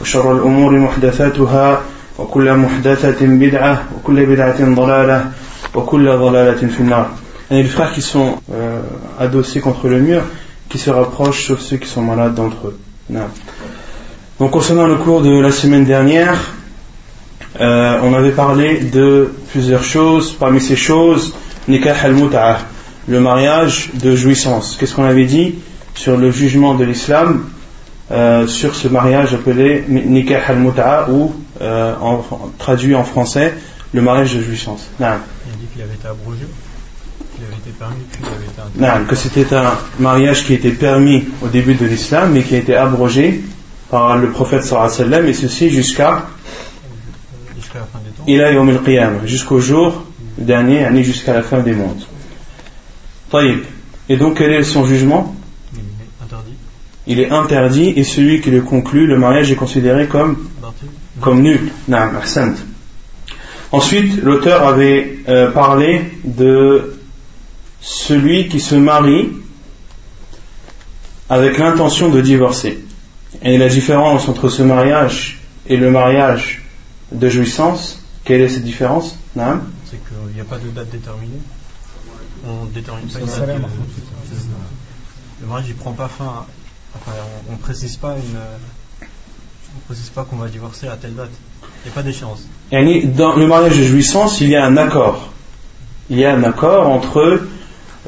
وشر 0.00 0.32
الأمور 0.32 0.78
محدثاتها 0.78 1.82
وكل 2.18 2.54
محدثة 2.54 3.26
بدعة 3.26 3.84
وكل 3.96 4.26
بدعة 4.26 4.74
ضلالة 4.74 5.30
وكل 5.74 6.18
ضلالة 6.18 6.66
في 6.68 6.80
النار 6.80 7.10
Et 7.50 7.62
les 7.62 7.68
frères 7.68 7.92
qui 7.92 8.00
sont 8.00 8.36
euh, 8.52 8.80
adossés 9.20 9.60
contre 9.60 9.88
le 9.88 10.00
mur, 10.00 10.22
qui 10.70 10.78
se 10.78 10.88
rapprochent 10.88 11.48
sauf 11.48 11.60
ceux 11.60 11.76
qui 11.76 11.86
sont 11.86 12.00
malades 12.00 12.34
d'entre 12.34 12.68
eux. 12.68 12.78
Non. 13.10 13.28
Donc 14.40 14.50
concernant 14.50 14.86
le 14.86 14.96
cours 14.96 15.20
de 15.20 15.40
la 15.40 15.52
semaine 15.52 15.84
dernière, 15.84 16.52
euh, 17.60 18.00
on 18.02 18.14
avait 18.14 18.32
parlé 18.32 18.80
de 18.80 19.30
plusieurs 19.52 19.84
choses. 19.84 20.32
Parmi 20.32 20.60
ces 20.60 20.74
choses, 20.74 21.34
nikah 21.68 21.94
al-mut'ah, 22.02 22.60
le 23.08 23.20
mariage 23.20 23.90
de 23.94 24.16
jouissance. 24.16 24.76
Qu'est-ce 24.80 24.94
qu'on 24.94 25.04
avait 25.04 25.26
dit 25.26 25.56
sur 25.94 26.16
le 26.16 26.30
jugement 26.30 26.74
de 26.74 26.84
l'islam 26.84 27.44
euh, 28.11 28.47
sur 28.47 28.75
ce 28.75 28.87
mariage 28.87 29.33
appelé 29.35 29.83
nikah 29.87 30.41
al-mut'a 30.47 31.07
ou 31.09 31.31
euh, 31.61 31.93
en, 32.01 32.25
traduit 32.57 32.95
en 32.95 33.03
français 33.03 33.53
le 33.93 34.01
mariage 34.01 34.35
de 34.35 34.41
jouissance. 34.41 34.87
Il 34.99 35.05
a 35.05 35.17
dit 35.59 35.67
qu'il 35.71 35.81
avait 35.83 35.93
été 35.93 36.07
abrogé, 36.07 36.45
qu'il 37.35 37.45
avait 37.45 37.55
été 37.55 37.69
permis, 37.77 38.03
puis 38.11 38.21
il 38.23 38.27
avait 38.27 38.45
été 38.45 38.83
interdit. 38.83 39.07
que 39.07 39.15
c'était 39.15 39.55
un 39.55 39.73
mariage 39.99 40.45
qui 40.45 40.53
était 40.53 40.71
permis 40.71 41.25
au 41.43 41.47
début 41.47 41.75
de 41.75 41.85
l'islam 41.85 42.31
mais 42.33 42.41
qui 42.41 42.55
a 42.55 42.57
été 42.57 42.75
abrogé 42.75 43.43
par 43.91 44.17
le 44.17 44.29
prophète 44.31 44.63
sallallahu 44.63 44.91
alayhi 44.91 45.03
wa 45.03 45.11
sallam 45.11 45.27
et 45.27 45.33
ceci 45.33 45.69
jusqu'à 45.69 46.25
jusqu'à 47.55 47.79
la 47.79 47.85
fin 47.85 47.99
des 47.99 48.09
temps. 48.11 48.23
jusqu'au 49.25 49.59
jour 49.59 50.03
dernier, 50.37 51.03
jusqu'à 51.03 51.33
la 51.33 51.43
fin 51.43 51.59
des 51.59 51.73
mondes. 51.73 52.03
Et 54.09 54.17
donc 54.17 54.37
quel 54.37 54.51
est 54.51 54.63
son 54.63 54.85
jugement? 54.85 55.35
Il 57.09 57.19
est 57.19 57.31
interdit 57.31 57.89
et 57.95 58.03
celui 58.03 58.39
qui 58.39 58.51
le 58.51 58.61
conclut, 58.61 59.07
le 59.07 59.17
mariage 59.17 59.51
est 59.51 59.55
considéré 59.55 60.07
comme, 60.07 60.47
comme 61.19 61.41
nul. 61.41 61.71
Ensuite, 63.71 64.21
l'auteur 64.21 64.65
avait 64.67 65.17
euh, 65.27 65.51
parlé 65.51 66.11
de 66.23 66.99
celui 67.81 68.47
qui 68.47 68.59
se 68.59 68.75
marie 68.75 69.29
avec 71.29 71.57
l'intention 71.57 72.09
de 72.09 72.21
divorcer. 72.21 72.79
Et 73.41 73.57
la 73.57 73.69
différence 73.69 74.27
entre 74.27 74.49
ce 74.49 74.61
mariage 74.61 75.41
et 75.65 75.77
le 75.77 75.89
mariage 75.89 76.63
de 77.11 77.27
jouissance, 77.27 78.03
quelle 78.23 78.41
est 78.41 78.49
cette 78.49 78.63
différence? 78.63 79.17
C'est 79.35 79.97
qu'il 79.97 80.35
n'y 80.35 80.41
a 80.41 80.43
pas 80.43 80.59
de 80.59 80.69
date 80.69 80.89
déterminée. 80.91 81.41
On 82.45 82.65
détermine 82.65 83.07
pas 83.07 83.19
date. 83.19 83.61
Le 85.41 85.47
mariage 85.47 85.69
ne 85.69 85.73
prend 85.73 85.93
pas 85.93 86.07
fin 86.07 86.45
on 87.49 87.51
ne 87.53 87.57
précise 87.57 87.97
pas 87.97 88.15
précise 89.89 90.09
pas 90.09 90.23
qu'on 90.23 90.35
va 90.35 90.47
divorcer 90.47 90.87
à 90.87 90.95
telle 90.97 91.15
date. 91.15 91.31
Il 91.63 91.87
n'y 91.87 91.91
a 91.91 91.95
pas 91.95 92.03
d'échéance. 92.03 92.45
Dans 93.17 93.35
le 93.35 93.47
mariage 93.47 93.77
de 93.77 93.83
jouissance, 93.83 94.39
il 94.39 94.49
y 94.49 94.55
a 94.55 94.63
un 94.63 94.77
accord. 94.77 95.31
Il 96.11 96.19
y 96.19 96.25
a 96.25 96.35
un 96.35 96.43
accord 96.43 96.87
entre 96.87 97.41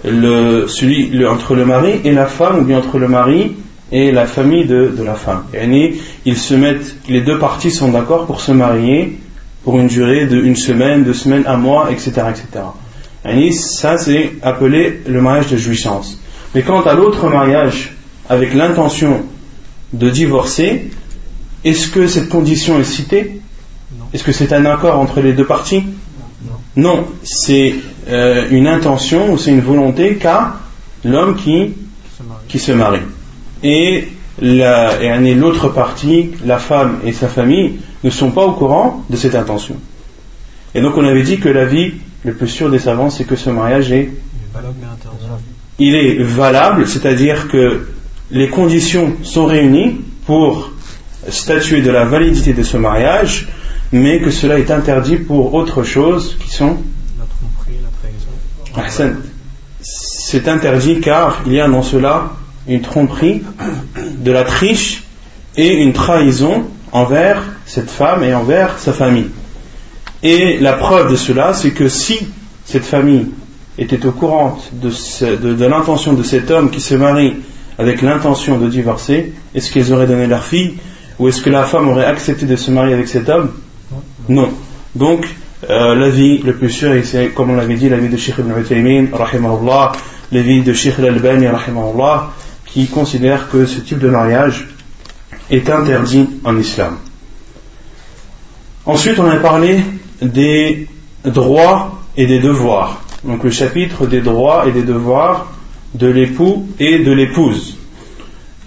le, 0.04 0.68
celui, 0.68 1.26
entre 1.26 1.56
le 1.56 1.66
mari 1.66 2.02
et 2.04 2.12
la 2.12 2.28
femme, 2.28 2.60
ou 2.60 2.64
bien 2.64 2.78
entre 2.78 3.00
le 3.00 3.08
mari 3.08 3.56
et 3.92 4.12
la 4.12 4.28
famille 4.28 4.66
de, 4.66 4.94
la 5.04 5.16
femme. 5.16 5.44
ils 6.26 6.38
se 6.38 6.54
mettent, 6.54 6.96
les 7.08 7.22
deux 7.22 7.40
parties 7.40 7.72
sont 7.72 7.90
d'accord 7.90 8.28
pour 8.28 8.42
se 8.42 8.52
marier 8.52 9.20
pour 9.64 9.80
une 9.80 9.88
durée 9.88 10.28
de 10.28 10.38
une 10.38 10.56
semaine, 10.56 11.04
deux 11.04 11.14
semaines, 11.14 11.44
un 11.48 11.58
mois, 11.58 11.92
etc. 11.92 12.12
etc. 12.30 13.52
ça, 13.54 13.98
c'est 13.98 14.34
appelé 14.44 15.02
le 15.08 15.22
mariage 15.22 15.48
de 15.48 15.58
jouissance. 15.58 16.20
Mais 16.54 16.62
quant 16.62 16.82
à 16.82 16.94
l'autre 16.94 17.28
mariage 17.28 17.96
avec 18.32 18.54
l'intention 18.54 19.24
de 19.92 20.10
divorcer, 20.10 20.90
est-ce 21.66 21.90
que 21.90 22.08
cette 22.08 22.30
condition 22.30 22.80
est 22.80 22.86
citée? 22.86 23.42
Est-ce 24.14 24.24
que 24.24 24.32
c'est 24.32 24.54
un 24.54 24.64
accord 24.64 24.98
entre 24.98 25.20
les 25.20 25.34
deux 25.34 25.46
parties? 25.46 25.84
Non, 26.78 27.08
c'est 27.24 27.76
euh, 28.08 28.48
une 28.50 28.68
intention 28.68 29.34
ou 29.34 29.38
c'est 29.38 29.52
une 29.52 29.60
volonté 29.60 30.16
qu'a 30.16 30.56
l'homme 31.04 31.36
qui, 31.36 31.74
qui 32.48 32.58
se 32.58 32.72
marie. 32.72 33.02
Et 33.64 34.08
l'autre 34.40 35.68
partie, 35.68 36.32
la 36.46 36.58
femme 36.58 37.00
et 37.04 37.12
sa 37.12 37.28
famille, 37.28 37.82
ne 38.06 38.10
sont 38.10 38.32
pas 38.32 38.46
au 38.46 38.54
courant 38.54 39.04
de 39.10 39.18
cette 39.18 39.36
intention. 39.36 39.76
Et 40.74 40.80
donc 40.80 40.96
on 40.96 41.04
avait 41.04 41.24
dit 41.24 41.38
que 41.42 41.50
la 41.50 41.66
vie 41.66 41.96
le 42.24 42.34
plus 42.34 42.48
sûr 42.48 42.70
des 42.70 42.80
savants, 42.80 43.10
c'est 43.10 43.26
que 43.26 43.36
ce 43.36 43.50
mariage 43.50 43.92
est... 43.92 44.10
Il 45.80 45.96
est 45.96 46.24
valable, 46.24 46.88
c'est-à-dire 46.88 47.50
que 47.50 47.88
les 48.32 48.50
conditions 48.50 49.14
sont 49.24 49.46
réunies 49.46 50.02
pour 50.26 50.72
statuer 51.30 51.82
de 51.82 51.92
la 51.92 52.06
validité 52.06 52.54
de 52.54 52.64
ce 52.64 52.78
mariage, 52.78 53.50
mais 53.92 54.22
que 54.22 54.32
cela 54.32 54.58
est 54.58 54.72
interdit 54.72 55.18
pour 55.18 55.54
autre 55.54 55.84
chose 55.84 56.38
qui 56.40 56.50
sont 56.50 56.78
la 57.20 57.26
tromperie, 57.26 59.18
C'est 59.82 60.48
interdit 60.48 61.02
car 61.02 61.42
il 61.46 61.54
y 61.54 61.60
a 61.60 61.68
dans 61.68 61.84
cela 61.84 62.32
une 62.68 62.82
tromperie, 62.82 63.42
de 64.18 64.32
la 64.32 64.44
triche 64.44 65.04
et 65.58 65.74
une 65.74 65.94
trahison 65.94 66.64
envers 66.92 67.44
cette 67.66 67.90
femme 67.90 68.24
et 68.24 68.34
envers 68.34 68.80
sa 68.80 68.94
famille. 68.94 69.30
Et 70.24 70.60
la 70.60 70.74
preuve 70.74 71.12
de 71.12 71.16
cela, 71.16 71.54
c'est 71.54 71.72
que 71.72 71.90
si 71.90 72.28
cette 72.64 72.86
famille 72.86 73.28
était 73.78 74.06
au 74.06 74.12
courant 74.12 74.60
de 74.74 75.66
l'intention 75.66 76.14
de 76.14 76.24
cet 76.24 76.52
homme 76.52 76.70
qui 76.70 76.80
se 76.80 76.94
marie 76.94 77.34
avec 77.82 78.04
l'intention 78.04 78.60
de 78.60 78.68
divorcer, 78.70 79.34
est-ce 79.56 79.72
qu'ils 79.72 79.92
auraient 79.92 80.06
donné 80.06 80.28
leur 80.28 80.44
fille 80.44 80.76
ou 81.18 81.28
est-ce 81.28 81.42
que 81.42 81.50
la 81.50 81.64
femme 81.64 81.90
aurait 81.90 82.06
accepté 82.06 82.46
de 82.46 82.56
se 82.56 82.70
marier 82.70 82.94
avec 82.94 83.08
cet 83.08 83.28
homme? 83.28 83.50
Non. 84.30 84.52
Donc, 84.94 85.26
euh, 85.68 85.96
l'avis 85.96 86.38
le 86.40 86.54
plus 86.54 86.70
sûr, 86.70 86.94
et 86.94 87.02
c'est 87.04 87.30
comme 87.30 87.50
on 87.50 87.56
l'avait 87.56 87.76
dit, 87.76 87.90
l'avis 87.90 88.10
de 88.10 88.18
Sheikh 88.18 88.36
ibn 88.38 88.52
Uthaymin, 88.60 89.08
l'avis 90.32 90.62
de 90.62 90.74
Sheikh 90.74 91.00
al-Albani, 91.00 91.48
qui 92.66 92.86
considère 92.86 93.50
que 93.50 93.66
ce 93.66 93.80
type 93.80 94.00
de 94.00 94.10
mariage 94.10 94.68
est 95.50 95.68
interdit 95.68 96.30
en 96.44 96.56
islam. 96.58 96.98
Ensuite, 98.86 99.18
on 99.18 99.30
a 99.30 99.38
parlé 99.38 99.80
des 100.22 100.88
droits 101.26 102.00
et 102.16 102.28
des 102.28 102.40
devoirs. 102.40 103.02
Donc, 103.24 103.44
le 103.44 103.50
chapitre 103.50 104.06
des 104.06 104.22
droits 104.22 104.68
et 104.68 104.72
des 104.72 104.84
devoirs 104.84 105.48
de 105.94 106.08
l'époux 106.08 106.68
et 106.80 107.00
de 107.00 107.12
l'épouse. 107.12 107.78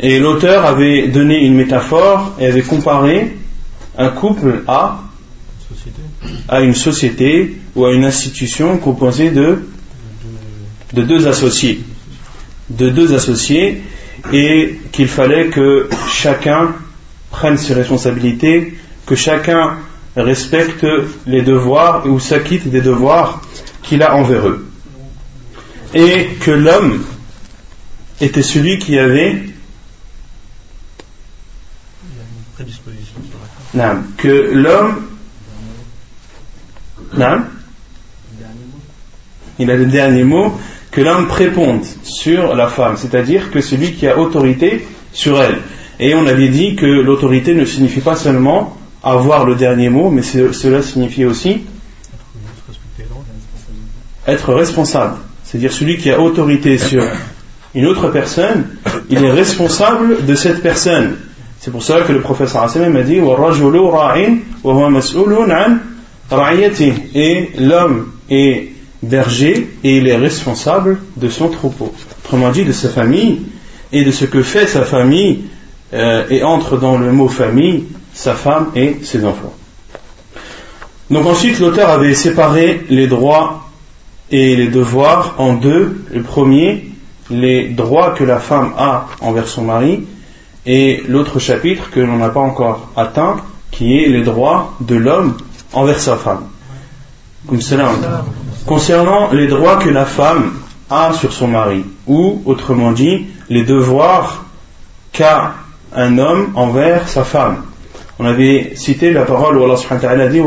Et 0.01 0.19
l'auteur 0.19 0.65
avait 0.65 1.09
donné 1.09 1.45
une 1.45 1.55
métaphore 1.55 2.35
et 2.39 2.47
avait 2.47 2.63
comparé 2.63 3.37
un 3.97 4.09
couple 4.09 4.63
à, 4.67 5.03
à 6.49 6.61
une 6.61 6.75
société 6.75 7.57
ou 7.77 7.85
à 7.85 7.93
une 7.93 8.05
institution 8.05 8.77
composée 8.79 9.31
de, 9.31 9.65
de 10.93 11.03
deux 11.03 11.27
associés. 11.29 11.81
De 12.71 12.91
deux 12.91 13.15
associés 13.15 13.83
et 14.33 14.81
qu'il 14.91 15.09
fallait 15.09 15.49
que 15.49 15.89
chacun 16.09 16.75
prenne 17.31 17.59
ses 17.59 17.75
responsabilités, 17.75 18.75
que 19.07 19.15
chacun 19.15 19.77
respecte 20.17 20.87
les 21.27 21.43
devoirs 21.43 22.07
ou 22.07 22.19
s'acquitte 22.19 22.69
des 22.69 22.81
devoirs 22.81 23.43
qu'il 23.83 24.03
a 24.03 24.17
envers 24.17 24.49
eux. 24.49 24.67
Et 25.95 26.27
que 26.41 26.51
l'homme 26.51 27.05
était 28.25 28.43
celui 28.43 28.79
qui 28.79 28.99
avait 28.99 29.43
que 34.17 34.51
l'homme 34.53 35.07
Non 37.17 37.43
Il 39.59 39.71
a 39.71 39.77
le 39.77 39.87
dernier 39.87 40.25
mot 40.25 40.59
que 40.91 41.01
l'homme 41.01 41.27
préponde 41.27 41.85
sur 42.05 42.55
la 42.55 42.69
femme, 42.69 42.97
c'est-à-dire 42.97 43.51
que 43.51 43.61
celui 43.61 43.93
qui 43.95 44.07
a 44.07 44.17
autorité 44.17 44.87
sur 45.13 45.43
elle. 45.43 45.59
Et 45.99 46.15
on 46.15 46.27
avait 46.27 46.49
dit 46.49 46.77
que 46.77 46.87
l'autorité 46.87 47.55
ne 47.55 47.65
signifie 47.65 48.01
pas 48.01 48.15
seulement 48.15 48.77
avoir 49.03 49.45
le 49.45 49.57
dernier 49.57 49.91
mot, 49.91 50.11
mais 50.11 50.23
cela 50.23 50.83
signifie 50.83 51.25
aussi 51.25 51.63
être 54.27 54.55
responsable. 54.55 55.17
C'est-à-dire 55.45 55.73
celui 55.73 55.99
qui 55.99 56.11
a 56.11 56.21
autorité 56.21 56.79
sur 56.79 57.05
une 57.75 57.87
autre 57.87 58.09
personne, 58.09 58.67
il 59.11 59.25
est 59.25 59.31
responsable 59.31 60.25
de 60.27 60.35
cette 60.35 60.63
personne. 60.63 61.17
C'est 61.61 61.71
pour 61.71 61.83
cela 61.83 62.03
que 62.03 62.13
le 62.13 62.21
professeur 62.21 62.63
Hassan 62.63 62.97
a 62.97 63.03
dit 63.03 63.21
Et 67.15 67.51
l'homme 67.59 68.13
est 68.31 68.69
berger 69.03 69.71
et 69.83 69.99
il 69.99 70.09
est 70.09 70.17
responsable 70.17 70.99
de 71.17 71.29
son 71.29 71.49
troupeau. 71.49 71.93
Autrement 72.25 72.51
dit, 72.51 72.65
de 72.65 72.73
sa 72.73 72.89
famille 72.89 73.43
et 73.93 74.05
de 74.05 74.11
ce 74.11 74.25
que 74.25 74.43
fait 74.43 74.67
sa 74.67 74.83
famille 74.83 75.45
euh, 75.93 76.25
et 76.31 76.43
entre 76.43 76.77
dans 76.77 76.99
le 76.99 77.13
mot 77.13 77.29
famille 77.29 77.85
sa 78.13 78.35
femme 78.35 78.71
et 78.77 78.97
ses 79.03 79.25
enfants. 79.25 79.55
Donc 81.11 81.27
ensuite, 81.27 81.59
l'auteur 81.61 81.91
avait 81.91 82.15
séparé 82.15 82.85
les 82.89 83.07
droits 83.07 83.69
et 84.31 84.57
les 84.57 84.69
devoirs 84.69 85.35
en 85.39 85.55
deux. 85.55 85.97
Le 86.13 86.23
premier, 86.23 86.91
les 87.31 87.69
droits 87.69 88.11
que 88.11 88.25
la 88.25 88.39
femme 88.39 88.73
a 88.77 89.07
envers 89.21 89.49
son 89.49 89.63
mari, 89.63 90.05
et 90.67 91.03
l'autre 91.09 91.39
chapitre 91.39 91.91
que 91.91 92.01
l'on 92.01 92.17
n'a 92.17 92.31
pas 92.31 92.41
encore 92.41 92.91
atteint, 92.97 93.37
qui 93.71 93.99
est 93.99 94.09
les 94.09 94.23
droits 94.23 94.75
de 94.81 94.95
l'homme 94.95 95.37
envers 95.73 96.01
sa 96.01 96.17
femme. 96.17 96.45
Concernant 98.67 99.33
les 99.33 99.47
droits 99.47 99.77
que 99.77 99.91
la 99.91 100.07
femme 100.07 100.53
a 100.89 101.13
sur 101.13 101.33
son 101.33 101.49
mari, 101.49 101.85
ou 102.07 102.43
autrement 102.47 102.93
dit, 102.93 103.27
les 103.49 103.65
devoirs 103.65 104.45
qu'a 105.13 105.55
un 105.95 106.19
homme 106.19 106.53
envers 106.55 107.09
sa 107.09 107.25
femme. 107.25 107.63
On 108.19 108.27
avait 108.27 108.73
cité 108.77 109.13
la 109.13 109.25
parole 109.25 109.59
où 109.59 109.65
Allah 109.65 109.77
subhanahu 109.77 110.31
dit 110.31 110.41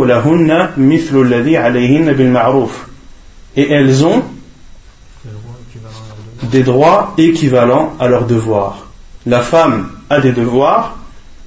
Et 3.56 3.72
elles 3.72 4.06
ont 4.06 4.24
des 6.50 6.64
droits 6.64 7.14
équivalents 7.18 7.94
à 8.00 8.08
leurs 8.08 8.26
devoirs. 8.26 8.88
La 9.26 9.42
femme 9.42 9.90
a 10.10 10.20
des 10.20 10.32
devoirs, 10.32 10.98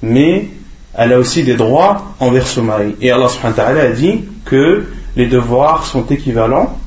mais 0.01 0.49
elle 0.93 1.13
a 1.13 1.19
aussi 1.19 1.43
des 1.43 1.55
droits 1.55 2.13
envers 2.19 2.47
son 2.47 2.63
mari. 2.63 2.95
Et 3.01 3.11
Allah 3.11 3.29
subhanahu 3.29 3.57
wa 3.57 3.63
ta'ala 3.63 3.81
a 3.81 3.91
dit 3.91 4.23
que 4.45 4.85
les 5.15 5.27
devoirs 5.27 5.85
sont 5.85 6.05
équivalents 6.07 6.77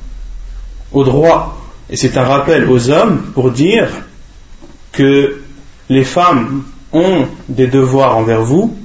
aux 0.91 1.03
droits. 1.03 1.57
Et 1.89 1.97
c'est 1.97 2.17
un 2.17 2.23
rappel 2.23 2.69
aux 2.69 2.89
hommes 2.89 3.21
pour 3.33 3.51
dire 3.51 3.87
que 4.91 5.41
les 5.89 6.03
femmes 6.03 6.63
ont 6.93 7.25
des 7.49 7.67
devoirs 7.67 8.17
envers 8.17 8.41
vous, 8.41 8.75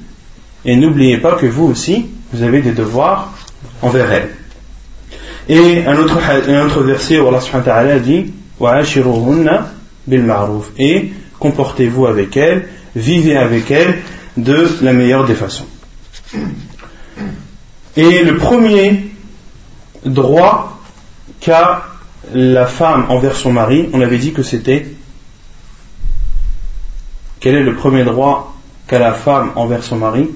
et 0.65 0.77
n'oubliez 0.77 1.19
pas 1.19 1.33
que 1.33 1.47
vous 1.47 1.67
aussi, 1.67 2.07
vous 2.33 2.43
avez 2.43 2.61
des 2.61 2.73
devoirs 2.73 3.33
envers 3.83 4.11
elles. 4.11 4.31
Et 5.49 5.85
un 5.87 5.97
autre, 5.97 6.83
verset 6.83 7.19
où 7.19 7.29
Allah 7.29 7.41
subhanahu 7.41 8.01
dit 8.01 8.33
et 10.79 11.13
comportez-vous 11.39 12.07
avec 12.07 12.37
elles, 12.37 12.69
vivez 12.95 13.37
avec 13.37 13.71
elles 13.71 14.03
de 14.37 14.69
la 14.83 14.93
meilleure 14.93 15.27
des 15.27 15.35
façons. 15.35 15.67
Et 17.97 18.23
le 18.23 18.37
premier 18.37 19.11
droit 20.05 20.81
qu'a 21.41 21.87
la 22.33 22.67
femme 22.67 23.07
envers 23.09 23.37
son 23.37 23.53
mari, 23.53 23.89
on 23.93 24.01
avait 24.01 24.19
dit 24.19 24.33
que 24.33 24.43
c'était 24.43 24.87
quel 27.41 27.55
est 27.55 27.63
le 27.63 27.75
premier 27.75 28.05
droit 28.05 28.55
qu'a 28.87 28.99
la 28.99 29.15
femme 29.15 29.53
envers 29.57 29.83
son 29.83 29.97
mari? 29.97 30.29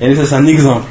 Et 0.00 0.14
ça 0.14 0.26
c'est 0.26 0.34
un 0.34 0.46
exemple. 0.46 0.88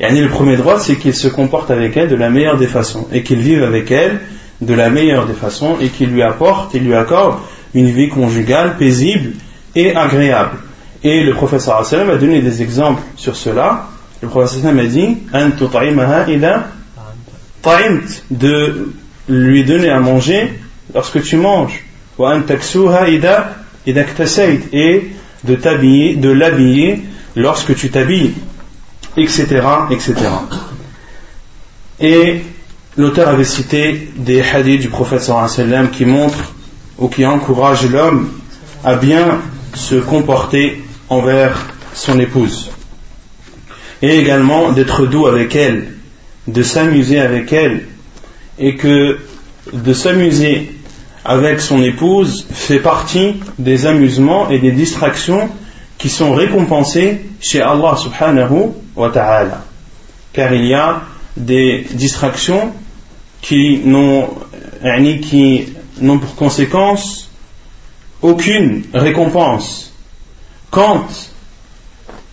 Et 0.00 0.10
le 0.10 0.28
premier 0.28 0.56
droit, 0.56 0.80
c'est 0.80 0.96
qu'il 0.96 1.14
se 1.14 1.28
comporte 1.28 1.70
avec 1.70 1.96
elle 1.96 2.08
de 2.08 2.16
la 2.16 2.30
meilleure 2.30 2.56
des 2.56 2.66
façons 2.66 3.06
et 3.12 3.22
qu'il 3.22 3.38
vive 3.38 3.62
avec 3.62 3.90
elle 3.90 4.20
de 4.60 4.74
la 4.74 4.90
meilleure 4.90 5.26
des 5.26 5.34
façons 5.34 5.76
et 5.80 5.88
qu'il 5.88 6.10
lui 6.10 6.22
apporte, 6.22 6.74
il 6.74 6.84
lui 6.84 6.94
accorde 6.94 7.38
une 7.74 7.90
vie 7.90 8.08
conjugale 8.08 8.76
paisible 8.76 9.32
et 9.74 9.94
agréable. 9.94 10.58
Et 11.02 11.22
le 11.22 11.32
professeur 11.34 11.78
a 11.78 12.16
donné 12.16 12.40
des 12.40 12.62
exemples 12.62 13.02
sur 13.16 13.36
cela. 13.36 13.88
Le 14.22 14.28
professeur 14.28 14.64
a 14.66 14.84
dit 14.84 15.16
de 18.30 18.92
lui 19.28 19.64
donner 19.64 19.90
à 19.90 20.00
manger 20.00 20.52
lorsque 20.94 21.22
tu 21.22 21.36
manges 21.36 21.84
et 23.86 23.92
de 25.44 25.54
t'habiller, 25.56 26.14
de 26.16 26.30
l'habiller 26.30 27.02
lorsque 27.36 27.74
tu 27.74 27.90
t'habilles 27.90 28.34
etc. 29.16 29.46
etc. 29.90 30.14
Et 32.00 32.40
l'auteur 32.96 33.28
avait 33.28 33.44
cité 33.44 34.12
des 34.16 34.42
hadiths 34.42 34.80
du 34.80 34.88
prophète 34.88 35.22
sallam 35.22 35.90
qui 35.90 36.04
montrent 36.04 36.52
ou 36.98 37.08
qui 37.08 37.24
encouragent 37.24 37.90
l'homme 37.90 38.30
à 38.84 38.96
bien 38.96 39.40
se 39.74 39.96
comporter 39.96 40.82
envers 41.08 41.66
son 41.94 42.18
épouse. 42.18 42.70
Et 44.02 44.18
également 44.18 44.72
d'être 44.72 45.06
doux 45.06 45.26
avec 45.26 45.56
elle, 45.56 45.94
de 46.46 46.62
s'amuser 46.62 47.20
avec 47.20 47.52
elle, 47.52 47.86
et 48.58 48.76
que 48.76 49.18
de 49.72 49.92
s'amuser 49.92 50.72
avec 51.24 51.60
son 51.60 51.82
épouse 51.82 52.46
fait 52.52 52.80
partie 52.80 53.36
des 53.58 53.86
amusements 53.86 54.50
et 54.50 54.58
des 54.58 54.72
distractions 54.72 55.48
qui 56.04 56.10
sont 56.10 56.34
récompensés 56.34 57.22
chez 57.40 57.62
Allah 57.62 57.96
subhanahu 57.96 58.74
wa 58.94 59.08
ta'ala. 59.08 59.64
Car 60.34 60.52
il 60.52 60.66
y 60.66 60.74
a 60.74 61.00
des 61.34 61.86
distractions 61.92 62.74
qui 63.40 63.78
n'ont 63.86 64.28
qui 65.22 65.64
n'ont 66.02 66.18
pour 66.18 66.34
conséquence 66.34 67.30
aucune 68.20 68.82
récompense. 68.92 69.94
Quant 70.70 71.06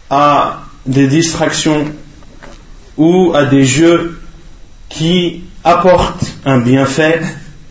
à 0.10 0.64
des 0.86 1.08
distractions 1.08 1.86
ou 2.98 3.32
à 3.34 3.46
des 3.46 3.64
jeux 3.64 4.20
qui 4.90 5.46
apportent 5.64 6.26
un 6.44 6.60
bienfait, 6.60 7.22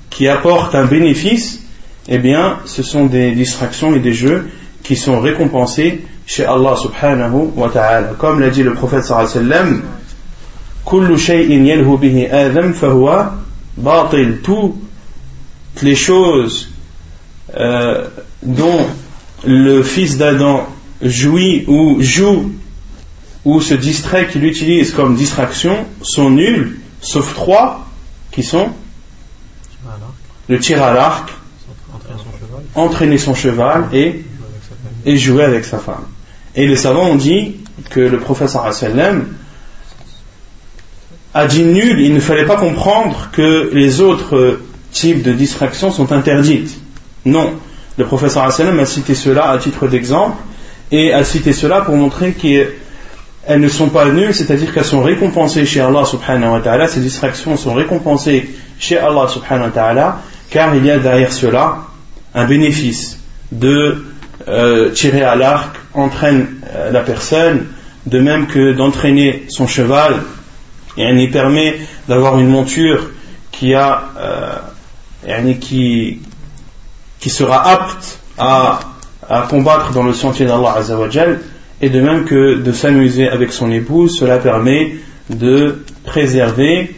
qui 0.08 0.28
apportent 0.28 0.74
un 0.74 0.86
bénéfice, 0.86 1.60
eh 2.08 2.16
bien, 2.16 2.58
ce 2.64 2.82
sont 2.82 3.04
des 3.04 3.32
distractions 3.32 3.94
et 3.94 4.00
des 4.00 4.14
jeux 4.14 4.50
qui 4.89 4.95
sont 4.95 5.19
récompensés 5.19 6.05
chez 6.25 6.45
Allah 6.45 6.75
subhanahu 6.75 7.51
wa 7.55 7.69
ta'ala. 7.69 8.13
Comme 8.17 8.39
l'a 8.39 8.49
dit 8.49 8.63
le 8.63 8.73
prophète 8.73 9.03
sallallahu 9.03 9.31
alayhi 9.31 9.49
wa 9.49 9.55
sallam, 9.55 9.81
كل 10.85 11.19
شيء 11.19 11.51
يلهو 11.51 11.97
به 11.97 12.27
آدم 12.31 12.73
فهو 12.73 13.29
باطل 13.77 14.37
toutes 14.43 15.81
les 15.81 15.95
choses 15.95 16.69
euh, 17.55 18.07
dont 18.43 18.85
le 19.43 19.83
fils 19.83 20.17
d'Adam 20.17 20.67
jouit 21.01 21.65
ou 21.67 21.97
joue 22.01 22.51
ou 23.43 23.61
se 23.61 23.73
distrait 23.73 24.27
qu'il 24.27 24.45
utilise 24.45 24.91
comme 24.91 25.15
distraction 25.15 25.85
sont 26.01 26.29
nulles 26.29 26.77
sauf 27.01 27.33
trois 27.33 27.87
qui 28.31 28.43
sont 28.43 28.69
le 30.47 30.59
tir 30.59 30.83
à 30.83 30.93
l'arc 30.93 31.29
entraîner 32.75 33.17
son 33.17 33.33
cheval 33.33 33.89
et 33.91 34.23
et 35.04 35.16
jouer 35.16 35.44
avec 35.44 35.64
sa 35.64 35.78
femme. 35.78 36.06
Et 36.54 36.66
les 36.66 36.76
savants 36.76 37.06
ont 37.06 37.16
dit 37.16 37.56
que 37.90 38.00
le 38.00 38.18
professeur 38.18 38.64
a 41.32 41.46
dit 41.46 41.62
nul, 41.62 42.00
il 42.00 42.12
ne 42.12 42.20
fallait 42.20 42.46
pas 42.46 42.56
comprendre 42.56 43.28
que 43.32 43.70
les 43.72 44.00
autres 44.00 44.58
types 44.92 45.22
de 45.22 45.32
distractions 45.32 45.92
sont 45.92 46.10
interdites. 46.12 46.80
Non, 47.24 47.52
le 47.96 48.04
professeur 48.04 48.42
a 48.44 48.86
cité 48.86 49.14
cela 49.14 49.50
à 49.50 49.58
titre 49.58 49.86
d'exemple 49.86 50.36
et 50.90 51.12
a 51.12 51.22
cité 51.22 51.52
cela 51.52 51.82
pour 51.82 51.94
montrer 51.94 52.32
qu'elles 52.32 53.60
ne 53.60 53.68
sont 53.68 53.90
pas 53.90 54.06
nulles, 54.10 54.34
c'est-à-dire 54.34 54.74
qu'elles 54.74 54.84
sont 54.84 55.02
récompensées 55.02 55.66
chez 55.66 55.80
Allah 55.80 56.04
subhanahu 56.04 56.52
wa 56.52 56.60
ta'ala, 56.60 56.88
ces 56.88 57.00
distractions 57.00 57.56
sont 57.56 57.74
récompensées 57.74 58.50
chez 58.80 58.98
Allah 58.98 59.28
subhanahu 59.28 59.66
wa 59.66 59.70
ta'ala, 59.70 60.22
car 60.50 60.74
il 60.74 60.84
y 60.84 60.90
a 60.90 60.98
derrière 60.98 61.32
cela 61.32 61.82
un 62.34 62.44
bénéfice 62.46 63.20
de 63.52 64.04
euh, 64.48 64.90
tirer 64.90 65.22
à 65.22 65.36
l'arc 65.36 65.76
entraîne 65.94 66.46
euh, 66.74 66.90
la 66.90 67.00
personne, 67.00 67.66
de 68.06 68.18
même 68.20 68.46
que 68.46 68.72
d'entraîner 68.72 69.44
son 69.48 69.66
cheval, 69.66 70.22
et 70.96 71.08
il 71.08 71.30
permet 71.30 71.78
d'avoir 72.08 72.38
une 72.38 72.48
monture 72.48 73.10
qui 73.52 73.74
a 73.74 74.04
euh, 74.18 75.52
qui, 75.60 76.20
sera 77.28 77.68
apte 77.68 78.18
à, 78.38 78.80
à 79.28 79.42
combattre 79.42 79.92
dans 79.92 80.02
le 80.02 80.14
sentier 80.14 80.46
d'Allah 80.46 80.74
Azzawajal 80.78 81.40
et 81.82 81.88
de 81.88 82.00
même 82.00 82.24
que 82.24 82.56
de 82.56 82.72
s'amuser 82.72 83.28
avec 83.28 83.52
son 83.52 83.70
épouse, 83.70 84.18
cela 84.18 84.38
permet 84.38 84.96
de 85.30 85.84
préserver 86.04 86.94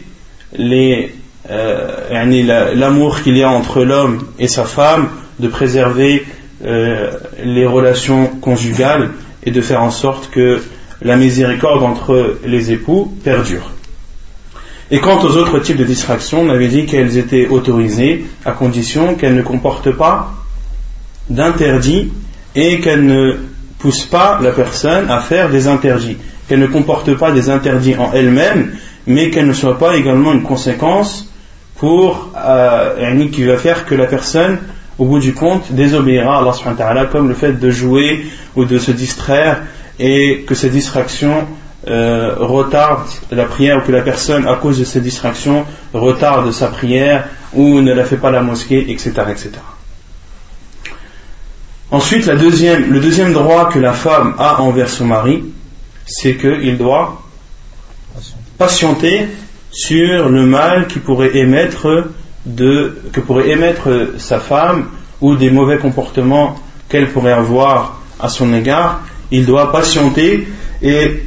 euh, 1.49 2.73
l'amour 2.75 3.21
qu'il 3.21 3.37
y 3.37 3.43
a 3.43 3.49
entre 3.49 3.83
l'homme 3.83 4.27
et 4.39 4.47
sa 4.47 4.65
femme, 4.65 5.09
de 5.39 5.47
préserver 5.47 6.25
euh, 6.65 7.11
les 7.43 7.65
relations 7.65 8.27
conjugales 8.27 9.11
et 9.43 9.51
de 9.51 9.61
faire 9.61 9.81
en 9.81 9.91
sorte 9.91 10.29
que 10.29 10.61
la 11.01 11.17
miséricorde 11.17 11.83
entre 11.83 12.37
les 12.45 12.71
époux 12.71 13.13
perdure. 13.23 13.71
Et 14.91 14.99
quant 14.99 15.19
aux 15.23 15.37
autres 15.37 15.59
types 15.59 15.77
de 15.77 15.83
distractions, 15.83 16.41
on 16.41 16.49
avait 16.49 16.67
dit 16.67 16.85
qu'elles 16.85 17.17
étaient 17.17 17.47
autorisées 17.47 18.25
à 18.45 18.51
condition 18.51 19.15
qu'elles 19.15 19.35
ne 19.35 19.41
comportent 19.41 19.91
pas 19.91 20.33
d'interdits 21.29 22.11
et 22.55 22.79
qu'elles 22.79 23.05
ne 23.05 23.37
poussent 23.79 24.05
pas 24.05 24.39
la 24.41 24.51
personne 24.51 25.09
à 25.09 25.19
faire 25.19 25.49
des 25.49 25.67
interdits, 25.67 26.17
qu'elles 26.47 26.59
ne 26.59 26.67
comportent 26.67 27.15
pas 27.15 27.31
des 27.31 27.49
interdits 27.49 27.95
en 27.95 28.13
elles-mêmes, 28.13 28.73
mais 29.07 29.29
qu'elles 29.29 29.47
ne 29.47 29.53
soient 29.53 29.79
pas 29.79 29.97
également 29.97 30.31
une 30.31 30.43
conséquence 30.43 31.29
pour 31.75 32.31
euh, 32.37 33.27
qui 33.31 33.43
va 33.43 33.57
faire 33.57 33.85
que 33.85 33.95
la 33.95 34.05
personne 34.05 34.59
au 35.03 35.05
bout 35.05 35.19
du 35.19 35.33
compte, 35.33 35.73
désobéira 35.73 36.37
à 36.37 36.89
Allah 36.89 37.05
comme 37.11 37.27
le 37.27 37.33
fait 37.33 37.59
de 37.59 37.69
jouer 37.69 38.25
ou 38.55 38.63
de 38.63 38.79
se 38.79 38.91
distraire 38.91 39.63
et 39.99 40.45
que 40.47 40.55
ces 40.55 40.69
distractions 40.69 41.45
euh, 41.89 42.35
retardent 42.37 43.09
la 43.29 43.43
prière 43.43 43.79
ou 43.79 43.81
que 43.81 43.91
la 43.91 44.01
personne, 44.01 44.47
à 44.47 44.55
cause 44.55 44.79
de 44.79 44.85
ces 44.85 45.01
distractions, 45.01 45.65
retarde 45.93 46.49
sa 46.53 46.67
prière 46.67 47.27
ou 47.51 47.81
ne 47.81 47.93
la 47.93 48.05
fait 48.05 48.15
pas 48.15 48.31
la 48.31 48.41
mosquée, 48.41 48.89
etc. 48.91 49.11
etc. 49.29 49.51
Ensuite, 51.91 52.25
la 52.25 52.35
le 52.35 52.99
deuxième 53.01 53.33
droit 53.33 53.69
que 53.69 53.79
la 53.79 53.91
femme 53.91 54.35
a 54.39 54.61
envers 54.61 54.89
son 54.89 55.05
mari, 55.05 55.43
c'est 56.05 56.37
qu'il 56.37 56.77
doit 56.77 57.21
patienter 58.57 59.27
sur 59.69 60.29
le 60.29 60.45
mal 60.45 60.87
qui 60.87 60.99
pourrait 60.99 61.35
émettre 61.35 62.05
de, 62.45 62.97
que 63.11 63.19
pourrait 63.19 63.49
émettre 63.49 64.13
sa 64.17 64.39
femme 64.39 64.87
ou 65.21 65.35
des 65.35 65.49
mauvais 65.49 65.77
comportements 65.77 66.55
qu'elle 66.89 67.09
pourrait 67.09 67.33
avoir 67.33 68.01
à 68.19 68.29
son 68.29 68.53
égard, 68.53 69.01
il 69.31 69.45
doit 69.45 69.71
patienter. 69.71 70.47
Et 70.81 71.23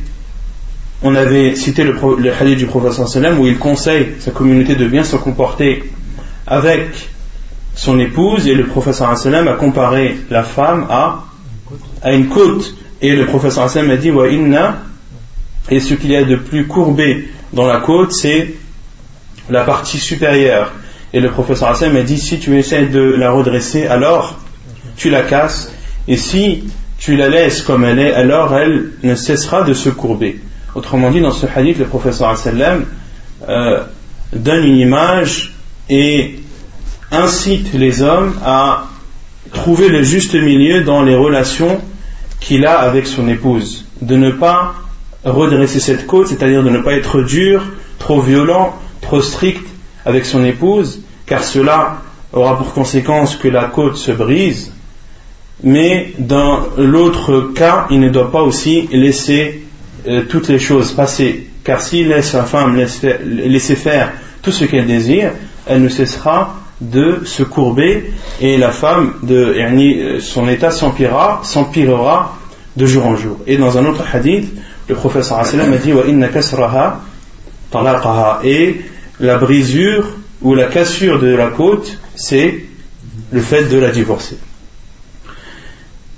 on 1.02 1.14
avait 1.14 1.54
cité 1.56 1.84
le, 1.84 1.94
le 2.18 2.32
hadith 2.32 2.58
du 2.58 2.68
sallam 3.06 3.38
où 3.38 3.46
il 3.46 3.58
conseille 3.58 4.08
sa 4.20 4.30
communauté 4.30 4.74
de 4.74 4.86
bien 4.86 5.04
se 5.04 5.16
comporter 5.16 5.90
avec 6.46 7.10
son 7.74 7.98
épouse 7.98 8.46
et 8.46 8.54
le 8.54 8.66
sallam 8.92 9.48
a 9.48 9.54
comparé 9.54 10.16
la 10.30 10.42
femme 10.42 10.86
à, 10.90 11.24
une 12.10 12.28
côte. 12.28 12.74
Et 13.02 13.14
le 13.14 13.26
sallam 13.50 13.90
a 13.90 13.96
dit 13.96 14.10
wa 14.10 14.28
inna 14.28 14.82
et 15.70 15.80
ce 15.80 15.94
qu'il 15.94 16.12
y 16.12 16.16
a 16.16 16.24
de 16.24 16.36
plus 16.36 16.66
courbé 16.66 17.28
dans 17.52 17.66
la 17.66 17.80
côte 17.80 18.12
c'est 18.12 18.54
la 19.50 19.64
partie 19.64 19.98
supérieure 19.98 20.72
et 21.16 21.20
le 21.20 21.30
professeur 21.30 21.70
Hassan 21.70 21.96
a 21.96 22.02
dit 22.02 22.18
si 22.18 22.38
tu 22.38 22.58
essaies 22.58 22.88
de 22.88 23.00
la 23.00 23.30
redresser, 23.30 23.86
alors 23.86 24.38
tu 24.98 25.08
la 25.08 25.22
casses. 25.22 25.72
Et 26.08 26.18
si 26.18 26.64
tu 26.98 27.16
la 27.16 27.30
laisses 27.30 27.62
comme 27.62 27.86
elle 27.86 27.98
est, 27.98 28.12
alors 28.12 28.54
elle 28.54 28.90
ne 29.02 29.14
cessera 29.14 29.62
de 29.62 29.72
se 29.72 29.88
courber. 29.88 30.38
Autrement 30.74 31.10
dit, 31.10 31.22
dans 31.22 31.30
ce 31.30 31.46
hadith, 31.46 31.78
le 31.78 31.86
professeur 31.86 32.28
Hassan 32.28 32.84
euh, 33.48 33.82
donne 34.34 34.64
une 34.66 34.76
image 34.76 35.54
et 35.88 36.38
incite 37.10 37.72
les 37.72 38.02
hommes 38.02 38.34
à 38.44 38.84
trouver 39.54 39.88
le 39.88 40.02
juste 40.02 40.34
milieu 40.34 40.82
dans 40.82 41.02
les 41.02 41.14
relations 41.14 41.80
qu'il 42.40 42.66
a 42.66 42.78
avec 42.80 43.06
son 43.06 43.26
épouse. 43.26 43.86
De 44.02 44.16
ne 44.16 44.32
pas 44.32 44.74
redresser 45.24 45.80
cette 45.80 46.06
côte, 46.06 46.26
c'est-à-dire 46.26 46.62
de 46.62 46.68
ne 46.68 46.80
pas 46.80 46.92
être 46.92 47.22
dur, 47.22 47.62
trop 47.98 48.20
violent, 48.20 48.76
trop 49.00 49.22
strict 49.22 49.66
avec 50.04 50.26
son 50.26 50.44
épouse, 50.44 51.00
car 51.26 51.42
cela 51.42 51.98
aura 52.32 52.56
pour 52.56 52.72
conséquence 52.72 53.36
que 53.36 53.48
la 53.48 53.64
côte 53.64 53.96
se 53.96 54.12
brise, 54.12 54.72
mais 55.62 56.12
dans 56.18 56.60
l'autre 56.76 57.52
cas, 57.54 57.86
il 57.90 58.00
ne 58.00 58.08
doit 58.08 58.30
pas 58.30 58.42
aussi 58.42 58.88
laisser 58.92 59.62
euh, 60.06 60.22
toutes 60.28 60.48
les 60.48 60.58
choses 60.58 60.92
passer, 60.92 61.48
car 61.64 61.80
s'il 61.80 62.08
laisse 62.08 62.30
sa 62.30 62.44
femme 62.44 62.76
laisser 62.76 63.76
faire 63.76 64.12
tout 64.42 64.52
ce 64.52 64.64
qu'elle 64.64 64.86
désire, 64.86 65.32
elle 65.66 65.82
ne 65.82 65.88
cessera 65.88 66.56
de 66.80 67.22
se 67.24 67.42
courber 67.42 68.12
et 68.40 68.58
la 68.58 68.70
femme, 68.70 69.14
de, 69.22 69.54
euh, 69.56 70.20
son 70.20 70.46
état 70.48 70.70
s'empirera, 70.70 71.42
de 72.76 72.86
jour 72.86 73.06
en 73.06 73.16
jour. 73.16 73.38
Et 73.46 73.56
dans 73.56 73.78
un 73.78 73.86
autre 73.86 74.04
hadith, 74.12 74.52
le 74.88 74.94
professeur 74.94 75.38
a 75.38 75.44
dit 75.44 75.92
et 78.44 78.80
la 79.18 79.38
brisure 79.38 80.04
ou 80.42 80.54
la 80.54 80.66
cassure 80.66 81.20
de 81.20 81.28
la 81.28 81.48
côte, 81.48 81.98
c'est 82.14 82.64
le 83.32 83.40
fait 83.40 83.64
de 83.64 83.78
la 83.78 83.90
divorcer. 83.90 84.38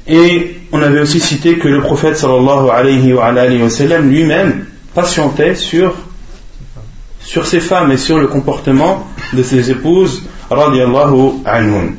Et 0.07 0.57
on 0.73 0.83
avait 0.83 1.01
aussi 1.01 1.21
cité 1.21 1.59
que 1.59 1.69
le 1.69 1.81
prophète 1.81 2.17
sallallahu 2.17 2.71
alayhi 2.71 3.13
wa, 3.13 3.71
sallam 3.71 4.11
lui-même 4.11 4.67
patientait 4.95 5.55
sur, 5.55 5.95
sur 7.21 7.47
ses 7.47 7.61
femmes 7.61 7.93
et 7.93 7.99
sur 7.99 8.19
le 8.19 8.27
comportement 8.27 9.07
de 9.35 9.43
ses 9.43 9.71
épouses 9.71 10.23
radiallahu 10.51 11.43
anhum. 11.45 11.97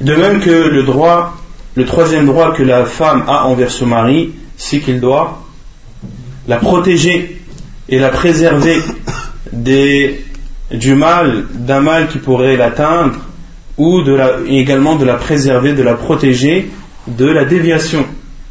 De 0.00 0.14
même 0.14 0.40
que 0.40 0.50
le 0.50 0.82
droit, 0.82 1.34
le 1.74 1.86
troisième 1.86 2.26
droit 2.26 2.52
que 2.52 2.62
la 2.62 2.84
femme 2.84 3.24
a 3.26 3.46
envers 3.46 3.70
son 3.70 3.86
mari, 3.86 4.34
c'est 4.58 4.80
qu'il 4.80 5.00
doit 5.00 5.42
la 6.46 6.58
protéger 6.58 7.40
et 7.88 7.98
la 7.98 8.10
préserver 8.10 8.82
des, 9.52 10.24
du 10.70 10.94
mal, 10.94 11.44
d'un 11.52 11.80
mal 11.80 12.08
qui 12.08 12.18
pourrait 12.18 12.56
l'atteindre, 12.56 13.16
ou 13.78 14.02
de 14.02 14.12
la, 14.12 14.38
également 14.48 14.96
de 14.96 15.04
la 15.04 15.14
préserver, 15.14 15.72
de 15.72 15.82
la 15.82 15.94
protéger 15.94 16.70
de 17.06 17.26
la 17.26 17.44
déviation 17.44 18.04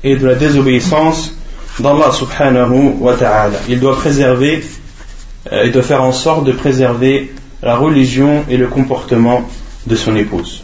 et 0.03 0.15
de 0.15 0.25
la 0.25 0.35
désobéissance 0.35 1.35
d'Allah 1.79 2.11
subhanahu 2.11 2.95
wa 2.99 3.15
ta'ala. 3.15 3.57
Il 3.67 3.79
doit 3.79 3.97
préserver 3.97 4.63
euh, 5.51 5.63
et 5.63 5.71
doit 5.71 5.83
faire 5.83 6.03
en 6.03 6.11
sorte 6.11 6.45
de 6.45 6.51
préserver 6.51 7.33
la 7.61 7.75
religion 7.75 8.45
et 8.49 8.57
le 8.57 8.67
comportement 8.67 9.49
de 9.87 9.95
son 9.95 10.15
épouse. 10.15 10.63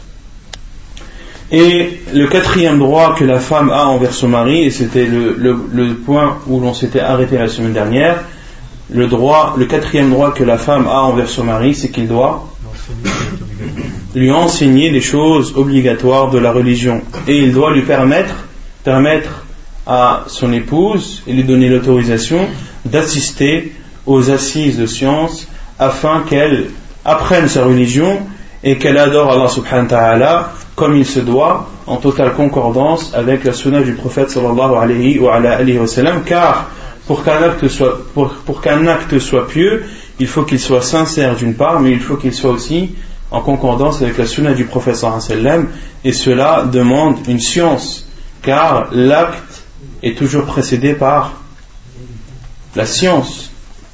Et 1.50 2.00
le 2.14 2.26
quatrième 2.28 2.78
droit 2.78 3.14
que 3.14 3.24
la 3.24 3.38
femme 3.38 3.70
a 3.70 3.84
envers 3.84 4.14
son 4.14 4.28
mari, 4.28 4.64
et 4.64 4.70
c'était 4.70 5.04
le, 5.04 5.36
le 5.36 5.94
point 5.94 6.38
où 6.46 6.60
l'on 6.60 6.72
s'était 6.72 7.00
arrêté 7.00 7.36
la 7.36 7.48
semaine 7.48 7.74
dernière, 7.74 8.24
le 8.90 9.06
droit, 9.06 9.54
le 9.58 9.66
quatrième 9.66 10.10
droit 10.10 10.32
que 10.32 10.44
la 10.44 10.58
femme 10.58 10.86
a 10.86 11.02
envers 11.02 11.28
son 11.28 11.44
mari, 11.44 11.74
c'est 11.74 11.90
qu'il 11.90 12.08
doit 12.08 12.46
lui 14.14 14.30
enseigner 14.30 14.90
les 14.90 15.00
choses 15.00 15.54
obligatoires 15.56 16.30
de 16.30 16.38
la 16.38 16.52
religion. 16.52 17.00
Et 17.26 17.38
il 17.38 17.52
doit 17.52 17.72
lui 17.72 17.82
permettre, 17.82 18.34
permettre 18.84 19.44
à 19.86 20.24
son 20.26 20.52
épouse 20.52 21.22
et 21.26 21.32
lui 21.32 21.44
donner 21.44 21.68
l'autorisation 21.68 22.46
d'assister 22.84 23.72
aux 24.06 24.30
assises 24.30 24.78
de 24.78 24.86
science 24.86 25.48
afin 25.78 26.22
qu'elle 26.28 26.66
apprenne 27.04 27.48
sa 27.48 27.64
religion 27.64 28.20
et 28.62 28.78
qu'elle 28.78 28.98
adore 28.98 29.32
Allah 29.32 29.48
subhanahu 29.48 29.84
wa 29.84 29.88
ta'ala 29.88 30.52
comme 30.76 30.96
il 30.96 31.06
se 31.06 31.20
doit 31.20 31.68
en 31.86 31.96
totale 31.96 32.34
concordance 32.34 33.12
avec 33.14 33.44
la 33.44 33.52
sunna 33.52 33.82
du 33.82 33.94
prophète 33.94 34.30
sallallahu 34.30 34.74
alayhi 34.74 35.18
wa 35.18 35.86
sallam 35.86 36.22
car 36.24 36.70
pour 37.06 37.24
qu'un 37.24 37.42
acte 38.86 39.18
soit, 39.18 39.48
pieux, 39.48 39.84
il 40.18 40.26
faut 40.26 40.42
qu'il 40.44 40.60
soit 40.60 40.82
sincère 40.82 41.36
d'une 41.36 41.54
part, 41.54 41.80
mais 41.80 41.90
il 41.90 42.00
faut 42.00 42.16
qu'il 42.16 42.32
soit 42.32 42.50
aussi 42.50 42.94
en 43.30 43.40
concordance 43.40 44.02
avec 44.02 44.18
la 44.18 44.26
sunna 44.26 44.52
du 44.52 44.64
professeur 44.64 45.20
sallam, 45.20 45.68
et 46.04 46.12
cela 46.12 46.64
demande 46.70 47.16
une 47.28 47.40
science, 47.40 48.08
car 48.42 48.88
l'acte 48.92 49.62
est 50.02 50.16
toujours 50.16 50.44
précédé 50.44 50.94
par 50.94 51.32
la 52.76 52.86
science. 52.86 53.50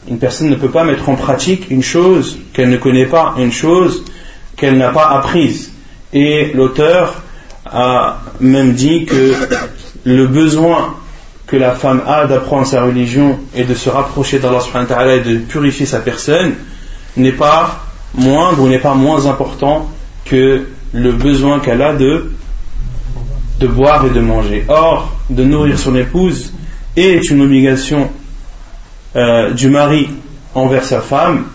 Une 0.09 0.19
personne 0.19 0.49
ne 0.49 0.57
peut 0.57 0.71
pas 0.71 0.85
mettre 0.85 1.09
en 1.09 1.17
pratique 1.17 1.71
une 1.71 1.83
chose 1.83 2.39
qu'elle 2.53 2.71
ne 2.71 2.77
connaît 2.77 3.07
pas, 3.07 3.35
une 3.39 3.53
chose 3.53 4.05
qu'elle 4.57 4.77
n'a 4.79 4.91
pas 4.91 5.09
apprise. 5.09 5.71
Et 6.13 6.53
l'auteur 6.55 7.23
a 7.67 8.21
même 8.41 8.73
dit 8.73 9.05
que 9.05 9.35
le 10.05 10.27
besoin 10.27 10.95
que 11.49 11.57
la 11.57 11.73
femme 11.73 12.03
a 12.07 12.27
d'apprendre 12.27 12.67
sa 12.67 12.83
religion 12.85 13.39
et 13.55 13.65
de 13.65 13.75
se 13.75 13.89
rapprocher 13.89 14.39
d'Allah 14.39 14.61
subhanahu 14.61 15.11
et 15.11 15.21
de 15.21 15.39
purifier 15.39 15.87
sa 15.87 15.99
personne 15.99 16.55
n'est 17.17 17.33
pas 17.33 17.81
moindre 18.15 18.61
ou 18.61 18.69
n'est 18.69 18.79
pas 18.79 18.95
moins 18.95 19.27
important 19.27 19.91
que 20.27 20.69
le 20.93 21.13
besoin 21.13 21.59
qu'elle 21.61 21.83
a 21.83 21.95
de, 21.95 22.33
de 23.61 23.67
boire 23.67 24.05
et 24.07 24.11
de 24.11 24.21
manger. 24.21 24.65
Or, 24.69 25.17
de 25.31 25.43
nourrir 25.43 25.79
son 25.79 25.97
épouse 25.97 26.53
est 26.97 27.31
une 27.31 27.41
obligation 27.41 28.11
euh, 29.17 29.53
du 29.53 29.71
mari 29.71 30.11
envers 30.55 30.85
sa 30.85 31.01
femme, 31.01 31.47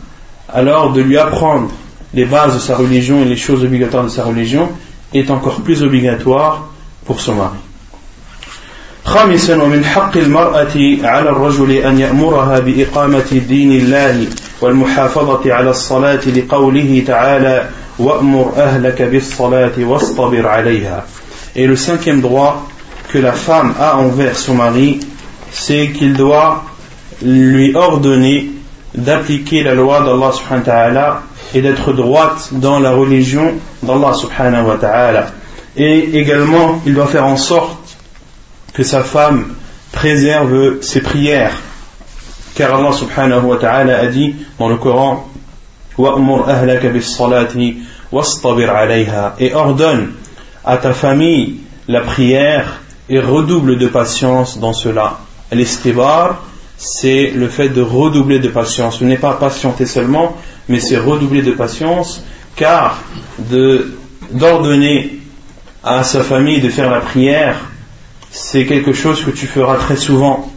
alors 0.51 0.91
de 0.91 1.01
lui 1.01 1.17
apprendre 1.17 1.69
les 2.15 2.25
bases 2.25 2.55
de 2.55 2.59
sa 2.59 2.75
religion 2.75 3.21
et 3.21 3.25
les 3.25 3.37
choses 3.37 3.63
obligatoires 3.63 4.03
de 4.03 4.09
sa 4.09 4.23
religion 4.23 4.69
est 5.13 5.29
encore 5.29 5.61
plus 5.61 5.83
obligatoire 5.83 6.69
pour 7.05 7.19
son 7.19 7.35
mari. 7.35 7.57
خامسا 9.05 9.63
ومن 9.63 9.85
حق 9.85 10.17
المرأة 10.17 10.97
على 11.03 11.29
الرجل 11.29 11.71
أن 11.71 11.99
يأمرها 11.99 12.59
بإقامة 12.59 13.41
دين 13.47 13.71
الله 13.71 14.27
والمحافظة 14.61 15.53
على 15.53 15.69
الصلاة 15.69 16.21
لقوله 16.35 17.03
تعالى 17.07 17.69
وأمر 17.99 18.53
أهلك 18.57 19.01
بالصلاة 19.01 19.71
واصطبر 19.79 20.47
عليها 20.47 21.05
Et 21.55 21.67
le 21.67 21.75
cinquième 21.75 22.21
droit 22.21 22.67
que 23.09 23.19
la 23.19 23.33
femme 23.33 23.75
a 23.79 23.97
envers 23.97 24.35
son 24.37 24.55
mari, 24.55 24.99
c'est 25.51 25.89
qu'il 25.89 26.13
doit 26.15 26.63
lui 27.21 27.75
ordonner 27.75 28.49
d'appliquer 28.95 29.63
la 29.63 29.75
loi 29.75 29.99
d'Allah 29.99 30.31
subhanahu 30.31 30.65
wa 30.65 30.65
ta'ala 30.65 31.21
et 31.53 31.61
d'être 31.61 31.93
droite 31.93 32.49
dans 32.53 32.79
la 32.79 32.91
religion 32.91 33.53
d'Allah 33.83 34.13
subhanahu 34.13 34.65
wa 34.65 34.77
ta'ala. 34.77 35.27
Et 35.77 36.17
également, 36.17 36.81
il 36.87 36.95
doit 36.95 37.07
faire 37.07 37.25
en 37.25 37.37
sorte 37.37 37.82
que 38.73 38.83
sa 38.83 39.03
femme 39.03 39.55
préserve 39.91 40.81
ses 40.81 41.01
prières. 41.01 41.53
Car 42.55 42.75
Allah 42.75 42.93
subhanahu 42.93 43.45
wa 43.45 43.57
ta'ala 43.57 43.99
a 43.99 44.07
dit 44.07 44.35
dans 44.59 44.69
le 44.69 44.77
Coran 44.77 45.27
et 49.39 49.53
ordonne 49.53 50.11
à 50.65 50.77
ta 50.77 50.93
famille 50.93 51.55
la 51.87 52.01
prière 52.01 52.81
et 53.09 53.19
redouble 53.19 53.77
de 53.77 53.87
patience 53.87 54.57
dans 54.59 54.73
cela. 54.73 55.19
L'istibar, 55.51 56.43
c'est 56.77 57.31
le 57.35 57.47
fait 57.47 57.69
de 57.69 57.81
redoubler 57.81 58.39
de 58.39 58.49
patience. 58.49 58.99
Ce 58.99 59.03
n'est 59.03 59.17
pas 59.17 59.33
patienter 59.33 59.85
seulement, 59.85 60.35
mais 60.67 60.79
c'est 60.79 60.97
redoubler 60.97 61.41
de 61.41 61.51
patience, 61.51 62.23
car 62.55 62.97
d'ordonner 64.31 65.19
à 65.83 66.03
sa 66.03 66.23
famille 66.23 66.61
de 66.61 66.69
faire 66.69 66.89
la 66.89 67.01
prière, 67.01 67.57
c'est 68.33 68.65
quelque 68.65 68.93
chose 68.93 69.23
que 69.23 69.29
tu 69.29 69.45
feras 69.45 69.77
très 69.77 69.95
souvent. 69.95 70.51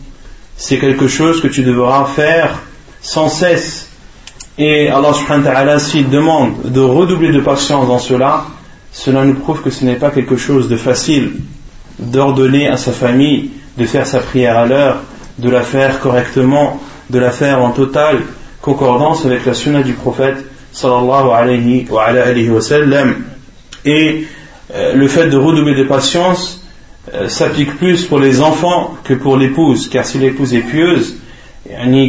C'est 0.56 0.78
quelque 0.78 1.06
chose 1.06 1.42
que 1.42 1.46
tu 1.46 1.62
devras 1.62 2.06
faire 2.06 2.62
sans 3.02 3.28
cesse. 3.28 3.90
Et 4.56 4.88
Allah 4.88 5.12
subhanahu 5.12 5.44
wa 5.44 5.52
ta'ala, 5.52 5.78
s'il 5.78 6.08
demande 6.08 6.54
de 6.64 6.80
redoubler 6.80 7.30
de 7.30 7.40
patience 7.40 7.86
dans 7.86 7.98
cela, 7.98 8.46
cela 8.92 9.26
nous 9.26 9.34
prouve 9.34 9.60
que 9.60 9.68
ce 9.68 9.84
n'est 9.84 9.96
pas 9.96 10.10
quelque 10.10 10.38
chose 10.38 10.70
de 10.70 10.76
facile 10.78 11.34
d'ordonner 11.98 12.66
à 12.66 12.78
sa 12.78 12.92
famille 12.92 13.50
de 13.76 13.84
faire 13.84 14.06
sa 14.06 14.20
prière 14.20 14.56
à 14.56 14.64
l'heure, 14.64 15.00
de 15.38 15.50
la 15.50 15.60
faire 15.60 16.00
correctement, 16.00 16.80
de 17.10 17.18
la 17.18 17.30
faire 17.30 17.62
en 17.62 17.72
totale 17.72 18.22
concordance 18.62 19.26
avec 19.26 19.44
la 19.44 19.52
sunna 19.52 19.82
du 19.82 19.92
prophète 19.92 20.38
sallallahu 20.72 21.30
alayhi 21.30 21.86
wa, 21.90 22.10
wa 22.10 22.60
sallam. 22.62 23.16
Et 23.84 24.26
euh, 24.74 24.94
le 24.94 25.08
fait 25.08 25.28
de 25.28 25.36
redoubler 25.36 25.74
de 25.74 25.84
patience 25.84 26.65
euh, 27.14 27.28
s'applique 27.28 27.76
plus 27.76 28.04
pour 28.04 28.18
les 28.18 28.40
enfants 28.40 28.96
que 29.04 29.14
pour 29.14 29.36
l'épouse, 29.36 29.88
car 29.88 30.04
si 30.04 30.18
l'épouse 30.18 30.54
est 30.54 30.60
pieuse, 30.60 31.16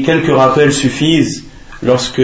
quelques 0.06 0.36
rappels 0.36 0.74
suffisent 0.74 1.46
lorsque 1.84 2.22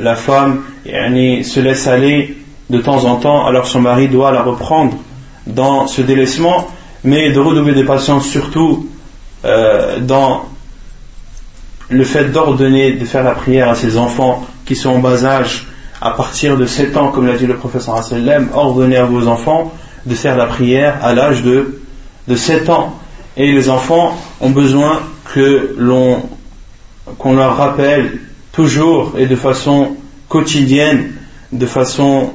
la 0.00 0.14
femme 0.16 0.62
se 0.84 1.60
laisse 1.60 1.86
aller 1.86 2.36
de 2.68 2.78
temps 2.78 3.04
en 3.04 3.16
temps, 3.16 3.46
alors 3.46 3.66
son 3.66 3.80
mari 3.80 4.08
doit 4.08 4.32
la 4.32 4.42
reprendre 4.42 4.96
dans 5.46 5.86
ce 5.86 6.02
délaissement, 6.02 6.68
mais 7.04 7.32
de 7.32 7.40
redoubler 7.40 7.74
de 7.74 7.82
patience 7.82 8.26
surtout 8.26 8.88
euh, 9.44 9.98
dans 10.00 10.44
le 11.88 12.04
fait 12.04 12.26
d'ordonner 12.26 12.92
de 12.92 13.04
faire 13.04 13.24
la 13.24 13.32
prière 13.32 13.68
à 13.68 13.74
ses 13.74 13.96
enfants 13.96 14.46
qui 14.64 14.76
sont 14.76 14.90
en 14.90 14.98
bas 14.98 15.24
âge 15.24 15.66
à 16.00 16.12
partir 16.12 16.56
de 16.56 16.66
7 16.66 16.96
ans, 16.96 17.08
comme 17.08 17.26
l'a 17.26 17.36
dit 17.36 17.46
le 17.46 17.56
professeur 17.56 18.02
sallam, 18.04 18.48
ordonnez 18.54 18.96
à 18.96 19.04
vos 19.04 19.26
enfants 19.26 19.72
de 20.06 20.14
faire 20.14 20.36
la 20.36 20.46
prière 20.46 20.98
à 21.02 21.12
l'âge 21.12 21.42
de, 21.42 21.79
de 22.29 22.35
7 22.35 22.69
ans. 22.69 22.99
Et 23.37 23.51
les 23.51 23.69
enfants 23.69 24.17
ont 24.39 24.49
besoin 24.49 24.99
que 25.33 25.75
l'on, 25.77 26.23
qu'on 27.17 27.35
leur 27.35 27.57
rappelle 27.57 28.19
toujours 28.51 29.13
et 29.17 29.25
de 29.25 29.35
façon 29.35 29.97
quotidienne, 30.29 31.11
de 31.51 31.65
façon 31.65 32.31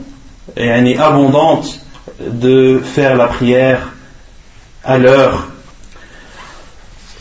abondante, 0.56 1.80
de 2.20 2.80
faire 2.82 3.16
la 3.16 3.26
prière 3.26 3.92
à 4.84 4.98
l'heure 4.98 5.50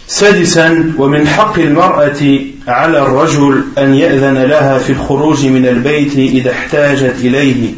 سادسا 0.10 0.94
ومن 0.98 1.28
حق 1.28 1.60
المرأة 1.60 2.40
على 2.68 3.02
الرجل 3.02 3.64
أن 3.78 3.94
يأذن 3.94 4.38
لها 4.38 4.78
في 4.78 4.90
الخروج 4.90 5.46
من 5.46 5.66
البيت 5.66 6.18
إذا 6.18 6.52
احتاجت 6.52 7.16
إليه 7.20 7.74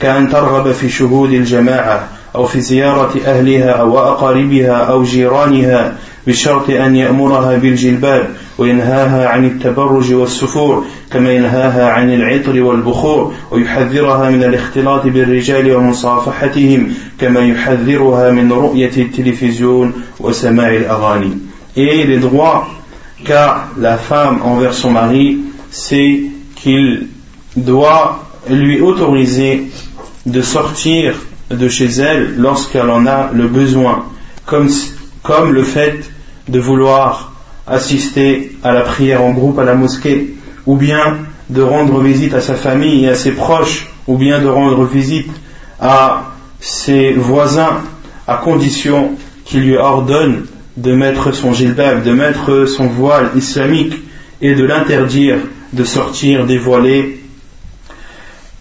كأن 0.00 0.30
ترغب 0.30 0.72
في 0.72 0.88
شهود 0.88 1.32
الجماعة 1.32 2.08
أو 2.35 2.45
في 2.45 2.61
زيارة 2.61 3.11
أهلها 3.25 3.71
أو 3.71 3.99
أقاربها 3.99 4.71
أو 4.71 5.03
جيرانها 5.03 5.95
بشرط 6.27 6.69
أن 6.69 6.95
يأمرها 6.95 7.57
بالجلباب 7.57 8.27
وينهاها 8.57 9.27
عن 9.27 9.45
التبرج 9.45 10.13
والسفور 10.13 10.85
كما 11.11 11.33
ينهاها 11.33 11.89
عن 11.89 12.13
العطر 12.13 12.61
والبخور 12.61 13.33
ويحذرها 13.51 14.29
من 14.29 14.43
الاختلاط 14.43 15.03
بالرجال 15.03 15.75
ومصافحتهم 15.75 16.93
كما 17.19 17.39
يحذرها 17.39 18.31
من 18.31 18.51
رؤية 18.51 18.91
التلفزيون 18.97 19.93
وسماع 20.19 20.75
الأغاني. 20.75 21.37
Et 21.77 22.03
les 22.03 22.17
droits 22.17 22.67
qu'a 23.25 23.67
la 23.77 23.97
femme 23.97 24.39
envers 24.43 24.73
son 24.73 24.91
mari, 24.91 25.37
c'est 25.71 26.21
qu'il 26.55 27.07
doit 27.55 28.25
lui 28.49 28.81
autoriser 28.81 29.67
de 30.25 30.41
sortir 30.41 31.15
de 31.49 31.67
chez 31.67 31.85
elle 31.85 32.35
lorsqu'elle 32.37 32.89
en 32.89 33.05
a 33.05 33.31
le 33.33 33.47
besoin, 33.47 34.05
comme, 34.45 34.69
le 35.51 35.63
fait 35.63 36.09
de 36.47 36.59
vouloir 36.59 37.33
assister 37.67 38.57
à 38.63 38.71
la 38.71 38.81
prière 38.81 39.23
en 39.23 39.31
groupe 39.31 39.59
à 39.59 39.63
la 39.63 39.75
mosquée, 39.75 40.35
ou 40.65 40.75
bien 40.75 41.17
de 41.49 41.61
rendre 41.61 42.01
visite 42.01 42.33
à 42.33 42.41
sa 42.41 42.55
famille 42.55 43.05
et 43.05 43.09
à 43.09 43.15
ses 43.15 43.31
proches, 43.31 43.87
ou 44.07 44.17
bien 44.17 44.39
de 44.39 44.47
rendre 44.47 44.85
visite 44.85 45.31
à 45.79 46.31
ses 46.59 47.13
voisins, 47.13 47.81
à 48.27 48.35
condition 48.37 49.11
qu'il 49.45 49.61
lui 49.61 49.77
ordonne 49.77 50.45
de 50.77 50.93
mettre 50.93 51.31
son 51.31 51.53
gilbab, 51.53 52.03
de 52.03 52.11
mettre 52.11 52.65
son 52.65 52.87
voile 52.87 53.31
islamique 53.35 53.95
et 54.41 54.55
de 54.55 54.63
l'interdire 54.63 55.37
de 55.73 55.83
sortir 55.83 56.45
dévoilé. 56.45 57.21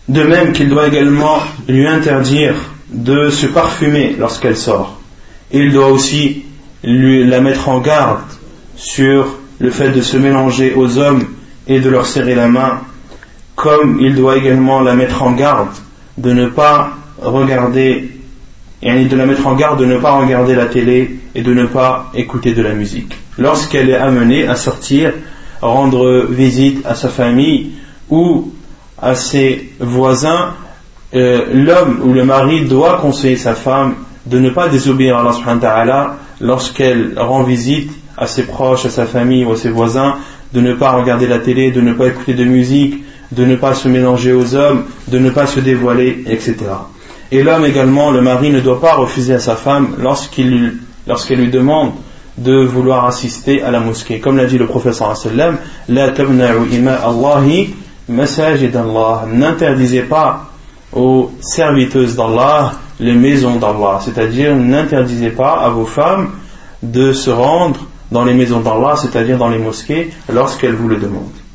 De 0.09 0.23
même 0.23 0.53
qu'il 0.53 0.69
doit 0.69 0.89
également 0.89 1.39
lui 1.69 1.87
interdire 1.87 2.55
de 2.91 3.31
se 3.31 3.47
parfumer 3.47 4.17
lorsqu'elle 4.19 4.57
sort. 4.57 4.99
Il 5.51 5.73
doit 5.73 5.89
aussi 5.89 6.45
lui, 6.85 7.25
la 7.27 7.41
mettre 7.41 7.69
en 7.69 7.81
garde 7.81 8.21
sur 8.77 9.27
le 9.59 9.71
fait 9.71 9.91
de 9.91 10.01
se 10.01 10.17
mélanger 10.17 10.75
aux 10.75 10.99
hommes 10.99 11.25
et 11.67 11.81
de 11.81 11.91
leur 11.91 12.07
serrer 12.07 12.35
la 12.35 12.49
main, 12.49 12.81
comme 13.57 13.99
il 14.01 14.15
doit 14.15 14.37
également 14.37 14.81
la 14.81 14.95
mettre 14.95 15.23
en 15.23 15.33
garde 15.33 15.75
de 16.17 16.33
ne 16.33 16.47
pas 16.47 16.91
regarder 17.21 18.11
et 18.83 19.05
de 19.05 19.17
la 19.17 19.27
mettre 19.27 19.47
en 19.47 19.55
garde 19.55 19.81
de 19.81 19.85
ne 19.85 19.99
pas 19.99 20.13
regarder 20.13 20.55
la 20.55 20.67
télé 20.67 21.19
et 21.35 21.43
de 21.43 21.53
ne 21.53 21.67
pas 21.67 22.11
écouter 22.15 22.55
de 22.55 22.63
la 22.63 22.75
musique. 22.75 23.17
Lorsqu'elle 23.37 23.91
est 23.91 23.97
amenée 23.97 24.47
à 24.47 24.55
sortir, 24.55 25.13
rendre 25.61 26.27
visite 26.31 26.87
à 26.87 26.95
sa 26.95 27.09
famille 27.09 27.73
ou 28.09 28.53
à 29.01 29.15
ses 29.15 29.73
voisins, 29.81 30.55
euh, 31.15 31.47
l'homme 31.53 32.01
ou 32.05 32.13
le 32.13 32.25
mari 32.25 32.67
doit 32.67 32.99
conseiller 33.01 33.37
sa 33.37 33.55
femme 33.55 33.95
de 34.27 34.39
ne 34.39 34.51
pas 34.51 34.69
désobéir 34.69 35.17
à 35.17 35.81
Allah 35.81 36.17
lorsqu'elle 36.41 37.15
rend 37.17 37.43
visite 37.43 37.91
à 38.17 38.27
ses 38.27 38.43
proches, 38.43 38.85
à 38.85 38.91
sa 38.91 39.07
famille 39.07 39.45
ou 39.45 39.53
à 39.53 39.57
ses 39.57 39.71
voisins, 39.71 40.17
de 40.53 40.61
ne 40.61 40.75
pas 40.75 40.93
regarder 40.93 41.27
la 41.27 41.39
télé, 41.39 41.71
de 41.71 41.81
ne 41.81 41.93
pas 41.93 42.09
écouter 42.09 42.35
de 42.35 42.45
musique, 42.45 43.05
de 43.33 43.45
ne 43.45 43.57
pas 43.57 43.75
se 43.75 43.89
mélanger 43.89 44.33
aux 44.33 44.55
hommes, 44.55 44.85
de 45.09 45.19
ne 45.19 45.31
pas 45.31 45.47
se 45.47 45.61
dévoiler, 45.61 46.25
etc. 46.27 46.57
Et 47.31 47.43
l'homme 47.43 47.65
également, 47.65 48.11
le 48.11 48.23
mari 48.23 48.51
ne 48.51 48.61
doit 48.61 48.81
pas 48.81 48.95
refuser 48.95 49.35
à 49.35 49.39
sa 49.39 49.57
femme 49.57 49.97
lorsqu'elle 49.99 51.39
lui 51.39 51.51
demande 51.51 51.93
de 52.39 52.65
vouloir 52.65 53.07
assister 53.07 53.63
à 53.63 53.71
la 53.71 53.81
mosquée. 53.81 54.21
Comme 54.21 54.37
l'a 54.37 54.47
dit 54.47 54.59
le 54.59 54.67
professeur 54.67 55.15
sallam, 55.17 55.59
la 55.89 56.13
ima 56.73 56.99
masajid 58.09 58.75
Allah. 58.75 59.27
N'interdisez 59.31 60.03
pas 60.03 60.48
aux 60.93 61.31
serviteuses 61.41 62.17
d'Allah 62.17 62.73
les 63.01 63.15
maisons 63.15 63.57
d'Allah. 63.57 64.01
C'est-à-dire, 64.03 64.55
n'interdisez 64.57 65.31
pas 65.31 65.61
à 65.61 65.69
vos 65.69 65.87
femmes 65.87 66.31
de 66.83 67.13
se 67.13 67.31
rendre 67.31 67.81
dans 68.11 68.25
les 68.25 68.35
maisons 68.35 68.61
d'Allah, 68.61 68.97
c'est-à-dire 68.97 69.39
dans 69.39 69.49
les 69.49 69.59
mosquées, 69.59 70.11
lorsqu'elles 70.33 70.75
vous 70.75 70.89
le 70.89 70.97
demandent. 70.97 71.48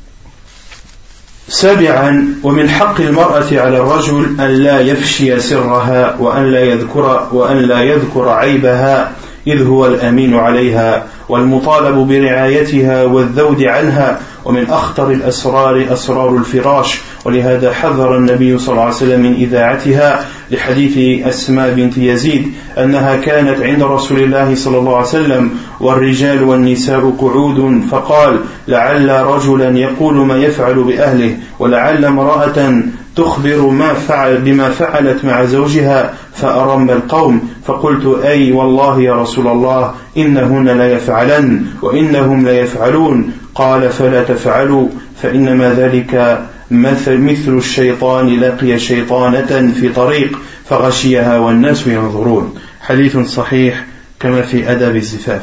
سابعا 1.48 2.34
ومن 2.42 2.68
حق 2.70 3.00
المرأة 3.00 3.46
على 3.52 3.78
الرجل 3.78 4.40
أن 4.40 4.48
لا 4.48 4.80
يفشي 4.80 5.40
سرها 5.40 6.16
وأن 6.20 6.52
لا 6.52 6.60
يذكر 6.60 7.28
وأن 7.32 7.56
لا 7.56 7.82
يذكر 7.82 8.28
عيبها 8.28 9.12
إذ 9.46 9.66
هو 9.66 9.86
الأمين 9.86 10.34
عليها 10.34 11.06
والمطالب 11.28 12.08
برعايتها 12.08 13.04
والذود 13.04 13.62
عنها 13.62 14.20
ومن 14.44 14.70
أخطر 14.70 15.10
الأسرار 15.10 15.86
أسرار 15.92 16.36
الفراش 16.36 16.98
ولهذا 17.24 17.72
حذر 17.72 18.16
النبي 18.16 18.58
صلى 18.58 18.72
الله 18.72 18.82
عليه 18.82 18.94
وسلم 18.94 19.20
من 19.20 19.34
إذاعتها 19.34 20.26
لحديث 20.54 21.26
أسماء 21.26 21.74
بنت 21.74 21.98
يزيد 21.98 22.52
أنها 22.78 23.16
كانت 23.16 23.62
عند 23.62 23.82
رسول 23.82 24.18
الله 24.18 24.54
صلى 24.54 24.78
الله 24.78 24.96
عليه 24.96 25.06
وسلم 25.06 25.50
والرجال 25.80 26.42
والنساء 26.42 27.14
قعود 27.18 27.82
فقال 27.90 28.38
لعل 28.68 29.10
رجلا 29.10 29.78
يقول 29.78 30.14
ما 30.14 30.36
يفعل 30.36 30.74
بأهله 30.74 31.36
ولعل 31.58 32.04
امرأة 32.04 32.82
تخبر 33.16 33.66
ما 33.66 33.94
فعل 33.94 34.38
بما 34.38 34.68
فعلت 34.68 35.24
مع 35.24 35.44
زوجها 35.44 36.14
فأرم 36.34 36.90
القوم 36.90 37.48
فقلت 37.66 38.24
أي 38.24 38.52
والله 38.52 39.00
يا 39.00 39.14
رسول 39.14 39.46
الله 39.46 39.94
إنهن 40.16 40.68
لا 40.68 40.92
يفعلن 40.92 41.66
وإنهم 41.82 42.44
لا 42.44 42.60
يفعلون. 42.60 43.32
قال 43.54 43.90
فلا 43.90 44.22
تفعلوا 44.22 44.88
فإنما 45.22 45.74
ذلك 45.74 46.44
مثل, 46.73 47.17
مثل 47.17 47.57
الشيطان 47.57 48.39
لقي 48.39 48.79
شيطانة 48.79 49.73
في 49.79 49.89
طريق 49.89 50.39
فغشيها 50.69 51.37
والناس 51.37 51.87
ينظرون 51.87 52.55
حديث 52.81 53.17
صحيح 53.17 53.85
كما 54.19 54.41
في 54.41 54.71
أدب 54.71 54.95
الزفاف 54.95 55.41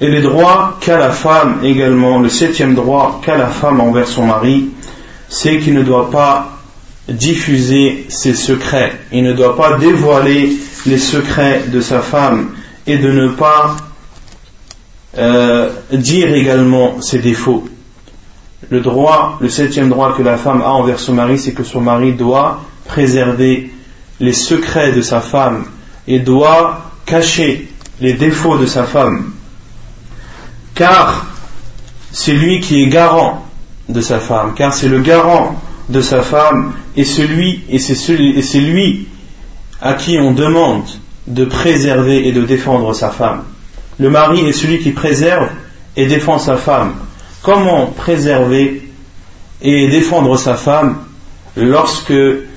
Et 0.00 0.08
les 0.08 0.20
droits 0.20 0.78
qu'a 0.80 0.98
la 0.98 1.10
femme 1.10 1.60
également, 1.62 2.18
le 2.18 2.28
septième 2.28 2.74
droit 2.74 3.20
qu'a 3.24 3.36
la 3.36 3.46
femme 3.46 3.80
envers 3.80 4.08
son 4.08 4.26
mari, 4.26 4.70
c'est 5.28 5.60
qu'il 5.60 5.74
ne 5.74 5.82
doit 5.84 6.10
pas 6.10 6.58
diffuser 7.08 8.06
ses 8.08 8.34
secrets, 8.34 8.92
il 9.12 9.22
ne 9.22 9.32
doit 9.32 9.56
pas 9.56 9.78
dévoiler 9.78 10.56
les 10.86 10.98
secrets 10.98 11.62
de 11.68 11.80
sa 11.80 12.00
femme 12.00 12.50
et 12.86 12.98
de 12.98 13.12
ne 13.12 13.28
pas 13.28 13.76
euh, 15.18 15.70
dire 15.92 16.34
également 16.34 17.00
ses 17.00 17.18
défauts. 17.18 17.68
Le 18.69 18.81
droit, 18.81 19.37
le 19.39 19.49
septième 19.49 19.89
droit 19.89 20.15
que 20.15 20.23
la 20.23 20.37
femme 20.37 20.61
a 20.61 20.69
envers 20.69 20.99
son 20.99 21.13
mari, 21.13 21.37
c'est 21.37 21.53
que 21.53 21.63
son 21.63 21.81
mari 21.81 22.13
doit 22.13 22.61
préserver 22.85 23.71
les 24.19 24.33
secrets 24.33 24.91
de 24.91 25.01
sa 25.01 25.21
femme 25.21 25.65
et 26.07 26.19
doit 26.19 26.91
cacher 27.05 27.69
les 28.01 28.13
défauts 28.13 28.57
de 28.57 28.65
sa 28.65 28.83
femme. 28.83 29.31
Car 30.73 31.27
c'est 32.11 32.33
lui 32.33 32.59
qui 32.59 32.81
est 32.81 32.87
garant 32.87 33.45
de 33.89 34.01
sa 34.01 34.19
femme, 34.19 34.53
car 34.55 34.73
c'est 34.73 34.89
le 34.89 34.99
garant 35.01 35.61
de 35.89 36.01
sa 36.01 36.21
femme 36.21 36.73
et 36.95 37.05
celui 37.05 37.63
et 37.69 37.79
c'est 37.79 38.59
lui 38.59 39.07
à 39.81 39.93
qui 39.93 40.17
on 40.19 40.31
demande 40.31 40.87
de 41.27 41.45
préserver 41.45 42.27
et 42.27 42.31
de 42.31 42.43
défendre 42.43 42.93
sa 42.93 43.09
femme. 43.09 43.43
Le 43.99 44.09
mari 44.09 44.41
est 44.41 44.53
celui 44.53 44.79
qui 44.79 44.91
préserve 44.91 45.49
et 45.95 46.05
défend 46.05 46.39
sa 46.39 46.57
femme. 46.57 46.93
Comment 47.41 47.87
préserver 47.87 48.89
et 49.61 49.87
défendre 49.89 50.37
sa 50.37 50.55
femme 50.55 50.97
lorsque 51.55 52.13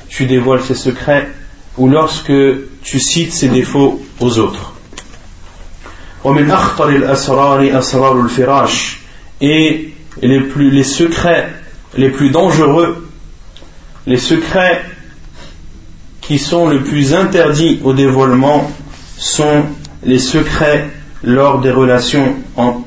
tu 0.09 0.27
dévoiles 0.27 0.63
ses 0.63 0.75
secrets 0.75 1.29
ou 1.79 1.89
lorsque 1.89 2.33
tu 2.83 3.01
cites 3.01 3.33
ses 3.33 3.49
défauts 3.49 4.03
aux 4.21 4.39
autres 4.39 4.73
et 9.41 9.95
les, 10.23 10.41
plus, 10.41 10.71
les 10.71 10.85
secrets 10.85 11.49
les 11.97 12.11
plus 12.11 12.31
dangereux, 12.31 13.09
les 14.07 14.19
secrets 14.19 14.83
qui 16.21 16.39
sont 16.39 16.69
le 16.69 16.83
plus 16.83 17.15
interdits 17.15 17.81
au 17.83 17.93
dévoilement 17.93 18.71
sont 19.17 19.65
les 20.05 20.19
secrets 20.19 20.91
lors 21.23 21.61
des 21.61 21.71
relations, 21.71 22.35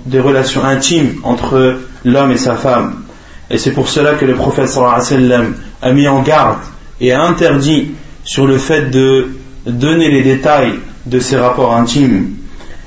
des 0.05 0.19
relations 0.19 0.63
intimes 0.63 1.15
entre 1.23 1.77
l'homme 2.03 2.31
et 2.31 2.37
sa 2.37 2.55
femme. 2.55 3.03
Et 3.49 3.57
c'est 3.57 3.71
pour 3.71 3.87
cela 3.87 4.15
que 4.15 4.25
le 4.25 4.35
prophète 4.35 4.69
sallam 4.69 5.53
a 5.81 5.91
mis 5.91 6.07
en 6.07 6.21
garde 6.21 6.59
et 6.99 7.11
a 7.11 7.21
interdit 7.21 7.91
sur 8.23 8.47
le 8.47 8.57
fait 8.57 8.89
de 8.89 9.29
donner 9.65 10.09
les 10.09 10.23
détails 10.23 10.73
de 11.05 11.19
ces 11.19 11.37
rapports 11.37 11.75
intimes. 11.75 12.29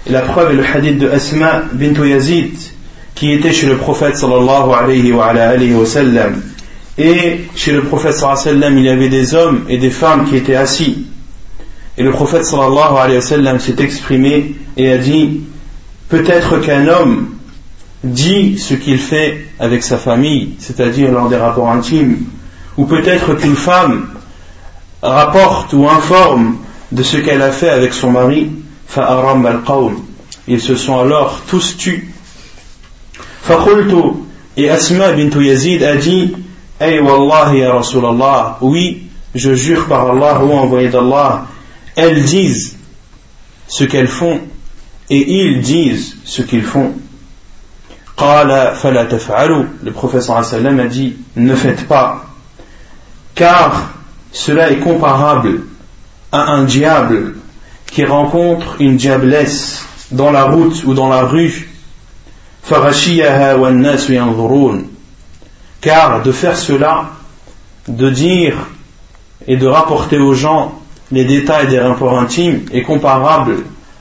Et 0.07 0.13
la 0.13 0.23
preuve 0.23 0.53
est 0.53 0.57
le 0.57 0.65
hadith 0.65 0.99
de 0.99 1.09
Asma 1.09 1.63
bint 1.73 2.05
Yazid 2.05 2.57
qui 3.15 3.33
était 3.33 3.53
chez 3.53 3.67
le 3.67 3.77
prophète 3.77 4.17
sallallahu 4.17 4.73
alayhi 4.73 5.13
alayhi. 5.13 5.73
Et 6.99 7.41
chez 7.55 7.73
le 7.73 7.83
prophète 7.83 8.15
sallallahu 8.15 8.49
alayhi 8.49 8.79
il 8.79 8.85
y 8.85 8.89
avait 8.89 9.09
des 9.09 9.35
hommes 9.35 9.65
et 9.69 9.79
des 9.79 9.91
femmes 9.91 10.25
qui 10.29 10.37
étaient 10.37 10.57
assis. 10.57 11.07
Et 11.99 12.03
le 12.03 12.11
prophète 12.11 12.45
sallallahu 12.45 12.97
alayhi 12.99 13.17
wa 13.17 13.23
sallam 13.23 13.59
s'est 13.59 13.77
exprimé 13.79 14.55
et 14.77 14.93
a 14.93 14.99
dit 14.99 15.41
Peut-être 16.09 16.59
qu'un 16.59 16.87
homme 16.87 17.31
dit 18.05 18.59
ce 18.59 18.75
qu'il 18.75 18.99
fait 18.99 19.49
avec 19.59 19.83
sa 19.83 19.97
famille, 19.99 20.55
c'est-à-dire 20.59 21.11
lors 21.11 21.29
des 21.29 21.37
rapports 21.37 21.71
intimes, 21.71 22.19
ou 22.77 22.85
peut-être 22.85 23.35
qu'une 23.35 23.57
femme 23.57 24.07
rapporte 25.03 25.73
ou 25.73 25.89
informe 25.89 26.59
de 26.93 27.03
ce 27.03 27.17
qu'elle 27.17 27.43
a 27.43 27.51
fait 27.51 27.71
avec 27.71 27.93
son 27.93 28.13
mari, 28.13 28.51
fa'aram 28.87 29.45
al-qawm. 29.47 29.97
Ils 30.47 30.61
se 30.61 30.77
sont 30.77 31.01
alors 31.01 31.41
tous 31.49 31.77
tus. 31.77 32.13
Faqultu, 33.43 33.97
et 34.57 34.71
Asma 34.71 35.13
bint 35.13 35.31
a 35.31 35.97
dit, 35.97 36.33
Ay 36.79 37.01
wallahi 37.01 37.61
ya 37.61 37.73
Rasulallah, 37.73 38.59
oui, 38.61 39.09
je 39.35 39.55
jure 39.55 39.87
par 39.87 40.11
Allah, 40.11 40.45
ou 40.45 40.53
envoyé 40.53 40.89
d'Allah, 40.89 41.47
elles 41.97 42.25
disent 42.25 42.77
ce 43.67 43.85
qu'elles 43.85 44.09
font 44.09 44.41
et 45.11 45.45
ils 45.45 45.61
disent 45.61 46.17
ce 46.25 46.43
qu'ils 46.43 46.63
font. 46.63 46.93
Le 48.19 49.91
professeur 49.91 50.45
sallam 50.45 50.81
a 50.81 50.87
dit 50.87 51.17
ne 51.37 51.55
faites 51.55 51.87
pas. 51.89 52.27
Car 53.35 53.91
cela 54.33 54.71
est 54.71 54.79
comparable 54.79 55.63
à 56.33 56.53
un 56.53 56.65
diable 56.65 57.37
qui 57.87 58.05
rencontre 58.05 58.77
une 58.81 58.97
diablesse 58.97 59.85
dans 60.11 60.31
la 60.31 60.45
route 60.45 60.85
ou 60.85 60.95
dans 60.95 61.09
la 61.09 61.23
rue. 61.23 61.69
car 65.81 66.23
de 66.23 66.33
faire 66.33 66.57
cela 66.57 67.11
de 67.89 68.11
dire 68.11 68.57
et 69.47 69.57
de 69.57 69.67
rapporter 69.67 70.19
aux 70.19 70.35
gens 70.35 70.81
les 71.12 71.25
détails 71.25 71.69
des 71.69 71.79
rapports 71.79 72.19
intimes 72.19 72.62
est 72.73 72.83
comparable 72.83 73.59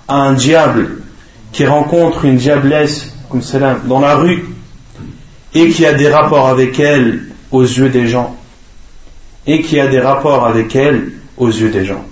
à 0.07 0.15
un 0.15 0.33
diable 0.33 1.03
qui 1.51 1.65
rencontre 1.65 2.25
une 2.25 2.37
diablesse 2.37 3.15
comme 3.29 3.41
cela 3.41 3.75
dans 3.85 3.99
la 3.99 4.15
rue 4.15 4.45
et 5.53 5.69
qui 5.69 5.85
a 5.85 5.93
des 5.93 6.09
rapports 6.09 6.47
avec 6.47 6.79
elle 6.79 7.27
aux 7.51 7.63
yeux 7.63 7.89
des 7.89 8.07
gens 8.07 8.35
et 9.47 9.61
qui 9.61 9.79
a 9.79 9.87
des 9.87 9.99
rapports 9.99 10.45
avec 10.45 10.75
elle 10.75 11.13
aux 11.37 11.49
yeux 11.49 11.69
des 11.69 11.85
gens. 11.85 12.03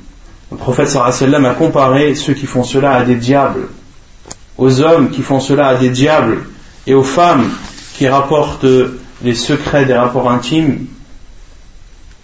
Le 0.52 0.58
prophète 0.58 0.90
sallam 0.90 1.46
a 1.46 1.54
comparé 1.56 2.14
ceux 2.16 2.34
qui 2.34 2.46
font 2.46 2.64
cela 2.64 2.94
à 2.94 3.04
des 3.04 3.16
diables, 3.16 3.68
aux 4.58 4.82
hommes 4.82 5.10
qui 5.10 5.24
font 5.24 5.40
cela 5.40 5.70
à 5.70 5.76
des 5.76 5.90
diables 5.90 6.46
et 6.86 6.94
aux 6.94 7.04
femmes 7.04 7.50
qui 7.98 8.08
rapportent 8.08 8.66
les 9.24 9.36
secrets 9.36 9.86
des 9.86 9.96
rapports 9.96 10.30
intimes 10.30 10.86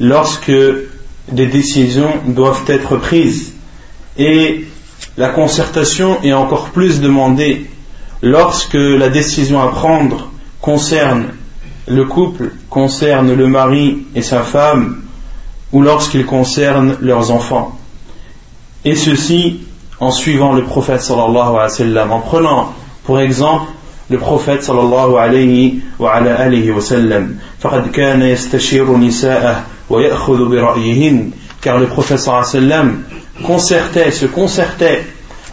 lorsque 0.00 0.52
des 1.30 1.46
décisions 1.46 2.10
doivent 2.26 2.64
être 2.68 2.96
prises. 2.96 3.54
Et 4.18 4.66
la 5.16 5.28
concertation 5.28 6.22
est 6.22 6.32
encore 6.32 6.70
plus 6.70 7.00
demandée 7.00 7.66
lorsque 8.22 8.74
la 8.74 9.08
décision 9.08 9.60
à 9.60 9.68
prendre 9.68 10.30
concerne 10.60 11.28
le 11.86 12.04
couple, 12.04 12.52
concerne 12.70 13.32
le 13.32 13.46
mari 13.46 14.06
et 14.14 14.22
sa 14.22 14.42
femme, 14.42 15.02
ou 15.72 15.82
lorsqu'il 15.82 16.26
concerne 16.26 16.96
leurs 17.00 17.30
enfants. 17.30 17.78
Et 18.84 18.94
ceci 18.96 19.60
en 20.00 20.10
suivant 20.10 20.52
le 20.52 20.62
prophète 20.64 21.00
sallallahu 21.00 21.38
alayhi 21.38 21.54
wa 21.54 21.68
sallam, 21.68 22.12
en 22.12 22.20
prenant 22.20 22.72
pour 23.04 23.18
exemple 23.20 23.70
le 24.10 24.18
prophète 24.18 24.62
sallallahu 24.62 25.16
alayhi 25.16 25.82
wa 25.98 26.12
alayhi 26.12 26.70
wa 26.70 26.80
sallam. 26.80 27.38
فقد 27.60 27.90
كان 27.90 28.22
يستشير 28.22 28.96
نساءه 28.96 29.64
Car 31.61 31.79
le 31.79 31.87
professeur 31.87 32.45
sallam 32.45 33.03
concertait, 33.43 34.11
se 34.11 34.25
concertait 34.25 35.03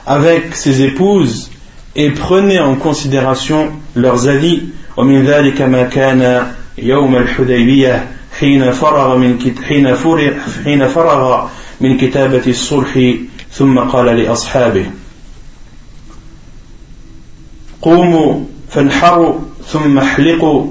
avec 0.07 0.55
ses 0.55 0.83
épouses 0.83 1.51
et 1.94 2.11
prenait 2.11 2.61
en 2.61 2.77
considération 2.77 3.70
leurs 3.94 4.29
avis 4.29 4.62
ومن 4.98 5.22
ذلك 5.22 5.62
ما 5.62 5.83
كان 5.83 6.53
يوم 6.79 7.16
الحديبية 7.16 8.07
حين 8.38 8.72
فرغ 8.72 9.16
من 9.16 9.55
حين 9.68 9.94
فرغ 9.94 10.33
حين 10.64 10.88
فرغ 10.88 11.48
من 11.81 11.96
كتابة 11.96 12.42
الصلح 12.46 13.14
ثم 13.53 13.79
قال 13.79 14.07
لأصحابه 14.07 14.87
قوموا 17.83 18.44
فانحروا 18.70 19.35
ثم 19.68 19.98
احلقوا 19.98 20.66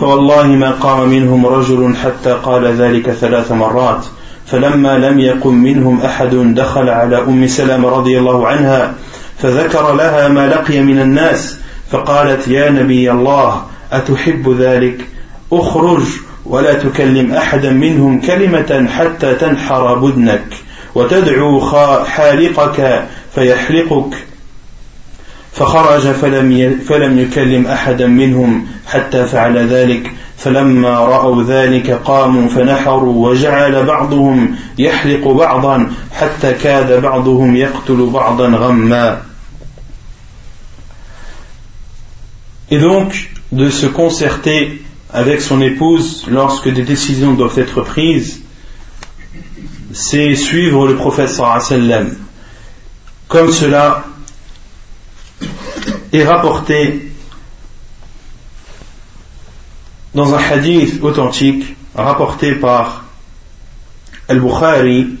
فوالله 0.00 0.46
ما 0.46 0.70
قام 0.70 1.08
منهم 1.08 1.46
رجل 1.46 1.96
حتى 1.96 2.32
قال 2.32 2.66
ذلك 2.66 3.10
ثلاث 3.10 3.52
مرات 3.52 4.04
فلما 4.46 4.98
لم 4.98 5.18
يقم 5.18 5.54
منهم 5.54 6.00
أحد 6.00 6.34
دخل 6.34 6.88
على 6.88 7.18
أم 7.18 7.46
سلمة 7.46 7.88
رضي 7.88 8.18
الله 8.18 8.46
عنها 8.46 8.94
فذكر 9.38 9.94
لها 9.94 10.28
ما 10.28 10.46
لقي 10.46 10.80
من 10.80 11.00
الناس 11.00 11.56
فقالت 11.90 12.48
يا 12.48 12.70
نبي 12.70 13.10
الله 13.10 13.62
أتحب 13.92 14.56
ذلك؟ 14.58 15.06
أخرج 15.52 16.02
ولا 16.46 16.74
تكلم 16.74 17.32
أحدا 17.32 17.70
منهم 17.70 18.20
كلمة 18.20 18.88
حتى 18.96 19.34
تنحر 19.34 19.94
بدنك 19.94 20.46
وتدعو 20.94 21.60
حالقك 22.04 23.04
فيحلقك. 23.34 24.14
فخرج 25.52 26.12
فلم 26.12 26.80
فلم 26.88 27.18
يكلم 27.18 27.66
احدا 27.66 28.06
منهم 28.06 28.66
حتى 28.86 29.26
فعل 29.26 29.68
ذلك 29.68 30.10
فلما 30.38 30.98
راوا 30.98 31.42
ذلك 31.42 31.90
قاموا 31.90 32.48
فنحروا 32.48 33.28
وجعل 33.28 33.84
بعضهم 33.84 34.56
يحلق 34.78 35.28
بعضا 35.28 35.92
حتى 36.12 36.52
كاد 36.52 37.02
بعضهم 37.02 37.56
يقتل 37.56 38.10
بعضا 38.12 38.48
غما 38.48 39.22
Et 42.72 42.78
donc, 42.78 43.30
de 43.50 43.68
se 43.68 43.86
concerter 43.86 44.80
avec 45.12 45.40
son 45.40 45.60
épouse 45.60 46.24
lorsque 46.28 46.68
des 46.68 46.82
décisions 46.82 47.32
doivent 47.32 47.58
être 47.58 47.82
prises, 47.82 48.42
c'est 49.92 50.36
suivre 50.36 50.86
le 50.86 50.94
prophète 50.94 51.30
sallam. 51.30 52.14
Comme 53.26 53.50
cela 53.50 54.04
est 56.12 56.24
rapporté 56.24 57.12
dans 60.14 60.34
un 60.34 60.38
hadith 60.38 61.02
authentique 61.02 61.76
rapporté 61.94 62.54
par 62.54 63.04
Al-Bukhari 64.28 65.16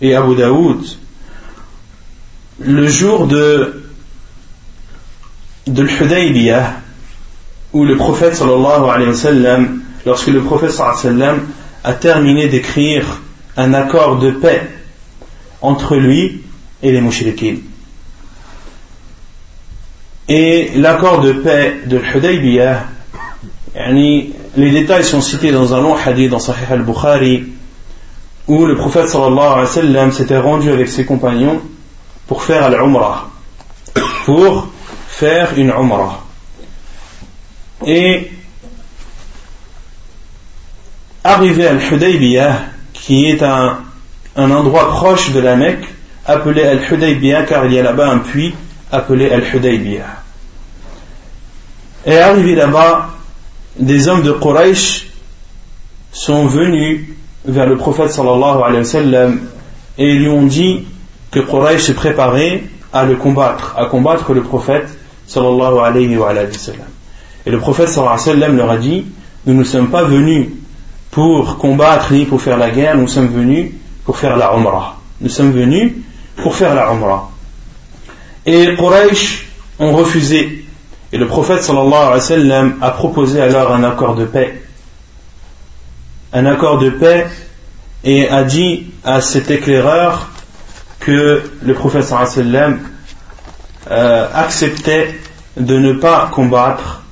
et 0.00 0.14
Abu 0.14 0.34
Daoud 0.36 0.84
le 2.58 2.86
jour 2.88 3.26
de 3.26 3.82
de 5.66 5.82
l'Hudaybiyah 5.82 6.76
où 7.72 7.84
le 7.84 7.96
prophète 7.96 8.36
sallallahu 8.36 8.88
alayhi 8.88 9.10
wa 9.10 9.16
sallam 9.16 9.82
lorsque 10.04 10.28
le 10.28 10.42
prophète 10.42 10.70
sallallahu 10.70 10.98
alayhi 10.98 11.18
wa 11.18 11.26
sallam 11.26 11.46
a 11.84 11.92
terminé 11.94 12.48
d'écrire 12.48 13.20
un 13.56 13.74
accord 13.74 14.18
de 14.18 14.30
paix 14.30 14.70
entre 15.60 15.96
lui 15.96 16.42
et 16.82 16.92
les 16.92 17.00
mouchriquins 17.00 17.56
et 20.28 20.72
l'accord 20.74 21.20
de 21.20 21.32
paix 21.32 21.82
de 21.86 21.98
l'Hudaybiyah, 21.98 22.84
les 23.76 24.70
détails 24.70 25.04
sont 25.04 25.20
cités 25.20 25.52
dans 25.52 25.74
un 25.74 25.80
long 25.80 25.94
hadith 25.94 26.30
dans 26.30 26.38
Sahih 26.38 26.66
al-Bukhari, 26.70 27.44
où 28.48 28.64
le 28.64 28.74
prophète 28.76 29.08
sallallahu 29.08 29.38
alayhi 29.38 29.60
wa 29.60 29.66
sallam 29.66 30.12
s'était 30.12 30.38
rendu 30.38 30.70
avec 30.70 30.88
ses 30.88 31.04
compagnons 31.04 31.60
pour 32.26 32.42
faire 32.42 32.64
al-Umrah, 32.64 33.30
pour 34.24 34.68
faire 35.08 35.50
une 35.56 35.70
Umrah. 35.70 36.24
Et 37.84 38.30
arrivé 41.22 41.66
à 41.66 41.70
Al-Hudaybiyah, 41.70 42.60
qui 42.92 43.26
est 43.26 43.42
un, 43.42 43.78
un 44.34 44.50
endroit 44.50 44.90
proche 44.90 45.32
de 45.32 45.40
la 45.40 45.54
Mecque, 45.54 45.84
appelé 46.24 46.64
Al-Hudaybiyah 46.64 47.44
car 47.44 47.66
il 47.66 47.74
y 47.74 47.78
a 47.78 47.82
là-bas 47.82 48.08
un 48.08 48.18
puits 48.18 48.54
appelé 48.90 49.30
Al-Hudaybiyah. 49.30 50.22
Et 52.06 52.18
arrivé 52.18 52.54
là-bas, 52.54 53.08
des 53.78 54.08
hommes 54.08 54.22
de 54.22 54.32
Quraysh 54.32 55.08
sont 56.12 56.46
venus 56.46 57.00
vers 57.44 57.66
le 57.66 57.76
prophète 57.76 58.10
sallallahu 58.10 58.62
alayhi 58.62 59.12
wa 59.12 59.28
et 59.98 60.14
lui 60.14 60.28
ont 60.28 60.46
dit 60.46 60.86
que 61.30 61.40
Quraysh 61.40 61.82
se 61.82 61.92
préparait 61.92 62.64
à 62.92 63.04
le 63.04 63.16
combattre, 63.16 63.74
à 63.76 63.86
combattre 63.86 64.32
le 64.32 64.42
prophète 64.42 64.88
sallallahu 65.26 65.78
alayhi 65.78 66.16
wa. 66.16 66.32
Et 67.44 67.50
le 67.50 67.58
prophète 67.58 67.88
sallallahu 67.88 68.18
alayhi 68.28 68.40
wa 68.40 68.48
leur 68.48 68.70
a 68.70 68.78
dit 68.78 69.04
Nous 69.46 69.54
ne 69.54 69.64
sommes 69.64 69.90
pas 69.90 70.04
venus 70.04 70.48
pour 71.10 71.58
combattre 71.58 72.12
ni 72.12 72.24
pour 72.24 72.40
faire 72.40 72.58
la 72.58 72.70
guerre, 72.70 72.96
nous 72.96 73.08
sommes 73.08 73.28
venus 73.28 73.72
pour 74.04 74.16
faire 74.16 74.36
la 74.36 74.52
umrah. 74.54 74.98
Nous 75.20 75.28
sommes 75.28 75.50
venus 75.50 75.92
pour 76.36 76.54
faire 76.54 76.74
la 76.74 76.92
umrah. 76.92 77.30
Et 78.46 78.76
Quraysh 78.76 79.48
ont 79.80 79.92
refusé. 79.92 80.64
Et 81.12 81.18
le 81.18 81.26
prophète 81.26 81.62
sallallahu 81.62 81.92
alayhi 81.92 82.12
wa 82.12 82.20
sallam 82.20 82.74
a 82.80 82.90
proposé 82.92 83.40
alors 83.40 83.72
un 83.74 83.82
accord 83.82 84.14
de 84.14 84.24
paix. 84.24 84.62
Un 86.32 86.46
accord 86.46 86.78
de 86.78 86.90
paix 86.90 87.26
et 88.04 88.28
a 88.28 88.44
dit 88.44 88.86
à 89.04 89.20
cet 89.20 89.50
éclaireur 89.50 90.28
que 91.00 91.42
le 91.60 91.74
prophète 91.74 92.04
sallallahu 92.04 92.32
alayhi 92.32 92.46
wa 92.46 92.52
sallam 92.52 92.80
euh, 93.90 94.28
acceptait 94.32 95.18
de 95.56 95.78
ne 95.78 95.94
pas 95.94 96.30
combattre, 96.32 97.02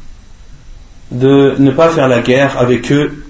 de 1.11 1.57
ne 1.59 1.71
pas 1.73 1.89
faire 1.89 2.09
la 2.09 2.21
guerre 2.21 2.59
avec 2.59 2.93
eux, 2.93 3.25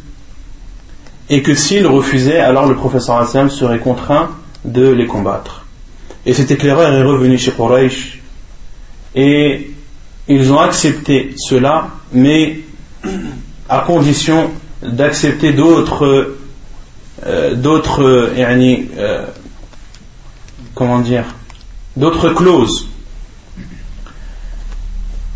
et 1.30 1.42
que 1.42 1.54
s'il 1.54 1.86
refusait, 1.86 2.40
alors 2.40 2.66
le 2.66 2.74
wa 2.74 3.00
sallam 3.00 3.48
serait 3.48 3.78
contraint 3.78 4.30
de 4.64 4.88
les 4.88 5.06
combattre. 5.06 5.63
Et 6.26 6.32
cet 6.32 6.50
éclaireur 6.50 6.92
est 6.92 7.02
revenu 7.02 7.38
chez 7.38 7.52
Quraysh. 7.52 8.18
Et 9.14 9.70
ils 10.26 10.52
ont 10.52 10.58
accepté 10.58 11.34
cela, 11.36 11.88
mais 12.12 12.60
à 13.68 13.80
condition 13.80 14.50
d'accepter 14.82 15.52
d'autres 15.52 16.36
euh, 17.26 17.54
d'autres 17.54 18.02
euh, 18.02 19.26
comment 20.74 21.00
dire 21.00 21.24
d'autres 21.96 22.30
clauses. 22.30 22.88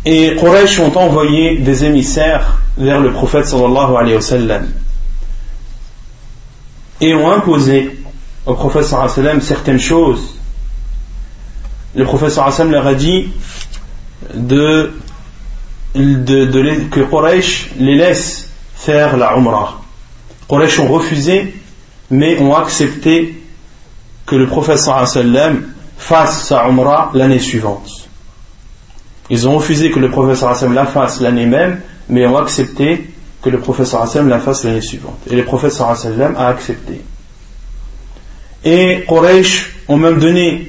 Et 0.05 0.35
Quraysh 0.35 0.79
ont 0.79 0.95
envoyé 0.97 1.57
des 1.57 1.85
émissaires 1.85 2.57
vers 2.77 2.99
le 2.99 3.11
prophète 3.11 3.45
sallallahu 3.45 3.95
alayhi 3.95 4.15
wa 4.15 4.21
sallam. 4.21 4.67
Et 7.01 7.13
ont 7.13 7.31
imposé 7.31 7.99
au 8.45 8.55
prophète 8.55 8.85
sallallahu 8.85 9.11
alayhi 9.11 9.19
wa 9.19 9.23
sallam 9.23 9.41
certaines 9.41 9.79
choses 9.79 10.38
le 11.95 12.05
professeur 12.05 12.47
Hassan 12.47 12.71
leur 12.71 12.85
a 12.87 12.93
dit 12.93 13.29
de, 14.33 14.91
que 15.93 17.01
Quraysh 17.01 17.71
les 17.79 17.95
laisse 17.95 18.49
faire 18.75 19.17
la 19.17 19.35
Umrah. 19.35 19.81
Quraysh 20.47 20.79
ont 20.79 20.87
refusé, 20.87 21.53
mais 22.11 22.39
ont 22.39 22.55
accepté 22.55 23.41
que 24.25 24.35
le 24.35 24.47
professeur 24.47 24.97
Hassan 24.97 25.63
fasse 25.97 26.47
sa 26.47 26.67
Umrah 26.67 27.11
l'année 27.13 27.39
suivante. 27.39 28.07
Ils 29.31 29.47
ont 29.47 29.57
refusé 29.57 29.91
que 29.91 29.99
le 29.99 30.09
professeur 30.09 30.49
Hassan 30.49 30.73
la 30.73 30.85
fasse 30.85 31.21
l'année 31.21 31.45
même, 31.45 31.81
mais 32.07 32.25
ont 32.25 32.37
accepté 32.37 33.09
que 33.41 33.49
le 33.49 33.59
professeur 33.59 34.01
Hassan 34.01 34.27
la 34.27 34.39
fasse 34.39 34.63
l'année 34.63 34.81
suivante. 34.81 35.19
Et 35.29 35.35
le 35.35 35.45
professeur 35.45 35.89
Hassan 35.89 36.35
a 36.37 36.47
accepté. 36.47 37.01
Et 38.63 39.05
Quraysh 39.07 39.71
ont 39.87 39.97
même 39.97 40.19
donné 40.19 40.68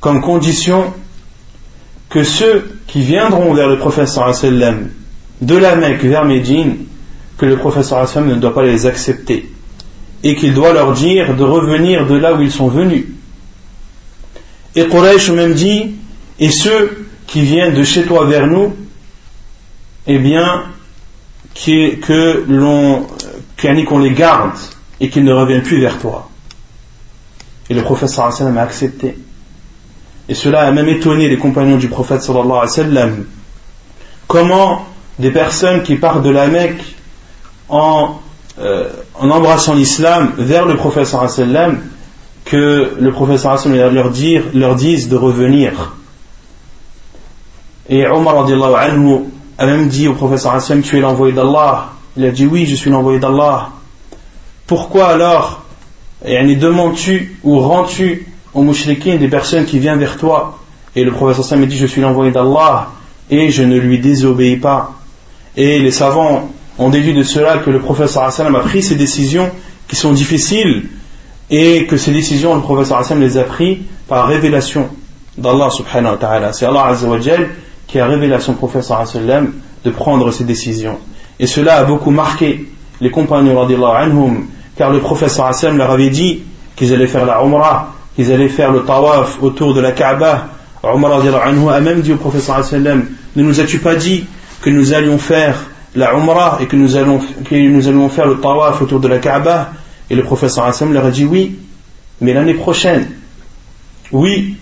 comme 0.00 0.20
condition 0.20 0.92
que 2.08 2.24
ceux 2.24 2.78
qui 2.86 3.02
viendront 3.02 3.52
vers 3.54 3.68
le 3.68 3.78
professeur 3.78 4.34
sallam 4.34 4.90
de 5.40 5.56
la 5.56 5.76
Mecque 5.76 6.04
vers 6.04 6.24
Médine, 6.24 6.76
que 7.36 7.46
le 7.46 7.56
professeur 7.56 8.08
sallam 8.08 8.30
ne 8.30 8.34
doit 8.36 8.54
pas 8.54 8.62
les 8.62 8.86
accepter 8.86 9.50
et 10.22 10.34
qu'il 10.34 10.54
doit 10.54 10.72
leur 10.72 10.92
dire 10.92 11.36
de 11.36 11.44
revenir 11.44 12.06
de 12.06 12.16
là 12.16 12.34
où 12.34 12.42
ils 12.42 12.50
sont 12.50 12.68
venus. 12.68 13.04
Et 14.74 14.86
Quraysh 14.86 15.30
même 15.30 15.54
dit, 15.54 15.94
et 16.38 16.50
ceux 16.50 17.06
qui 17.26 17.42
viennent 17.42 17.74
de 17.74 17.84
chez 17.84 18.04
toi 18.04 18.24
vers 18.26 18.46
nous, 18.46 18.74
eh 20.06 20.18
bien, 20.18 20.64
que 21.54 22.44
l'on, 22.48 23.06
qu'on 23.86 23.98
les 23.98 24.12
garde 24.12 24.56
et 25.00 25.08
qu'ils 25.10 25.24
ne 25.24 25.32
reviennent 25.32 25.62
plus 25.62 25.80
vers 25.80 25.98
toi. 25.98 26.30
Et 27.68 27.74
le 27.74 27.82
professeur 27.82 28.32
sallam 28.32 28.56
a 28.56 28.62
accepté. 28.62 29.16
Et 30.28 30.34
cela 30.34 30.62
a 30.62 30.70
même 30.72 30.88
étonné 30.88 31.28
les 31.28 31.38
compagnons 31.38 31.76
du 31.78 31.88
prophète 31.88 32.22
sallallahu 32.22 32.50
alayhi 32.50 32.60
wa 32.60 32.68
sallam. 32.68 33.24
Comment 34.26 34.86
des 35.18 35.30
personnes 35.30 35.82
qui 35.82 35.96
partent 35.96 36.22
de 36.22 36.30
la 36.30 36.48
Mecque 36.48 36.82
en, 37.68 38.20
euh, 38.60 38.88
embrassant 39.14 39.74
l'islam 39.74 40.32
vers 40.36 40.66
le 40.66 40.76
prophète 40.76 41.06
sallallahu 41.06 41.32
alayhi 41.32 41.50
wa 41.50 41.54
sallam, 41.54 41.80
que 42.48 42.94
le 42.98 43.12
professeur 43.12 43.58
leur, 43.68 44.10
dire, 44.10 44.44
leur 44.54 44.74
dise 44.74 45.08
de 45.08 45.16
revenir. 45.16 45.92
Et 47.88 48.06
Omar 48.06 48.46
anhu 48.46 49.24
a 49.58 49.66
même 49.66 49.88
dit 49.88 50.08
au 50.08 50.14
professeur 50.14 50.54
Hassan 50.54 50.82
Tu 50.82 50.98
es 50.98 51.00
l'envoyé 51.00 51.34
d'Allah. 51.34 51.90
Il 52.16 52.24
a 52.24 52.30
dit 52.30 52.46
Oui, 52.46 52.66
je 52.66 52.74
suis 52.74 52.90
l'envoyé 52.90 53.18
d'Allah. 53.18 53.70
Pourquoi 54.66 55.08
alors 55.08 55.64
demandes-tu 56.24 57.38
ou 57.42 57.60
rends-tu 57.60 58.27
aux 58.54 58.62
mouchriquins 58.62 59.16
des 59.16 59.28
personnes 59.28 59.64
qui 59.64 59.78
viennent 59.78 59.98
vers 59.98 60.16
toi 60.16 60.58
Et 60.94 61.04
le 61.04 61.12
professeur 61.12 61.58
a 61.58 61.66
dit 61.66 61.76
Je 61.76 61.86
suis 61.86 62.00
l'envoyé 62.00 62.30
d'Allah 62.30 62.88
et 63.30 63.50
je 63.50 63.62
ne 63.62 63.78
lui 63.78 63.98
désobéis 63.98 64.56
pas. 64.56 64.92
Et 65.56 65.78
les 65.78 65.90
savants 65.90 66.50
ont 66.78 66.88
déduit 66.88 67.14
de 67.14 67.22
cela 67.22 67.58
que 67.58 67.70
le 67.70 67.80
professeur 67.80 68.24
Hassan 68.24 68.54
a 68.54 68.60
pris 68.60 68.82
ces 68.82 68.94
décisions 68.94 69.50
qui 69.86 69.96
sont 69.96 70.12
difficiles 70.12 70.88
et 71.50 71.86
que 71.86 71.96
ces 71.96 72.12
décisions, 72.12 72.54
le 72.54 72.60
professeur 72.60 72.98
Hassan 72.98 73.20
les 73.20 73.36
a 73.38 73.44
prises 73.44 73.78
par 74.06 74.26
révélation 74.28 74.88
d'Allah 75.36 75.70
subhanahu 75.70 76.12
wa 76.12 76.18
ta'ala. 76.18 76.52
C'est 76.52 76.66
Allah 76.66 76.94
qui 77.86 77.98
a 77.98 78.06
révélé 78.06 78.34
à 78.34 78.40
son 78.40 78.54
professeur 78.54 79.06
sallam 79.06 79.52
de 79.84 79.90
prendre 79.90 80.30
ces 80.30 80.44
décisions. 80.44 80.98
Et 81.40 81.46
cela 81.46 81.76
a 81.76 81.84
beaucoup 81.84 82.10
marqué 82.10 82.68
les 83.00 83.10
compagnons 83.10 83.60
anhum, 83.60 84.46
car 84.76 84.90
le 84.90 85.00
professeur 85.00 85.54
sallam 85.54 85.78
leur 85.78 85.90
avait 85.90 86.10
dit 86.10 86.42
qu'ils 86.76 86.92
allaient 86.92 87.06
faire 87.06 87.24
la 87.24 87.40
umrah, 87.42 87.94
qu'ils 88.18 88.32
allaient 88.32 88.48
faire 88.48 88.72
le 88.72 88.82
tawaf 88.84 89.40
autour 89.40 89.74
de 89.74 89.80
la 89.80 89.92
Kaaba. 89.92 90.48
Omar 90.82 91.20
a 91.20 91.80
même 91.80 92.00
dit 92.00 92.12
au 92.12 92.40
sallam 92.40 93.06
ne 93.36 93.42
nous 93.44 93.60
as-tu 93.60 93.78
pas 93.78 93.94
dit 93.94 94.24
que 94.60 94.70
nous 94.70 94.92
allions 94.92 95.18
faire 95.18 95.54
la 95.94 96.14
umrah 96.14 96.58
et 96.60 96.66
que 96.66 96.74
nous 96.74 96.88
que 96.88 97.54
nous 97.54 97.86
allons 97.86 98.08
faire 98.08 98.26
le 98.26 98.40
tawaf 98.40 98.82
autour 98.82 98.98
de 98.98 99.06
la 99.06 99.18
Kaaba? 99.18 99.70
Et 100.10 100.16
le 100.16 100.24
sallam 100.48 100.92
leur 100.92 101.04
a 101.04 101.12
dit 101.12 101.26
oui, 101.26 101.58
mais 102.20 102.32
l'année 102.32 102.54
prochaine. 102.54 103.06
Oui, 104.10 104.56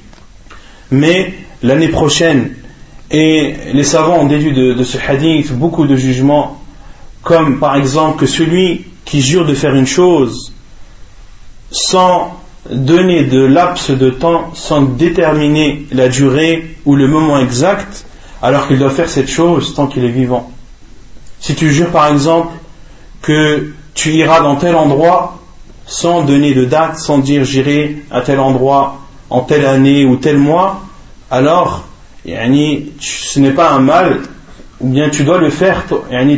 mais 0.91 1.33
l'année 1.63 1.89
prochaine. 1.89 2.51
Et 3.11 3.55
les 3.73 3.85
savants 3.85 4.19
ont 4.19 4.27
déduit 4.27 4.53
de, 4.53 4.85
ce 4.85 4.99
hadith 4.99 5.55
beaucoup 5.55 5.87
de 5.87 5.97
jugements, 5.97 6.61
comme 7.23 7.59
par 7.59 7.77
exemple 7.77 8.19
que 8.19 8.27
celui 8.27 8.85
qui 9.07 9.23
jure 9.23 9.47
de 9.47 9.55
faire 9.55 9.75
une 9.75 9.87
chose 9.87 10.53
sans 11.71 12.39
donner 12.71 13.25
de 13.25 13.43
laps 13.45 13.91
de 13.91 14.11
temps, 14.11 14.51
sans 14.55 14.83
déterminer 14.83 15.87
la 15.93 16.09
durée 16.09 16.77
ou 16.85 16.97
le 16.97 17.09
moment 17.09 17.39
exact, 17.39 18.05
alors 18.43 18.69
qu'il 18.69 18.79
doit 18.79 18.91
faire 18.91 19.09
cette 19.09 19.29
chose 19.29 19.75
tant 19.75 19.87
qu'il 19.87 20.05
est 20.05 20.11
vivant. 20.11 20.51
Si 21.41 21.55
tu 21.55 21.71
jures 21.71 21.91
par 21.91 22.09
exemple 22.13 22.55
que 23.23 23.73
tu 23.95 24.13
iras 24.13 24.41
dans 24.41 24.57
tel 24.57 24.75
endroit 24.77 25.39
sans 25.87 26.23
donner 26.23 26.53
de 26.55 26.65
date, 26.65 26.99
sans 26.99 27.19
dire 27.19 27.45
j'irai 27.45 27.99
à 28.11 28.21
tel 28.21 28.41
endroit 28.41 29.01
en 29.31 29.41
telle 29.41 29.67
année 29.67 30.05
ou 30.05 30.17
tel 30.17 30.39
mois, 30.39 30.83
alors 31.31 31.87
ce 32.25 33.39
n'est 33.39 33.53
pas 33.53 33.71
un 33.71 33.79
mal, 33.79 34.21
ou 34.81 34.89
bien 34.89 35.09
tu 35.09 35.25
dois 35.25 35.39
le 35.39 35.51
faire 35.51 35.85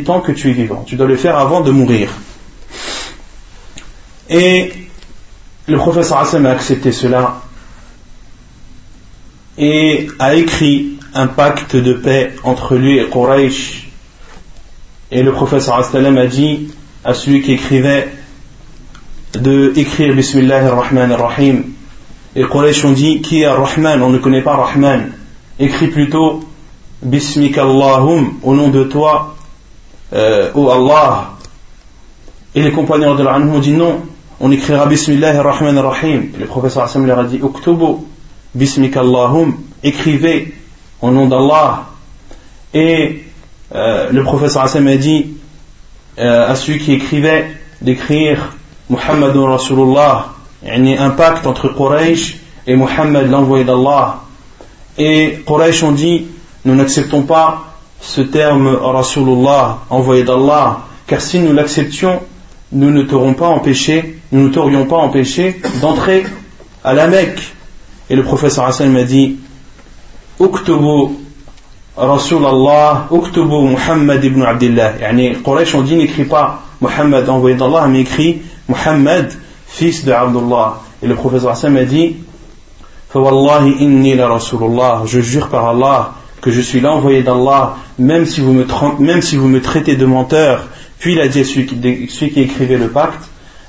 tant 0.04 0.20
que 0.20 0.32
tu 0.32 0.50
es 0.50 0.52
vivant. 0.52 0.84
Tu 0.86 0.96
dois 0.96 1.06
le 1.06 1.16
faire 1.16 1.38
avant 1.38 1.60
de 1.62 1.70
mourir. 1.70 2.10
Et 4.30 4.70
le 5.68 5.78
Hassan 5.78 6.46
a 6.46 6.50
accepté 6.50 6.92
cela 6.92 7.42
et 9.58 10.08
a 10.18 10.34
écrit 10.34 10.98
un 11.14 11.26
pacte 11.26 11.76
de 11.76 11.92
paix 11.92 12.34
entre 12.42 12.76
lui 12.76 12.98
et 12.98 13.08
Quraysh. 13.08 13.88
Et 15.10 15.22
le 15.22 15.32
Hassan 15.34 16.18
a 16.18 16.26
dit 16.26 16.68
à 17.04 17.12
celui 17.14 17.42
qui 17.42 17.52
écrivait 17.52 18.08
de 19.34 19.72
écrire 19.76 20.14
Bismillah 20.14 20.64
ar-Rahman 20.64 21.12
ar-Rahim. 21.12 21.64
Et 22.34 22.44
Quraysh 22.44 22.84
ont 22.84 22.92
dit 22.92 23.20
qui 23.20 23.42
est 23.42 23.46
ar-Rahman 23.46 24.02
On 24.02 24.10
ne 24.10 24.18
connaît 24.18 24.42
pas 24.42 24.56
Rahman 24.56 25.12
écrit 25.58 25.88
plutôt 25.88 26.40
Bismika 27.02 27.62
Allahum, 27.62 28.38
au 28.42 28.54
nom 28.54 28.68
de 28.68 28.84
toi, 28.84 29.36
euh, 30.12 30.50
Allah. 30.54 31.32
Et 32.54 32.62
les 32.62 32.72
compagnons 32.72 33.14
de 33.14 33.22
l'Anhum 33.22 33.54
ont 33.54 33.58
dit 33.58 33.72
non, 33.72 34.02
on 34.40 34.52
écrira 34.52 34.86
Bismillah 34.86 35.40
ar-Rahman 35.40 35.76
ar-Rahim. 35.78 36.30
Le 36.38 36.46
professeur 36.46 36.84
Hassan 36.84 37.06
leur 37.06 37.18
a 37.18 37.24
dit 37.24 37.40
Uktubu, 37.42 38.04
Bismika 38.54 39.00
Allahum, 39.00 39.56
écrivez 39.82 40.54
au 41.02 41.10
nom 41.10 41.26
d'Allah. 41.26 41.86
Et 42.72 43.24
euh, 43.74 44.10
le 44.12 44.22
professeur 44.22 44.62
Hassan 44.62 44.86
a 44.86 44.96
dit 44.96 45.34
euh, 46.18 46.50
à 46.50 46.54
celui 46.54 46.78
qui 46.78 46.92
écrivait 46.92 47.50
d'écrire 47.82 48.54
Muhammadun 48.88 49.50
Rasulullah, 49.50 50.26
il 50.64 50.88
y 50.88 50.96
a 50.96 51.02
un 51.02 51.10
pacte 51.10 51.46
entre 51.46 51.68
Quraysh 51.68 52.38
et 52.66 52.76
Muhammad, 52.76 53.28
l'envoyé 53.30 53.64
d'Allah. 53.64 54.20
Et 54.96 55.42
Quraysh 55.46 55.82
ont 55.82 55.92
dit 55.92 56.26
Nous 56.64 56.74
n'acceptons 56.74 57.22
pas 57.22 57.64
ce 58.00 58.20
terme 58.20 58.68
Rasulullah, 58.68 59.80
envoyé 59.90 60.22
d'Allah, 60.22 60.82
car 61.08 61.20
si 61.20 61.40
nous 61.40 61.52
l'acceptions, 61.52 62.20
nous 62.70 62.90
ne 62.90 63.02
t'aurions 63.02 63.34
pas 63.34 63.48
empêché, 63.48 64.17
nous 64.32 64.48
ne 64.48 64.52
t'aurions 64.52 64.86
pas 64.86 64.96
empêché 64.96 65.60
d'entrer 65.80 66.24
à 66.84 66.92
la 66.92 67.06
Mecque. 67.06 67.54
Et 68.10 68.16
le 68.16 68.22
professeur 68.22 68.64
Hassan 68.64 68.90
m'a 68.90 69.04
dit 69.04 69.36
Uktubu 70.40 71.14
Rasulallah, 71.96 73.08
Uktubu 73.10 73.68
Muhammad 73.68 74.22
ibn 74.24 74.42
Abdullah. 74.42 74.92
Yani, 75.00 75.36
Quraysh 75.42 75.74
ont 75.74 75.82
dit 75.82 75.96
n'écrit 75.96 76.24
pas 76.24 76.62
Muhammad 76.80 77.28
envoyé 77.28 77.56
d'Allah, 77.56 77.86
mais 77.88 78.00
écrit 78.00 78.42
Muhammad, 78.68 79.32
fils 79.66 80.04
de 80.04 80.12
Abdullah. 80.12 80.80
Et 81.02 81.06
le 81.06 81.14
professeur 81.14 81.50
Hassan 81.50 81.72
m'a 81.72 81.84
dit 81.84 82.16
je 85.06 85.20
jure 85.20 85.48
par 85.48 85.68
Allah 85.68 86.12
que 86.42 86.50
je 86.50 86.60
suis 86.60 86.80
l'envoyé 86.80 87.22
d'Allah, 87.22 87.76
même 87.98 88.26
si 88.26 88.40
vous 88.40 88.52
me 88.52 89.60
traitez 89.60 89.96
de 89.96 90.04
menteur. 90.04 90.66
Puis 90.98 91.14
il 91.14 91.20
a 91.20 91.28
dit 91.28 91.44
celui 91.44 91.66
qui, 91.66 92.40
écrivait 92.40 92.76
le 92.76 92.88
pacte 92.88 93.22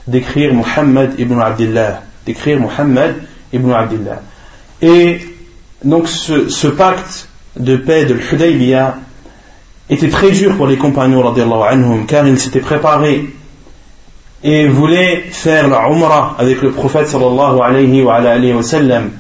d'écrire 0.10 0.54
Muhammad 0.54 1.14
ibn 1.18 1.40
Abdullah, 1.40 2.02
d'écrire 2.26 2.60
Muhammad 2.60 3.16
ibn 3.54 3.72
Abdullah. 3.72 4.22
Et 4.82 5.20
donc 5.84 6.08
ce, 6.08 6.68
pacte 6.68 7.30
de 7.58 7.78
paix 7.78 8.06
de 8.06 8.14
l'Hudaybiyah 8.14 8.96
était 9.90 10.10
très 10.10 10.32
dur 10.32 10.56
pour 10.56 10.68
les 10.68 10.78
compagnons 10.78 11.26
anhum, 11.64 12.06
car 12.06 12.28
ils 12.28 12.40
s'étaient 12.40 12.60
préparés 12.60 13.30
et 14.44 14.68
voulaient 14.68 15.26
faire 15.32 15.68
la 15.68 15.90
Umrah 15.90 16.36
avec 16.38 16.62
le 16.62 16.72
prophète 16.72 17.08
sallallahu 17.08 17.60
alayhi 17.62 18.02
wa, 18.02 18.64
sallam 18.64 19.12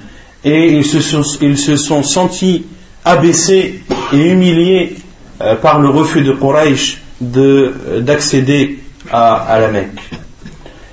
et 0.43 0.71
ils 0.71 0.85
se 0.85 1.01
sont, 1.01 1.23
ils 1.41 1.57
se 1.57 1.75
sont 1.75 2.03
sentis 2.03 2.65
abaissés 3.03 3.81
et 4.13 4.17
humiliés 4.17 4.95
euh, 5.41 5.55
par 5.55 5.79
le 5.79 5.89
refus 5.89 6.21
de 6.21 6.31
Quraysh 6.31 7.01
euh, 7.35 7.99
d'accéder 8.01 8.79
à, 9.11 9.35
à, 9.35 9.59
la 9.59 9.67
Mecque. 9.69 9.99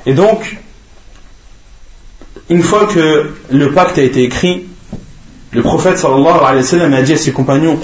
Et 0.06 0.14
donc, 0.14 0.56
une 2.48 2.62
fois 2.62 2.86
que 2.86 3.32
le 3.50 3.72
pacte 3.72 3.98
a 3.98 4.02
été 4.02 4.22
écrit, 4.22 4.66
le 5.52 5.62
prophète 5.62 5.98
sallallahu 5.98 6.38
alayhi 6.44 6.76
wa 6.76 6.96
a 6.96 7.02
dit 7.02 7.12
à 7.12 7.16
ses 7.16 7.32
compagnons 7.32 7.78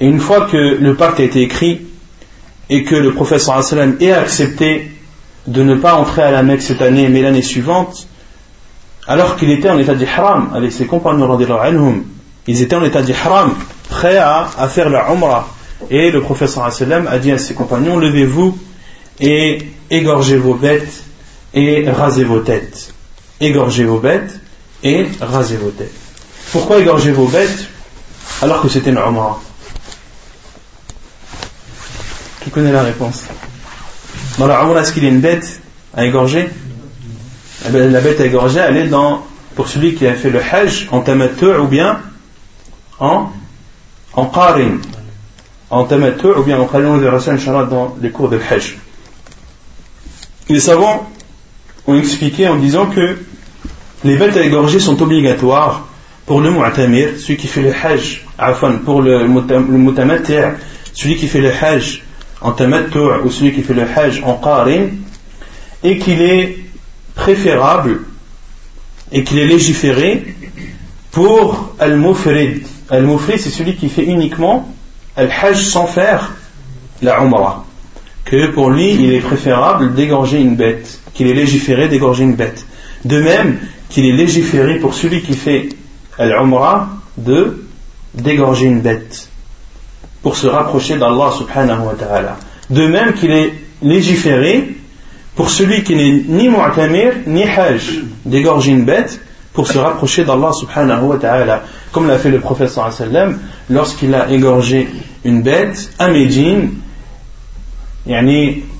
Et 0.00 0.06
une 0.06 0.20
fois 0.20 0.46
que 0.46 0.56
le 0.56 0.94
pacte 0.94 1.20
a 1.20 1.22
été 1.22 1.42
écrit 1.42 1.80
et 2.68 2.84
que 2.84 2.94
le 2.94 3.12
prophète 3.12 3.40
sallallahu 3.40 3.72
alayhi 3.72 4.04
ait 4.04 4.12
accepté 4.12 4.90
de 5.46 5.62
ne 5.62 5.74
pas 5.74 5.94
entrer 5.94 6.22
à 6.22 6.30
la 6.30 6.42
Mecque 6.42 6.62
cette 6.62 6.82
année 6.82 7.08
mais 7.08 7.22
l'année 7.22 7.42
suivante, 7.42 8.06
alors 9.06 9.36
qu'il 9.36 9.50
était 9.50 9.70
en 9.70 9.78
état 9.78 9.94
d'ihram 9.94 10.50
avec 10.54 10.72
ses 10.72 10.86
compagnons 10.86 11.26
ils 12.46 12.62
étaient 12.62 12.76
en 12.76 12.84
état 12.84 13.02
d'ihram, 13.02 13.54
prêts 13.88 14.16
à, 14.16 14.46
faire 14.68 14.90
la 14.90 15.10
umrah. 15.10 15.48
Et 15.88 16.10
le 16.10 16.20
professeur 16.20 16.64
a 16.64 17.18
dit 17.18 17.32
à 17.32 17.38
ses 17.38 17.54
compagnons, 17.54 17.96
levez-vous 17.98 18.58
et 19.20 19.58
égorgez 19.90 20.36
vos 20.36 20.54
bêtes 20.54 21.04
et 21.54 21.88
rasez 21.88 22.24
vos 22.24 22.40
têtes. 22.40 22.92
Égorgez 23.40 23.84
vos 23.84 23.98
bêtes 23.98 24.38
et 24.82 25.06
rasez 25.20 25.56
vos 25.56 25.70
têtes. 25.70 25.94
Pourquoi 26.52 26.78
égorger 26.80 27.12
vos 27.12 27.26
bêtes 27.26 27.68
alors 28.42 28.62
que 28.62 28.68
c'était 28.68 28.90
une 28.90 29.00
Qui 32.42 32.50
connaît 32.50 32.72
la 32.72 32.82
réponse? 32.82 33.24
Dans 34.38 34.46
la 34.46 34.62
est-ce 34.80 34.92
qu'il 34.92 35.04
y 35.04 35.06
a 35.06 35.10
une 35.10 35.20
bête 35.20 35.60
à 35.96 36.04
égorger? 36.04 36.48
Eh 37.66 37.70
bien, 37.70 37.86
La 37.86 38.00
bête 38.00 38.20
à 38.20 38.26
égorger, 38.26 38.60
elle 38.60 38.76
est 38.76 38.88
dans, 38.88 39.24
pour 39.54 39.68
celui 39.68 39.94
qui 39.94 40.06
a 40.06 40.14
fait 40.14 40.30
le 40.30 40.40
Hajj 40.40 40.88
en 40.90 41.00
tamattu 41.00 41.46
ou 41.56 41.66
bien 41.66 42.00
en, 42.98 43.30
en. 44.14 44.30
En 45.70 45.84
tamattu 45.84 46.26
ou 46.26 46.42
bien 46.42 46.58
en 46.58 46.66
qarin, 46.66 46.86
on 46.86 46.98
verra 46.98 47.20
ça 47.20 47.36
dans 47.64 47.96
les 48.02 48.10
cours 48.10 48.28
de 48.28 48.38
Hajj. 48.38 48.76
Les 50.48 50.58
savants 50.58 51.08
ont 51.86 51.96
expliqué 51.96 52.48
en 52.48 52.56
disant 52.56 52.86
que 52.86 53.18
les 54.02 54.16
bêtes 54.16 54.36
à 54.36 54.42
égorger 54.42 54.80
sont 54.80 55.00
obligatoires 55.00 55.86
pour 56.26 56.40
le 56.40 56.50
mu'tamir, 56.50 57.10
celui 57.18 57.36
qui 57.36 57.46
fait 57.46 57.62
le 57.62 57.72
hajj, 57.72 58.24
pour 58.84 59.02
le, 59.02 59.26
le 59.26 60.48
celui 60.92 61.16
qui 61.16 61.28
fait 61.28 61.40
le 61.40 61.50
hajj 61.50 62.02
en 62.40 62.52
tamattu' 62.52 63.24
ou 63.24 63.30
celui 63.30 63.52
qui 63.52 63.62
fait 63.62 63.74
le 63.74 63.82
hajj 63.82 64.22
en 64.24 64.34
qarin 64.34 64.88
et 65.82 65.98
qu'il 65.98 66.20
est 66.20 66.58
préférable 67.14 68.00
et 69.12 69.24
qu'il 69.24 69.38
est 69.38 69.46
légiféré 69.46 70.34
pour 71.10 71.74
Al-Mufrid. 71.78 72.64
Al-Mufrid, 72.88 73.38
c'est 73.38 73.50
celui 73.50 73.76
qui 73.76 73.88
fait 73.88 74.04
uniquement 74.04 74.72
Al-Hajj 75.16 75.64
sans 75.64 75.86
faire 75.86 76.32
la 77.02 77.20
Umrah. 77.20 77.64
Que 78.24 78.46
pour 78.48 78.70
lui, 78.70 78.94
il 78.94 79.12
est 79.12 79.20
préférable 79.20 79.94
d'égorger 79.94 80.40
une 80.40 80.54
bête, 80.54 81.00
qu'il 81.14 81.26
est 81.26 81.34
légiféré 81.34 81.88
d'égorger 81.88 82.24
une 82.24 82.34
bête. 82.34 82.64
De 83.04 83.20
même 83.20 83.58
qu'il 83.88 84.06
est 84.06 84.12
légiféré 84.12 84.78
pour 84.78 84.94
celui 84.94 85.22
qui 85.22 85.34
fait 85.34 85.70
Al-Umrah 86.18 86.88
de 87.16 87.64
d'égorger 88.14 88.66
une 88.66 88.80
bête 88.80 89.28
pour 90.22 90.36
se 90.36 90.46
rapprocher 90.46 90.96
d'Allah 90.96 91.30
subhanahu 91.36 91.86
wa 91.86 91.94
ta'ala. 91.94 92.36
De 92.68 92.86
même 92.86 93.14
qu'il 93.14 93.30
est 93.30 93.54
légiféré 93.82 94.76
pour 95.34 95.50
celui 95.50 95.82
qui 95.82 95.94
n'est 95.94 96.22
ni 96.28 96.48
mu'tamir 96.48 97.12
ni 97.26 97.44
hajj 97.44 98.02
d'égorger 98.24 98.72
une 98.72 98.84
bête 98.84 99.20
pour 99.52 99.66
se 99.66 99.78
rapprocher 99.78 100.24
d'Allah 100.24 100.52
subhanahu 100.52 101.06
wa 101.06 101.16
ta'ala. 101.16 101.62
Comme 101.92 102.06
l'a 102.06 102.18
fait 102.18 102.30
le 102.30 102.40
prophète 102.40 102.70
sallam 102.70 103.38
lorsqu'il 103.68 104.14
a 104.14 104.30
égorgé 104.30 104.88
une 105.24 105.42
bête 105.42 105.90
à 105.98 106.08
Médine 106.08 106.70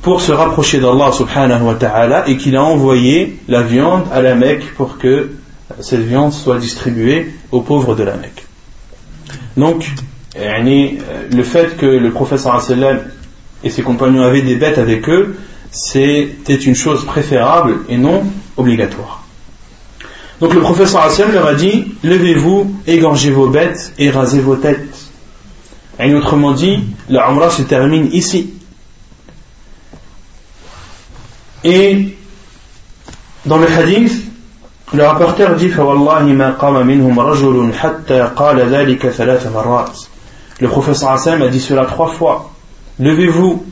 pour 0.02 0.20
se 0.20 0.32
rapprocher 0.32 0.80
d'Allah 0.80 1.12
subhanahu 1.12 1.62
wa 1.62 1.74
ta'ala 1.74 2.28
et 2.28 2.36
qu'il 2.36 2.56
a 2.56 2.62
envoyé 2.62 3.38
la 3.48 3.62
viande 3.62 4.04
à 4.12 4.22
la 4.22 4.34
Mecque 4.34 4.74
pour 4.76 4.98
que 4.98 5.32
cette 5.80 6.00
viande 6.00 6.32
soit 6.32 6.58
distribuée 6.58 7.32
aux 7.50 7.60
pauvres 7.60 7.94
de 7.94 8.04
la 8.04 8.16
Mecque. 8.16 8.44
Donc, 9.56 9.90
le 10.36 11.42
fait 11.42 11.76
que 11.76 11.86
le 11.86 12.10
prophète 12.10 12.40
sallam 12.40 13.00
et 13.62 13.70
ses 13.70 13.82
compagnons 13.82 14.22
avaient 14.22 14.42
des 14.42 14.56
bêtes 14.56 14.78
avec 14.78 15.08
eux, 15.08 15.36
c'était 15.70 16.56
une 16.56 16.74
chose 16.74 17.04
préférable 17.04 17.80
et 17.88 17.96
non 17.96 18.24
obligatoire. 18.56 19.19
Donc 20.40 20.54
le 20.54 20.60
professeur 20.60 21.02
Hassan 21.02 21.32
leur 21.32 21.46
a 21.46 21.54
dit 21.54 21.94
Levez-vous, 22.02 22.74
égorgez 22.86 23.30
vos 23.30 23.48
bêtes 23.48 23.92
et 23.98 24.10
rasez 24.10 24.40
vos 24.40 24.56
têtes. 24.56 25.10
Autrement 25.98 26.52
dit, 26.52 26.82
la 27.10 27.28
Umrah 27.28 27.50
se 27.50 27.60
termine 27.62 28.08
ici. 28.12 28.54
Et 31.62 32.16
dans 33.44 33.58
le 33.58 33.66
hadith, 33.70 34.24
le 34.94 35.04
rapporteur 35.04 35.56
dit 35.56 35.68
Le 40.58 40.68
professeur 40.68 41.10
Hassan 41.10 41.42
a 41.42 41.48
dit 41.48 41.60
cela 41.60 41.84
trois 41.84 42.08
fois. 42.08 42.50
Levez-vous, 42.98 43.66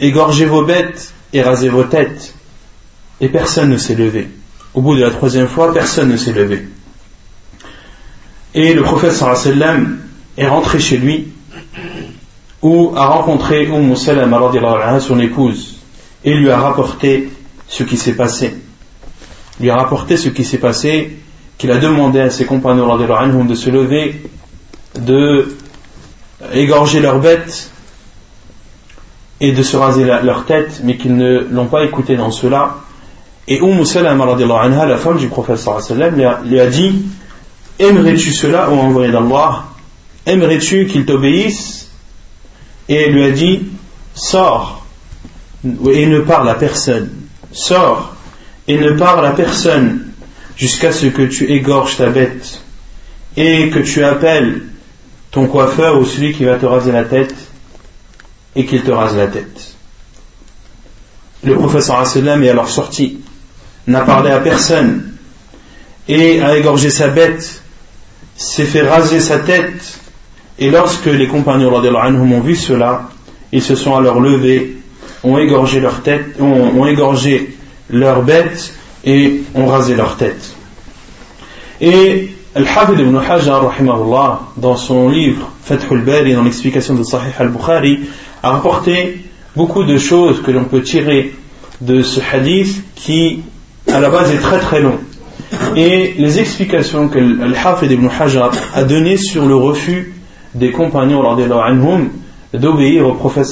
égorgez 0.00 0.46
vos 0.46 0.64
bêtes 0.64 1.12
et 1.32 1.42
rasez 1.42 1.68
vos 1.68 1.84
têtes. 1.84 2.34
Et 3.20 3.28
personne 3.28 3.70
ne 3.70 3.76
s'est 3.76 3.94
levé. 3.94 4.28
Au 4.76 4.82
bout 4.82 4.94
de 4.94 5.00
la 5.00 5.10
troisième 5.10 5.48
fois, 5.48 5.72
personne 5.72 6.10
ne 6.10 6.18
s'est 6.18 6.34
levé. 6.34 6.68
Et 8.54 8.74
le 8.74 8.82
prophète 8.82 9.14
sallam 9.14 10.00
est 10.36 10.46
rentré 10.46 10.78
chez 10.80 10.98
lui, 10.98 11.28
où 12.60 12.92
a 12.94 13.06
rencontré 13.06 13.68
Umm 13.68 13.96
Salama, 13.96 15.00
son 15.00 15.18
épouse, 15.18 15.76
et 16.24 16.34
lui 16.34 16.50
a 16.50 16.58
rapporté 16.58 17.30
ce 17.66 17.84
qui 17.84 17.96
s'est 17.96 18.12
passé. 18.12 18.54
Lui 19.60 19.70
a 19.70 19.76
rapporté 19.76 20.18
ce 20.18 20.28
qui 20.28 20.44
s'est 20.44 20.58
passé, 20.58 21.20
qu'il 21.56 21.70
a 21.70 21.78
demandé 21.78 22.20
à 22.20 22.28
ses 22.28 22.44
compagnons 22.44 23.46
de 23.46 23.54
se 23.54 23.70
lever, 23.70 24.28
de 24.94 25.56
égorger 26.52 27.00
leurs 27.00 27.20
bêtes 27.20 27.70
et 29.40 29.52
de 29.52 29.62
se 29.62 29.78
raser 29.78 30.04
leur 30.04 30.44
tête, 30.44 30.82
mais 30.84 30.98
qu'ils 30.98 31.16
ne 31.16 31.46
l'ont 31.50 31.64
pas 31.64 31.82
écouté 31.82 32.16
dans 32.16 32.30
cela. 32.30 32.76
Et 33.48 33.60
Umm 33.60 33.84
Salama, 33.84 34.24
anha, 34.24 34.86
la 34.86 34.96
femme 34.96 35.18
du 35.18 35.28
prophète 35.28 35.58
sallam, 35.58 36.16
lui 36.44 36.60
a 36.60 36.66
dit 36.66 37.02
Aimerais-tu 37.78 38.32
cela, 38.32 38.70
ô 38.70 38.74
envoyé 38.74 39.12
d'Allah? 39.12 39.64
Aimerais-tu 40.24 40.86
qu'il 40.86 41.04
t'obéisse? 41.04 41.90
Et 42.88 43.10
lui 43.10 43.24
a 43.24 43.30
dit 43.30 43.62
Sors 44.14 44.84
et 45.64 46.06
ne 46.06 46.20
parle 46.20 46.48
à 46.48 46.54
personne. 46.54 47.10
Sors 47.52 48.14
et 48.66 48.78
ne 48.78 48.92
parle 48.92 49.26
à 49.26 49.32
personne 49.32 50.06
jusqu'à 50.56 50.92
ce 50.92 51.06
que 51.06 51.22
tu 51.22 51.50
égorges 51.50 51.96
ta 51.96 52.08
bête 52.08 52.60
et 53.36 53.70
que 53.70 53.80
tu 53.80 54.02
appelles 54.02 54.62
ton 55.30 55.46
coiffeur 55.46 55.98
ou 55.98 56.04
celui 56.04 56.32
qui 56.32 56.44
va 56.44 56.56
te 56.56 56.66
raser 56.66 56.92
la 56.92 57.04
tête 57.04 57.34
et 58.54 58.64
qu'il 58.64 58.82
te 58.82 58.90
rase 58.90 59.16
la 59.16 59.26
tête. 59.26 59.74
Le 61.44 61.54
professeur 61.54 62.06
sallam 62.06 62.42
est 62.42 62.48
alors 62.48 62.70
sorti, 62.70 63.20
n'a 63.86 64.00
parlé 64.00 64.30
à 64.30 64.40
personne 64.40 65.12
et 66.08 66.40
a 66.40 66.56
égorgé 66.56 66.90
sa 66.90 67.08
bête, 67.08 67.62
s'est 68.36 68.64
fait 68.64 68.82
raser 68.82 69.20
sa 69.20 69.38
tête 69.38 69.98
et 70.58 70.70
lorsque 70.70 71.06
les 71.06 71.26
compagnons 71.26 71.72
ont 71.72 72.40
vu 72.40 72.56
cela, 72.56 73.08
ils 73.52 73.62
se 73.62 73.74
sont 73.74 73.94
alors 73.96 74.20
levés, 74.20 74.76
ont 75.22 75.38
égorgé 75.38 75.80
leur 75.80 76.02
tête, 76.02 76.40
ont, 76.40 76.86
égorgé 76.86 77.56
leur 77.90 78.22
bête 78.22 78.72
et 79.04 79.42
ont 79.54 79.66
rasé 79.66 79.94
leur 79.94 80.16
tête. 80.16 80.54
Et 81.80 82.30
Al-Hafid 82.54 82.98
ibn 82.98 83.16
Hajar, 83.18 83.74
dans 84.56 84.76
son 84.76 85.08
livre 85.10 85.50
Fathul 85.62 86.02
Bari, 86.02 86.32
dans 86.32 86.42
l'explication 86.42 86.94
de 86.94 87.02
Sahih 87.02 87.32
al-Bukhari, 87.38 88.00
a 88.42 88.50
rapporté 88.50 89.20
beaucoup 89.54 89.84
de 89.84 89.98
choses 89.98 90.42
que 90.42 90.50
l'on 90.50 90.64
peut 90.64 90.82
tirer 90.82 91.34
de 91.80 92.02
ce 92.02 92.20
hadith 92.32 92.82
qui, 92.94 93.42
à 93.92 94.00
la 94.00 94.10
base, 94.10 94.30
est 94.32 94.38
très 94.38 94.58
très 94.58 94.80
long. 94.80 94.98
Et 95.76 96.14
les 96.18 96.38
explications 96.38 97.08
que 97.08 97.18
Al-Hafid 97.18 97.90
ibn 97.90 98.08
Hajar 98.08 98.50
a 98.74 98.84
données 98.84 99.16
sur 99.16 99.46
le 99.46 99.54
refus 99.54 100.12
des 100.54 100.72
compagnons 100.72 101.22
d'obéir 102.52 103.06
au 103.06 103.14
prophète 103.14 103.46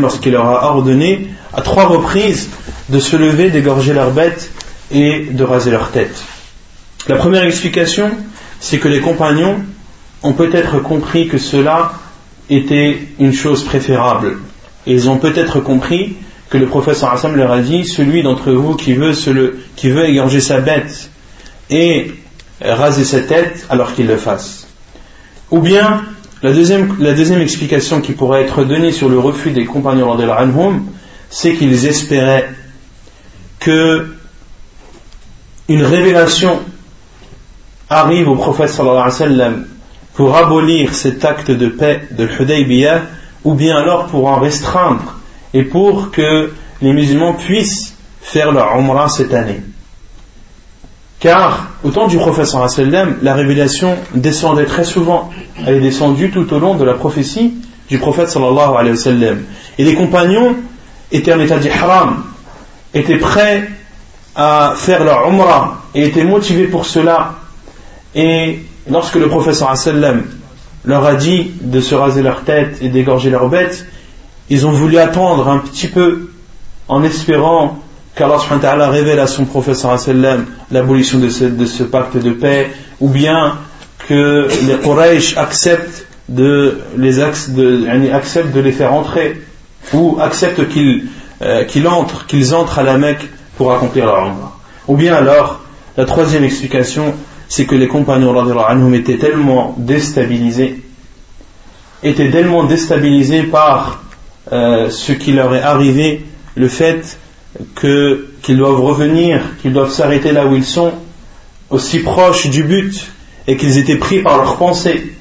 lorsqu'il 0.00 0.32
leur 0.32 0.46
a 0.46 0.74
ordonné 0.74 1.28
à 1.52 1.62
trois 1.62 1.86
reprises 1.86 2.50
de 2.88 2.98
se 2.98 3.16
lever, 3.16 3.50
d'égorger 3.50 3.94
leurs 3.94 4.10
bêtes 4.10 4.50
et 4.92 5.26
de 5.30 5.44
raser 5.44 5.70
leur 5.70 5.90
tête. 5.90 6.22
La 7.08 7.16
première 7.16 7.44
explication, 7.44 8.10
c'est 8.60 8.78
que 8.78 8.88
les 8.88 9.00
compagnons 9.00 9.56
ont 10.22 10.32
peut-être 10.32 10.80
compris 10.80 11.28
que 11.28 11.38
cela 11.38 11.92
était 12.50 12.98
une 13.18 13.32
chose 13.32 13.64
préférable. 13.64 14.38
Ils 14.86 15.08
ont 15.08 15.16
peut-être 15.16 15.60
compris 15.60 16.16
que 16.50 16.58
le 16.58 16.66
professeur 16.66 17.12
Hassan 17.12 17.36
leur 17.36 17.52
a 17.52 17.60
dit 17.60 17.84
celui 17.84 18.24
d'entre 18.24 18.50
vous 18.50 18.74
qui 18.74 18.92
veut, 18.92 19.12
veut 19.12 20.08
égorger 20.08 20.40
sa 20.40 20.60
bête 20.60 21.10
et 21.70 22.12
raser 22.60 23.04
sa 23.04 23.20
tête, 23.20 23.64
alors 23.70 23.94
qu'il 23.94 24.08
le 24.08 24.16
fasse. 24.16 24.66
Ou 25.52 25.60
bien, 25.60 26.02
la 26.42 26.52
deuxième, 26.52 27.40
explication 27.40 28.00
qui 28.00 28.12
pourrait 28.12 28.42
être 28.42 28.64
donnée 28.64 28.90
sur 28.90 29.08
le 29.08 29.18
refus 29.18 29.52
des 29.52 29.64
compagnons 29.64 30.16
de 30.16 30.24
l'Anhum, 30.24 30.86
c'est 31.30 31.54
qu'ils 31.54 31.86
espéraient 31.86 32.50
que 33.60 34.08
une 35.68 35.84
révélation 35.84 36.58
arrive 37.88 38.28
au 38.28 38.34
prophète 38.34 38.70
sallallahu 38.70 39.12
alayhi 39.20 39.52
pour 40.14 40.36
abolir 40.36 40.94
cet 40.94 41.24
acte 41.24 41.52
de 41.52 41.68
paix 41.68 42.08
de 42.10 42.24
l'Hudaybiyah 42.24 43.02
ou 43.44 43.54
bien 43.54 43.76
alors 43.76 44.06
pour 44.06 44.26
en 44.26 44.40
restreindre 44.40 45.19
et 45.54 45.64
pour 45.64 46.10
que 46.10 46.52
les 46.82 46.92
musulmans 46.92 47.34
puissent 47.34 47.96
faire 48.20 48.52
leur 48.52 48.76
umrah 48.76 49.08
cette 49.08 49.34
année. 49.34 49.60
Car 51.18 51.68
au 51.84 51.90
temps 51.90 52.06
du 52.06 52.16
prophète 52.16 52.48
la 53.22 53.34
révélation 53.34 53.96
descendait 54.14 54.64
très 54.64 54.84
souvent. 54.84 55.30
Elle 55.66 55.76
est 55.76 55.80
descendue 55.80 56.30
tout 56.30 56.52
au 56.54 56.58
long 56.58 56.76
de 56.76 56.84
la 56.84 56.94
prophétie 56.94 57.54
du 57.88 57.98
prophète 57.98 58.30
sallallahu 58.30 58.76
alayhi 58.76 58.92
wa 58.92 58.96
sallam. 58.96 59.42
Et 59.78 59.84
les 59.84 59.94
compagnons 59.94 60.56
étaient 61.12 61.34
en 61.34 61.40
état 61.40 61.58
d'ihram, 61.58 62.24
étaient 62.94 63.18
prêts 63.18 63.68
à 64.34 64.74
faire 64.76 65.04
leur 65.04 65.28
umrah 65.28 65.82
et 65.94 66.06
étaient 66.06 66.24
motivés 66.24 66.68
pour 66.68 66.86
cela 66.86 67.34
et 68.14 68.60
lorsque 68.88 69.16
le 69.16 69.28
sallam 69.74 70.24
leur 70.84 71.04
a 71.04 71.14
dit 71.14 71.50
de 71.60 71.80
se 71.80 71.94
raser 71.94 72.22
leur 72.22 72.42
tête 72.44 72.78
et 72.80 72.88
d'égorger 72.88 73.30
leurs 73.30 73.48
bêtes, 73.48 73.86
ils 74.50 74.66
ont 74.66 74.72
voulu 74.72 74.98
attendre 74.98 75.48
un 75.48 75.58
petit 75.58 75.86
peu 75.86 76.30
en 76.88 77.02
espérant 77.04 77.78
qu'Allah 78.16 78.88
révèle 78.88 79.20
à 79.20 79.28
son 79.28 79.44
professeur 79.44 79.96
l'abolition 80.70 81.18
de 81.18 81.28
ce, 81.28 81.82
pacte 81.84 82.16
de 82.16 82.30
paix 82.30 82.70
ou 83.00 83.08
bien 83.08 83.58
que 84.08 84.48
les 84.66 84.76
Quraysh 84.76 85.36
acceptent 85.36 86.06
de 86.28 86.78
les, 86.96 87.14
de, 87.14 88.12
acceptent 88.12 88.52
de 88.52 88.60
les 88.60 88.72
faire 88.72 88.92
entrer 88.92 89.40
ou 89.92 90.18
acceptent 90.20 90.68
qu'ils 90.68 91.08
euh, 91.42 91.64
entrent, 91.86 92.26
qu'ils 92.26 92.54
entrent 92.54 92.80
à 92.80 92.82
la 92.82 92.98
Mecque 92.98 93.28
pour 93.56 93.72
accomplir 93.72 94.06
leur 94.06 94.26
umrah. 94.26 94.56
Ou 94.88 94.96
bien 94.96 95.14
alors, 95.14 95.60
la 95.96 96.04
troisième 96.04 96.44
explication, 96.44 97.14
c'est 97.48 97.66
que 97.66 97.74
les 97.74 97.88
compagnons 97.88 98.36
anhum 98.38 98.94
étaient 98.94 99.18
tellement 99.18 99.74
déstabilisés, 99.78 100.82
étaient 102.02 102.30
tellement 102.30 102.64
déstabilisés 102.64 103.44
par 103.44 104.00
euh, 104.52 104.90
ce 104.90 105.12
qui 105.12 105.32
leur 105.32 105.54
est 105.54 105.62
arrivé, 105.62 106.24
le 106.56 106.68
fait 106.68 107.18
qu'ils 107.80 108.56
doivent 108.56 108.80
revenir, 108.80 109.40
qu'ils 109.60 109.72
doivent 109.72 109.92
s'arrêter 109.92 110.32
là 110.32 110.46
où 110.46 110.54
ils 110.54 110.64
sont, 110.64 110.92
aussi 111.68 112.00
proches 112.00 112.48
du 112.50 112.64
but, 112.64 113.06
et 113.46 113.56
qu'ils 113.56 113.78
étaient 113.78 113.96
pris 113.96 114.22
par 114.22 114.36
leurs 114.38 114.56
pensées, 114.56 115.14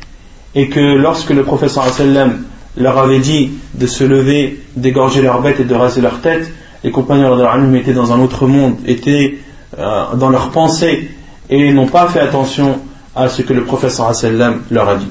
et 0.56 0.70
que 0.70 0.80
lorsque 0.80 1.30
le 1.30 1.44
professeur 1.44 1.90
sallam 1.90 2.44
leur 2.78 2.98
avait 2.98 3.20
dit 3.20 3.52
de 3.74 3.88
se 3.88 4.04
lever, 4.04 4.64
d'égorger 4.76 5.22
leur 5.22 5.42
bête 5.42 5.60
et 5.60 5.64
de 5.64 5.76
raser 5.76 6.02
leur 6.02 6.22
tête, 6.22 6.52
les 6.84 6.92
compagnons 6.92 7.36
de 7.36 7.76
étaient 7.76 7.94
dans 7.94 8.14
un 8.14 8.20
autre 8.20 8.48
monde, 8.48 8.78
étaient 8.86 9.40
euh, 9.78 10.16
dans 10.16 10.30
leurs 10.30 10.52
pensées 10.52 11.10
et 11.50 11.74
n'ont 11.74 11.88
pas 11.88 12.08
fait 12.08 12.20
attention 12.20 12.80
à 13.16 13.28
ce 13.28 13.42
que 13.42 13.54
le 13.54 13.64
professeur 13.64 14.14
sallam 14.16 14.62
leur 14.72 14.90
a 14.90 14.96
dit. 14.96 15.10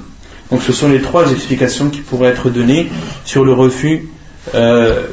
Donc 0.52 0.62
ce 0.62 0.72
sont 0.72 0.90
les 0.90 1.02
trois 1.02 1.32
explications 1.32 1.90
qui 1.90 2.02
pourraient 2.02 2.30
être 2.30 2.50
données 2.50 2.90
sur 3.26 3.44
le 3.44 3.54
refus, 3.54 4.10
euh, 4.54 5.08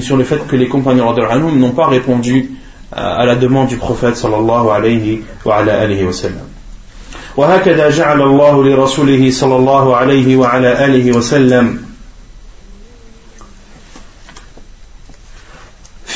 sur 0.00 0.16
le 0.16 0.24
fait 0.24 0.46
que 0.46 0.56
les 0.56 0.68
compagnons 0.68 1.12
de 1.12 1.22
n'ont 1.58 1.70
pas 1.70 1.86
répondu 1.86 2.50
à 2.90 3.24
la 3.24 3.36
demande 3.36 3.68
du 3.68 3.76
prophète 3.76 4.16
sallallahu 4.16 4.68
alayhi 4.68 5.22
wa 5.44 5.56
alayhi 5.56 6.04
wa 6.04 6.12
sallam. 6.12 6.48
وهكذا 7.36 7.90
جعل 7.90 8.22
الله 8.22 8.64
لرسوله 8.64 9.30
صلى 9.30 9.56
الله 9.56 9.96
عليه 9.96 10.36
وعلى 10.36 10.84
آله 10.84 11.16
وسلم 11.16 11.85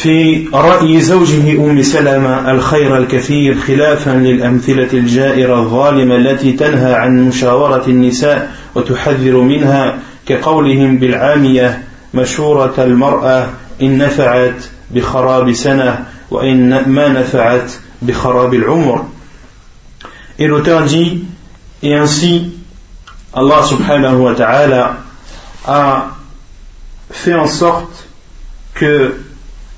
في 0.02 0.48
رأي 0.54 1.02
زوجه 1.02 1.52
أم 1.52 1.82
سلمة 1.82 2.52
الخير 2.52 2.98
الكثير 2.98 3.58
خلافا 3.58 4.10
للأمثلة 4.10 4.90
الجائرة 4.94 5.60
الظالمة 5.60 6.16
التي 6.16 6.52
تنهى 6.52 6.94
عن 6.94 7.28
مشاورة 7.28 7.84
النساء 7.88 8.56
وتحذر 8.76 9.38
منها 9.38 10.00
كقولهم 10.26 10.98
بالعامية 10.98 11.84
مشورة 12.14 12.74
المرأة 12.78 13.50
إن 13.82 13.98
نفعت 13.98 14.64
بخراب 14.92 15.54
سنة 15.54 16.06
وإن 16.32 16.90
ما 16.90 17.08
نفعت 17.08 17.72
بخراب 18.02 18.54
العمر. 18.54 19.06
Et 20.40 20.48
l'auteur 20.48 20.82
dit, 20.86 21.24
et 21.84 21.94
ainsi, 21.94 22.54
Allah 23.34 23.64
subhanahu 23.64 24.16
wa 24.16 24.34
ta'ala 24.34 24.98
a 25.68 26.08
fait 27.12 27.36
en 27.36 27.46
sorte 27.46 28.08
que, 28.74 29.14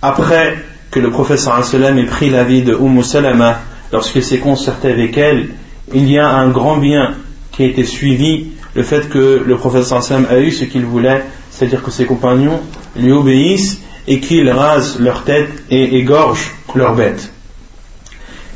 après 0.03 0.57
que 0.91 0.99
le 0.99 1.09
prophète 1.09 1.39
sallam 1.39 1.97
ait 1.97 2.05
pris 2.05 2.29
la 2.29 2.43
vie 2.43 2.61
de 2.61 2.75
Umm 2.75 3.01
Salama, 3.03 3.59
lorsqu'il 3.91 4.21
s'est 4.21 4.39
concerté 4.39 4.91
avec 4.91 5.17
elle, 5.17 5.51
il 5.93 6.09
y 6.09 6.19
a 6.19 6.27
un 6.27 6.49
grand 6.49 6.77
bien 6.77 7.15
qui 7.53 7.63
a 7.63 7.67
été 7.67 7.85
suivi, 7.85 8.47
le 8.75 8.83
fait 8.83 9.09
que 9.09 9.41
le 9.45 9.55
prophète 9.55 9.85
sallam 9.85 10.27
a 10.29 10.39
eu 10.39 10.51
ce 10.51 10.65
qu'il 10.65 10.83
voulait, 10.83 11.23
c'est-à-dire 11.49 11.81
que 11.81 11.89
ses 11.89 12.05
compagnons 12.05 12.59
lui 12.97 13.13
obéissent 13.13 13.79
et 14.05 14.19
qu'ils 14.19 14.49
rasent 14.49 14.99
leur 14.99 15.23
tête 15.23 15.63
et 15.69 15.97
égorgent 15.97 16.51
leurs 16.75 16.95
bêtes. 16.95 17.31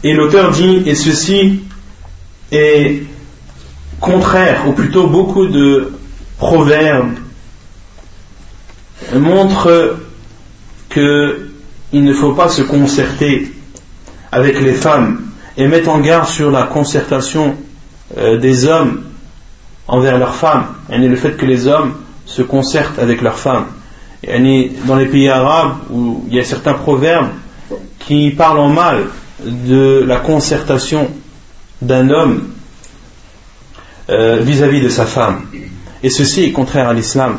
Et 0.03 0.13
l'auteur 0.13 0.51
dit, 0.51 0.83
et 0.85 0.95
ceci 0.95 1.61
est 2.51 3.03
contraire, 4.01 4.67
ou 4.67 4.73
plutôt 4.73 5.07
beaucoup 5.07 5.47
de 5.47 5.93
proverbes 6.37 7.15
montrent 9.15 10.07
qu'il 10.97 12.03
ne 12.03 12.13
faut 12.13 12.33
pas 12.33 12.49
se 12.49 12.63
concerter 12.63 13.51
avec 14.31 14.59
les 14.59 14.73
femmes 14.73 15.21
et 15.55 15.67
mettre 15.67 15.89
en 15.89 15.99
garde 15.99 16.27
sur 16.27 16.49
la 16.49 16.63
concertation 16.63 17.55
euh, 18.17 18.37
des 18.37 18.65
hommes 18.65 19.03
envers 19.87 20.17
leurs 20.17 20.35
femmes, 20.35 20.65
et 20.91 20.97
le 20.97 21.15
fait 21.15 21.37
que 21.37 21.45
les 21.45 21.67
hommes 21.67 21.93
se 22.25 22.41
concertent 22.41 22.99
avec 22.99 23.21
leurs 23.21 23.37
femmes. 23.37 23.67
Dans 24.85 24.95
les 24.95 25.05
pays 25.05 25.29
arabes 25.29 25.75
où 25.91 26.25
il 26.27 26.35
y 26.35 26.39
a 26.39 26.43
certains 26.43 26.73
proverbes 26.73 27.29
qui 27.99 28.31
parlent 28.31 28.59
en 28.59 28.69
mal 28.69 29.05
de 29.39 30.03
la 30.05 30.17
concertation 30.17 31.09
d'un 31.81 32.09
homme 32.09 32.49
euh, 34.09 34.39
vis-à-vis 34.41 34.81
de 34.81 34.89
sa 34.89 35.05
femme. 35.05 35.43
Et 36.03 36.09
ceci 36.09 36.43
est 36.43 36.51
contraire 36.51 36.89
à 36.89 36.93
l'islam, 36.93 37.37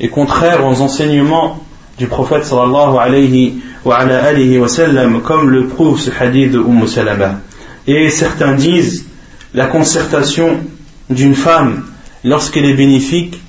et 0.00 0.08
contraire 0.08 0.64
aux 0.64 0.80
enseignements 0.80 1.65
du 1.98 2.06
prophète 2.06 2.44
sallallahu 2.44 2.98
alayhi 2.98 3.62
wa, 3.84 3.96
alayhi 3.96 4.58
wa 4.58 4.68
sallam, 4.68 5.22
comme 5.22 5.50
le 5.50 5.66
prouve 5.66 5.98
ce 5.98 6.10
hadith 6.10 6.52
de 6.52 6.58
Umm 6.58 6.86
Salama. 6.86 7.40
Et 7.86 8.10
certains 8.10 8.54
disent 8.54 9.06
la 9.54 9.66
concertation 9.66 10.60
d'une 11.08 11.34
femme 11.34 11.84
lorsqu'elle 12.24 12.66
est 12.66 12.74
bénéfique, 12.74 13.40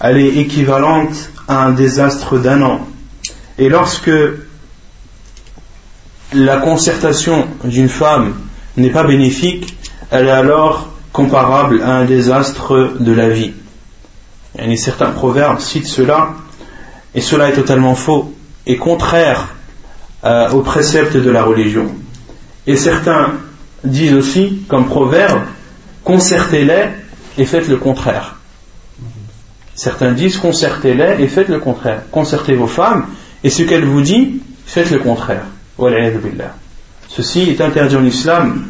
elle 0.00 0.18
est 0.18 0.36
équivalente 0.36 1.30
à 1.46 1.64
un 1.64 1.72
désastre 1.72 2.38
d'un 2.38 2.62
an. 2.62 2.86
Et 3.58 3.68
lorsque 3.68 4.10
la 6.32 6.56
concertation 6.56 7.46
d'une 7.64 7.88
femme 7.88 8.34
n'est 8.76 8.90
pas 8.90 9.04
bénéfique, 9.04 9.76
elle 10.10 10.26
est 10.26 10.30
alors 10.30 10.88
comparable 11.12 11.82
à 11.82 11.96
un 11.98 12.04
désastre 12.04 12.94
de 12.98 13.12
la 13.12 13.28
vie. 13.28 13.52
Et 14.58 14.76
certains 14.76 15.10
proverbes 15.10 15.60
citent 15.60 15.86
cela, 15.86 16.30
et 17.14 17.20
cela 17.20 17.48
est 17.48 17.54
totalement 17.54 17.94
faux 17.94 18.32
et 18.66 18.76
contraire 18.76 19.54
euh, 20.24 20.50
aux 20.50 20.60
préceptes 20.60 21.16
de 21.16 21.30
la 21.30 21.42
religion. 21.42 21.92
Et 22.66 22.76
certains 22.76 23.34
disent 23.84 24.14
aussi, 24.14 24.62
comme 24.68 24.86
proverbe, 24.86 25.40
concertez-les 26.04 26.86
et 27.38 27.44
faites 27.44 27.68
le 27.68 27.76
contraire. 27.76 28.36
Certains 29.74 30.12
disent 30.12 30.38
concertez-les 30.38 31.22
et 31.22 31.28
faites 31.28 31.48
le 31.48 31.58
contraire. 31.58 32.02
Concertez 32.10 32.54
vos 32.54 32.66
femmes 32.66 33.06
et 33.42 33.50
ce 33.50 33.62
qu'elles 33.62 33.84
vous 33.84 34.02
disent, 34.02 34.40
faites 34.64 34.90
le 34.90 34.98
contraire. 34.98 35.44
Ceci 37.08 37.50
est 37.50 37.60
interdit 37.60 37.96
en 37.96 38.04
islam 38.04 38.66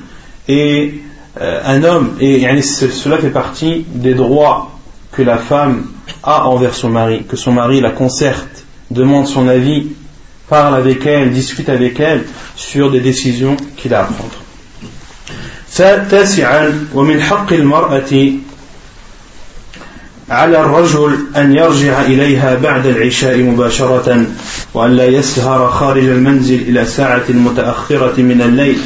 et 0.49 1.03
euh, 1.41 1.61
un 1.65 1.83
homme, 1.85 2.17
et 2.21 2.63
cela 2.63 3.19
fait 3.19 3.31
partie 3.31 3.85
des 3.89 4.15
droits 4.15 4.71
que 5.13 5.23
la 5.23 5.39
femme 5.39 5.87
a 6.24 6.48
envers 6.48 6.76
son 6.76 6.90
mari, 6.90 7.24
que 7.24 7.36
son 7.36 7.52
mari 7.52 7.82
la 7.82 7.92
concerte, 7.92 8.66
demande 8.92 9.28
son 9.28 9.48
avis, 9.48 9.88
parle 10.50 10.76
avec 10.76 11.06
elle, 11.06 11.32
discute 11.32 11.70
avec 11.70 12.00
elle 12.00 12.24
sur 12.56 12.92
des 12.92 13.02
décisions 13.02 13.58
qu'il 13.78 13.94
a 13.94 14.02
à 14.02 14.04
prendre. 14.06 14.38
على 20.30 20.60
الرجل 20.60 21.18
أن 21.36 21.56
يرجع 21.56 22.02
إليها 22.02 22.56
بعد 22.56 22.86
العشاء 22.86 23.38
مباشرة 23.38 24.26
وأن 24.74 24.92
لا 24.92 25.06
يسهر 25.06 25.70
خارج 25.70 26.04
المنزل 26.04 26.62
إلى 26.68 26.86
ساعة 26.86 27.24
متأخرة 27.30 28.22
من 28.22 28.42
الليل 28.42 28.80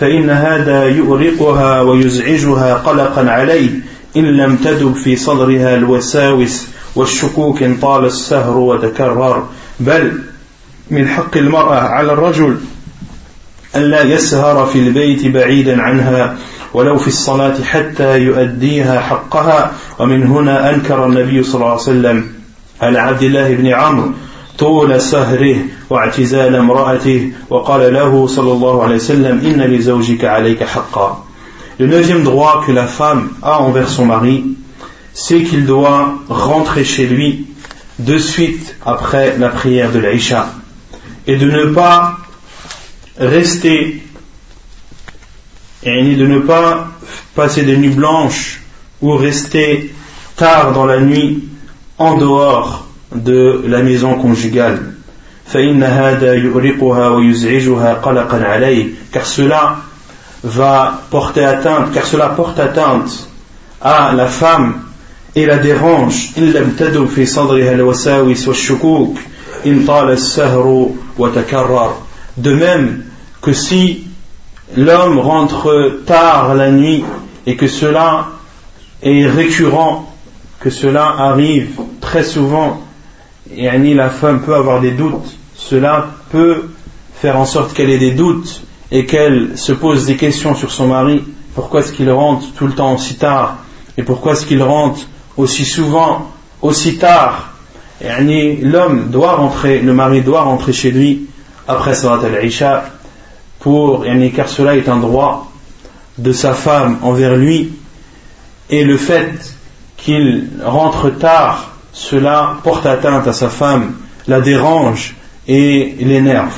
فإن 0.00 0.30
هذا 0.30 0.84
يؤرقها 0.84 1.80
ويزعجها 1.80 2.74
قلقا 2.74 3.30
عليه 3.30 3.70
إن 4.17 4.25
لم 4.25 4.55
تدب 4.55 4.93
في 4.93 5.15
صدرها 5.15 5.75
الوساوس 5.75 6.67
والشكوك 6.95 7.63
إن 7.63 7.77
طال 7.77 8.05
السهر 8.05 8.57
وتكرر. 8.57 9.47
بل 9.79 10.21
من 10.91 11.07
حق 11.07 11.37
المرأة 11.37 11.79
على 11.79 12.13
الرجل 12.13 12.57
أن 13.75 13.81
لا 13.81 14.01
يسهر 14.01 14.65
في 14.65 14.79
البيت 14.79 15.27
بعيدا 15.27 15.81
عنها 15.81 16.37
ولو 16.73 16.97
في 16.97 17.07
الصلاة 17.07 17.63
حتى 17.63 18.17
يؤديها 18.17 18.99
حقها. 18.99 19.71
ومن 19.99 20.23
هنا 20.23 20.75
أنكر 20.75 21.05
النبي 21.05 21.43
صلى 21.43 21.55
الله 21.55 21.71
عليه 21.71 21.81
وسلم 21.81 22.29
على 22.81 22.99
عبد 22.99 23.23
الله 23.23 23.53
بن 23.53 23.67
عمرو 23.67 24.11
طول 24.59 25.01
سهره 25.01 25.55
واعتزال 25.89 26.55
امرأته 26.55 27.31
وقال 27.49 27.93
له 27.93 28.27
صلى 28.27 28.51
الله 28.51 28.83
عليه 28.83 28.95
وسلم 28.95 29.39
إن 29.45 29.61
لزوجك 29.61 30.25
عليك 30.25 30.63
حقا. 30.63 31.24
Le 31.77 31.87
neuvième 31.87 32.23
droit 32.23 32.63
que 32.65 32.71
la 32.71 32.87
femme 32.87 33.31
a 33.41 33.59
envers 33.59 33.89
son 33.89 34.05
mari, 34.05 34.55
c'est 35.13 35.43
qu'il 35.43 35.65
doit 35.65 36.15
rentrer 36.29 36.85
chez 36.85 37.05
lui 37.05 37.47
de 37.99 38.17
suite 38.17 38.75
après 38.85 39.37
la 39.37 39.49
prière 39.49 39.91
de 39.91 39.99
l'Aïcha 39.99 40.53
et 41.27 41.35
de 41.35 41.49
ne 41.49 41.65
pas 41.73 42.17
rester 43.17 44.01
et 45.83 46.15
de 46.15 46.25
ne 46.25 46.39
pas 46.39 46.87
passer 47.35 47.63
des 47.63 47.77
nuits 47.77 47.89
blanches 47.89 48.61
ou 49.01 49.11
rester 49.15 49.93
tard 50.37 50.71
dans 50.71 50.85
la 50.85 51.01
nuit 51.01 51.43
en 51.97 52.17
dehors 52.17 52.87
de 53.13 53.63
la 53.67 53.83
maison 53.83 54.15
conjugale. 54.15 54.95
car 59.11 59.25
cela 59.25 59.77
va 60.45 61.01
porter 61.09 61.43
atteinte, 61.43 61.91
car 61.91 62.05
cela 62.05 62.29
porte 62.29 62.59
atteinte 62.59 63.27
à 63.81 64.13
la 64.13 64.27
femme 64.27 64.81
et 65.35 65.45
la 65.45 65.57
dérange. 65.57 66.33
De 72.37 72.53
même 72.53 73.03
que 73.41 73.53
si 73.53 74.07
l'homme 74.77 75.19
rentre 75.19 75.99
tard 76.05 76.53
la 76.53 76.71
nuit 76.71 77.03
et 77.47 77.55
que 77.55 77.67
cela 77.67 78.27
est 79.01 79.25
récurrent, 79.25 80.13
que 80.59 80.69
cela 80.69 81.15
arrive 81.17 81.79
très 82.01 82.23
souvent, 82.23 82.81
et 83.55 83.69
la 83.93 84.09
femme 84.09 84.41
peut 84.41 84.55
avoir 84.55 84.79
des 84.79 84.91
doutes, 84.91 85.35
cela 85.55 86.07
peut 86.31 86.65
faire 87.15 87.37
en 87.37 87.45
sorte 87.45 87.73
qu'elle 87.73 87.89
ait 87.89 87.97
des 87.97 88.11
doutes 88.11 88.64
et 88.91 89.05
qu'elle 89.05 89.57
se 89.57 89.71
pose 89.71 90.05
des 90.05 90.15
questions 90.15 90.55
sur 90.55 90.71
son 90.71 90.87
mari, 90.87 91.23
pourquoi 91.53 91.79
est-ce 91.79 91.91
qu'il 91.91 92.11
rentre 92.11 92.53
tout 92.53 92.67
le 92.67 92.73
temps 92.73 92.93
aussi 92.93 93.15
tard 93.15 93.57
et 93.97 94.03
pourquoi 94.03 94.33
est-ce 94.33 94.45
qu'il 94.45 94.61
rentre 94.61 95.01
aussi 95.37 95.65
souvent, 95.65 96.31
aussi 96.61 96.97
tard? 96.97 97.51
L'homme 98.01 99.09
doit 99.09 99.35
rentrer, 99.35 99.79
le 99.79 99.93
mari 99.93 100.21
doit 100.21 100.41
rentrer 100.41 100.73
chez 100.73 100.91
lui 100.91 101.27
après 101.67 101.95
Salat 101.95 102.19
al-Isha 102.25 102.85
car 104.35 104.47
cela 104.47 104.75
est 104.75 104.87
un 104.89 104.97
droit 104.97 105.51
de 106.17 106.31
sa 106.31 106.53
femme 106.53 106.99
envers 107.01 107.35
lui. 107.35 107.73
Et 108.69 108.83
le 108.83 108.97
fait 108.97 109.55
qu'il 109.97 110.49
rentre 110.63 111.09
tard, 111.09 111.71
cela 111.91 112.57
porte 112.63 112.85
atteinte 112.85 113.27
à 113.27 113.33
sa 113.33 113.49
femme, 113.49 113.95
la 114.27 114.41
dérange 114.41 115.15
et 115.47 115.95
l'énerve. 115.99 116.53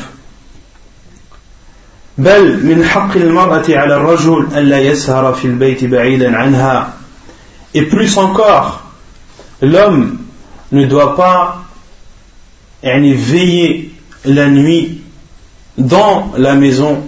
بل 2.18 2.66
من 2.66 2.84
حق 2.84 3.16
المرأة 3.16 3.64
على 3.68 3.96
الرجل 3.96 4.48
ألا 4.56 4.78
يسهر 4.78 5.32
في 5.32 5.44
البيت 5.44 5.84
بعيدا 5.84 6.36
عنها 6.36 6.92
et 7.74 7.82
plus 7.82 8.18
encore 8.18 8.82
l'homme 9.62 10.18
ne 10.72 10.84
doit 10.84 11.16
pas 11.16 11.64
veiller 12.82 13.94
la 14.26 14.48
nuit 14.48 15.00
dans 15.78 16.32
la 16.36 16.54
maison 16.54 17.02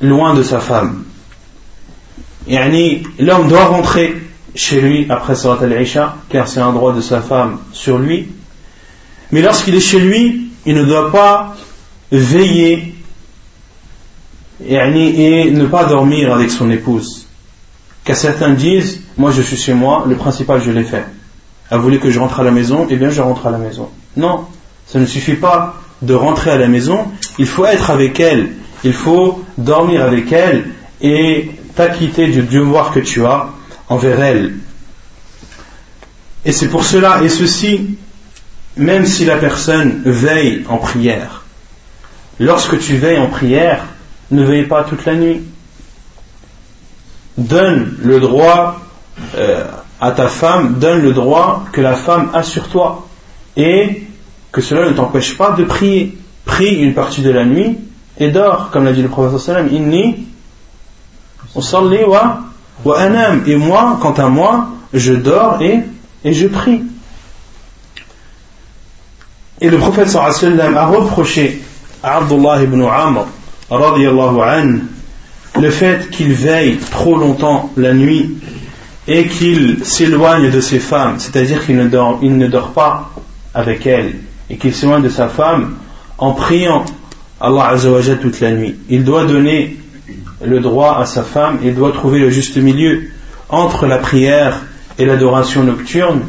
loin 0.00 0.34
de 0.34 0.42
sa 0.42 0.58
femme 0.58 1.04
l'homme 2.48 3.48
doit 3.48 3.66
rentrer 3.66 4.16
chez 4.56 4.80
lui 4.80 5.06
après 5.08 5.36
Salat 5.36 5.58
al-Isha 5.62 6.16
car 6.28 6.48
c'est 6.48 6.60
un 6.60 6.72
droit 6.72 6.92
de 6.94 7.00
sa 7.00 7.20
femme 7.20 7.58
sur 7.72 7.98
lui 7.98 8.28
mais 9.30 9.40
lorsqu'il 9.40 9.76
est 9.76 9.80
chez 9.80 10.00
lui 10.00 10.48
il 10.66 10.74
ne 10.74 10.84
doit 10.84 11.12
pas 11.12 11.54
veiller 12.10 12.94
et 14.65 15.51
ne 15.51 15.65
pas 15.65 15.85
dormir 15.85 16.33
avec 16.33 16.49
son 16.49 16.69
épouse. 16.71 17.27
Car 18.03 18.15
certains 18.15 18.53
disent, 18.53 19.01
moi 19.17 19.31
je 19.31 19.41
suis 19.41 19.57
chez 19.57 19.73
moi, 19.73 20.05
le 20.07 20.15
principal 20.15 20.61
je 20.61 20.71
l'ai 20.71 20.83
fait. 20.83 21.05
Elle 21.69 21.79
voulait 21.79 21.99
que 21.99 22.09
je 22.09 22.19
rentre 22.19 22.39
à 22.39 22.43
la 22.43 22.51
maison, 22.51 22.87
eh 22.89 22.95
bien 22.95 23.09
je 23.09 23.21
rentre 23.21 23.47
à 23.47 23.51
la 23.51 23.57
maison. 23.57 23.89
Non, 24.15 24.45
ça 24.85 24.99
ne 24.99 25.05
suffit 25.05 25.35
pas 25.35 25.75
de 26.01 26.13
rentrer 26.13 26.51
à 26.51 26.57
la 26.57 26.67
maison, 26.67 27.07
il 27.37 27.47
faut 27.47 27.65
être 27.65 27.89
avec 27.89 28.19
elle, 28.19 28.51
il 28.83 28.93
faut 28.93 29.43
dormir 29.57 30.03
avec 30.03 30.31
elle 30.31 30.69
et 31.01 31.51
t'acquitter 31.75 32.27
du 32.27 32.43
devoir 32.43 32.91
que 32.91 32.99
tu 32.99 33.25
as 33.25 33.49
envers 33.89 34.21
elle. 34.21 34.55
Et 36.45 36.51
c'est 36.51 36.69
pour 36.69 36.85
cela, 36.85 37.23
et 37.23 37.29
ceci, 37.29 37.97
même 38.77 39.05
si 39.05 39.25
la 39.25 39.37
personne 39.37 40.01
veille 40.05 40.63
en 40.69 40.77
prière. 40.77 41.43
Lorsque 42.39 42.79
tu 42.79 42.95
veilles 42.95 43.17
en 43.17 43.27
prière, 43.27 43.83
ne 44.31 44.43
veille 44.43 44.65
pas 44.65 44.83
toute 44.83 45.05
la 45.05 45.15
nuit. 45.15 45.41
Donne 47.37 47.97
le 48.01 48.19
droit 48.19 48.79
euh, 49.35 49.65
à 50.01 50.11
ta 50.11 50.27
femme, 50.27 50.75
donne 50.79 51.01
le 51.01 51.13
droit 51.13 51.65
que 51.71 51.81
la 51.81 51.95
femme 51.95 52.29
a 52.33 52.43
sur 52.43 52.67
toi. 52.67 53.07
Et 53.55 54.03
que 54.51 54.61
cela 54.61 54.89
ne 54.89 54.91
t'empêche 54.91 55.37
pas 55.37 55.51
de 55.51 55.63
prier. 55.63 56.17
Prie 56.45 56.75
une 56.75 56.93
partie 56.93 57.21
de 57.21 57.29
la 57.29 57.45
nuit 57.45 57.77
et 58.17 58.31
dors, 58.31 58.69
comme 58.71 58.85
l'a 58.85 58.93
dit 58.93 59.01
le 59.01 59.09
prophète 59.09 59.39
sallam, 59.39 59.69
wa 61.53 62.41
wa. 62.85 63.11
Et 63.45 63.55
moi, 63.55 63.99
quant 64.01 64.13
à 64.13 64.27
moi, 64.27 64.69
je 64.93 65.13
dors 65.13 65.61
et, 65.61 65.81
et 66.23 66.33
je 66.33 66.47
prie. 66.47 66.83
Et 69.59 69.69
le 69.69 69.77
prophète 69.77 70.09
sallam 70.09 70.77
a 70.77 70.85
reproché 70.85 71.61
à 72.01 72.17
Abdullah 72.17 72.63
ibn 72.63 72.81
Amr 72.83 73.25
le 75.59 75.69
fait 75.69 76.09
qu'il 76.09 76.33
veille 76.33 76.77
trop 76.77 77.17
longtemps 77.17 77.71
la 77.77 77.93
nuit 77.93 78.37
et 79.07 79.27
qu'il 79.27 79.85
s'éloigne 79.85 80.51
de 80.51 80.59
ses 80.61 80.79
femmes, 80.79 81.15
c'est-à-dire 81.19 81.65
qu'il 81.65 81.77
ne 81.77 81.87
dort, 81.87 82.19
il 82.21 82.51
pas 82.73 83.11
avec 83.53 83.85
elles 83.85 84.15
et 84.49 84.57
qu'il 84.57 84.73
s'éloigne 84.73 85.03
de 85.03 85.09
sa 85.09 85.27
femme 85.27 85.75
en 86.17 86.31
priant 86.33 86.85
Allah 87.39 87.67
Azzawajal 87.69 88.19
toute 88.19 88.39
la 88.39 88.51
nuit. 88.51 88.75
Il 88.89 89.03
doit 89.03 89.25
donner 89.25 89.77
le 90.43 90.59
droit 90.59 90.97
à 90.99 91.05
sa 91.05 91.23
femme 91.23 91.59
et 91.63 91.71
doit 91.71 91.91
trouver 91.91 92.19
le 92.19 92.29
juste 92.29 92.57
milieu 92.57 93.09
entre 93.49 93.85
la 93.85 93.97
prière 93.97 94.61
et 94.97 95.05
l'adoration 95.05 95.63
nocturne 95.63 96.21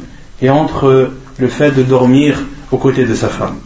et 0.42 0.50
entre 0.50 1.10
le 1.38 1.48
fait 1.48 1.70
de 1.72 1.82
dormir 1.82 2.38
aux 2.70 2.76
côtés 2.78 3.04
de 3.04 3.14
sa 3.14 3.28
femme 3.28 3.56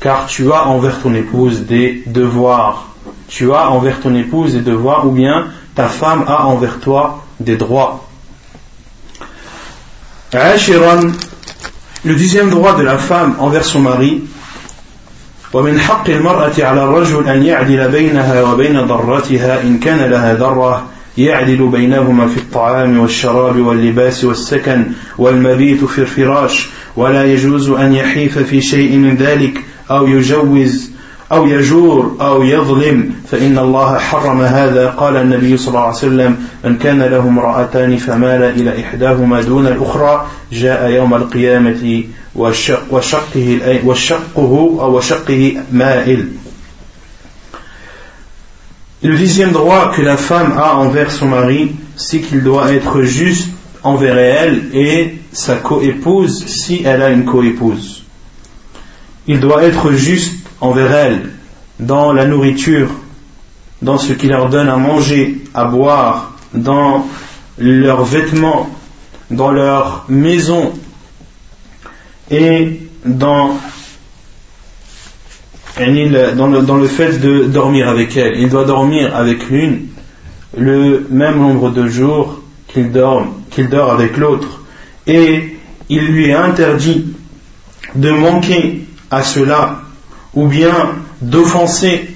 car 0.00 0.26
tu 0.26 0.52
as 0.52 0.66
envers 0.66 1.00
ton 1.00 1.14
épouse 1.14 1.62
des 1.62 2.02
devoirs. 2.06 2.88
Tu 3.28 3.52
as 3.52 3.70
envers 3.70 4.00
ton 4.00 4.14
épouse 4.14 4.52
des 4.52 4.60
devoirs, 4.60 5.06
ou 5.06 5.10
bien 5.10 5.46
ta 5.74 5.88
femme 5.88 6.24
a 6.26 6.44
envers 6.46 6.78
toi 6.80 7.24
des 7.40 7.56
droits. 7.56 8.08
Le 10.32 12.14
dixième 12.14 12.50
droit 12.50 12.76
de 12.76 12.82
la 12.82 12.98
femme 12.98 13.36
envers 13.38 13.64
son 13.64 13.80
mari. 13.80 14.22
ومن 15.52 15.80
حق 15.80 16.10
المرأة 16.10 16.52
على 16.58 16.84
الرجل 16.84 17.28
أن 17.28 17.42
يعدل 17.42 17.88
بينها 17.88 18.42
وبين 18.42 18.86
ضرتها 18.86 19.62
إن 19.62 19.78
كان 19.78 20.10
لها 20.10 20.34
ذرة 20.34 20.86
يعدل 21.18 21.68
بينهما 21.68 22.28
في 22.28 22.36
الطعام 22.36 22.98
والشراب 22.98 23.56
واللباس 23.60 24.24
والسكن 24.24 24.84
والمبيت 25.18 25.84
في 25.84 25.98
الفراش 25.98 26.68
ولا 26.95 27.25
يجوز 27.25 27.69
أن 27.69 27.93
يحيف 27.93 28.39
في 28.39 28.61
شيء 28.61 28.97
من 28.97 29.15
ذلك 29.15 29.63
أو 29.91 30.07
يجوز 30.07 30.91
أو 31.31 31.47
يجور 31.47 32.17
أو 32.21 32.43
يظلم 32.43 33.13
فإن 33.31 33.57
الله 33.57 33.97
حرم 33.97 34.41
هذا. 34.41 34.87
قال 34.87 35.17
النبي 35.17 35.57
صلى 35.57 35.67
الله 35.67 35.79
عليه 35.79 35.97
وسلم 35.97 36.35
من 36.65 36.77
كان 36.77 37.01
له 37.01 37.19
امرأتان 37.19 37.97
فمال 37.97 38.43
إلى 38.43 38.81
إحداهما 38.81 39.41
دون 39.41 39.67
الأخرى 39.67 40.27
جاء 40.51 40.89
يوم 40.89 41.13
القيامة 41.13 42.03
وشقه, 42.35 43.81
وشقه 43.85 44.77
أو 44.81 44.97
وشقه 44.97 45.57
مائل. 45.71 46.27
Le 49.03 49.17
dixième 49.17 49.51
droit 49.51 49.93
que 49.95 50.03
la 50.03 50.15
femme 50.15 50.53
a 50.59 50.75
envers 50.75 51.11
son 51.11 51.25
mari, 51.25 51.71
c'est 51.95 52.19
qu'il 52.19 52.43
doit 52.43 52.71
être 52.71 53.01
juste 53.01 53.49
envers 53.83 54.15
elle 54.17 54.61
et 54.73 55.15
sa 55.33 55.55
coépouse 55.57 56.45
si 56.45 56.81
elle 56.83 57.01
a 57.01 57.09
une 57.09 57.25
coépouse. 57.25 58.03
Il 59.27 59.39
doit 59.39 59.63
être 59.63 59.91
juste 59.91 60.33
envers 60.59 60.91
elle 60.91 61.29
dans 61.79 62.13
la 62.13 62.25
nourriture, 62.25 62.89
dans 63.81 63.97
ce 63.97 64.13
qu'il 64.13 64.29
leur 64.29 64.49
donne 64.49 64.69
à 64.69 64.77
manger, 64.77 65.43
à 65.53 65.65
boire, 65.65 66.33
dans 66.53 67.07
leurs 67.57 68.03
vêtements, 68.03 68.69
dans 69.29 69.51
leur 69.51 70.05
maison 70.09 70.73
et 72.29 72.79
dans 73.05 73.57
le, 75.79 76.61
dans 76.61 76.77
le 76.77 76.87
fait 76.87 77.19
de 77.19 77.45
dormir 77.45 77.89
avec 77.89 78.15
elle. 78.17 78.39
Il 78.39 78.49
doit 78.49 78.65
dormir 78.65 79.15
avec 79.15 79.49
l'une 79.49 79.87
le 80.57 81.07
même 81.09 81.39
nombre 81.39 81.69
de 81.69 81.87
jours 81.87 82.41
qu'il 82.67 82.91
dort, 82.91 83.25
qu'il 83.49 83.69
dort 83.69 83.91
avec 83.91 84.17
l'autre. 84.17 84.60
Et 85.11 85.57
il 85.89 86.05
lui 86.07 86.29
est 86.29 86.33
interdit 86.33 87.05
de 87.95 88.11
manquer 88.11 88.85
à 89.09 89.23
cela, 89.23 89.81
ou 90.33 90.47
bien 90.47 90.73
d'offenser, 91.21 92.15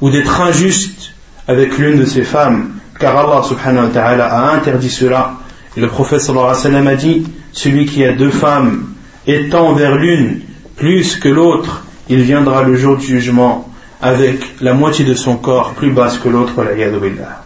ou 0.00 0.08
d'être 0.08 0.40
injuste 0.40 1.12
avec 1.46 1.76
l'une 1.76 1.98
de 1.98 2.06
ses 2.06 2.22
femmes, 2.22 2.70
car 2.98 3.18
Allah 3.18 3.42
subhanahu 3.46 3.88
wa 3.88 3.92
ta'ala 3.92 4.26
a 4.32 4.54
interdit 4.54 4.88
cela. 4.88 5.34
Et 5.76 5.80
le 5.80 5.88
prophète 5.88 6.22
sallallahu 6.22 6.56
alayhi 6.64 6.84
wa 6.86 6.90
a 6.90 6.94
dit, 6.94 7.26
celui 7.52 7.84
qui 7.84 8.02
a 8.02 8.12
deux 8.12 8.30
femmes 8.30 8.94
étant 9.26 9.74
vers 9.74 9.96
l'une 9.96 10.40
plus 10.76 11.16
que 11.16 11.28
l'autre, 11.28 11.84
il 12.08 12.22
viendra 12.22 12.62
le 12.62 12.76
jour 12.76 12.96
du 12.96 13.06
jugement 13.06 13.68
avec 14.00 14.62
la 14.62 14.72
moitié 14.72 15.04
de 15.04 15.12
son 15.12 15.36
corps 15.36 15.74
plus 15.74 15.90
basse 15.90 16.16
que 16.16 16.30
l'autre, 16.30 16.64
la 16.64 16.72
billah. 16.72 17.45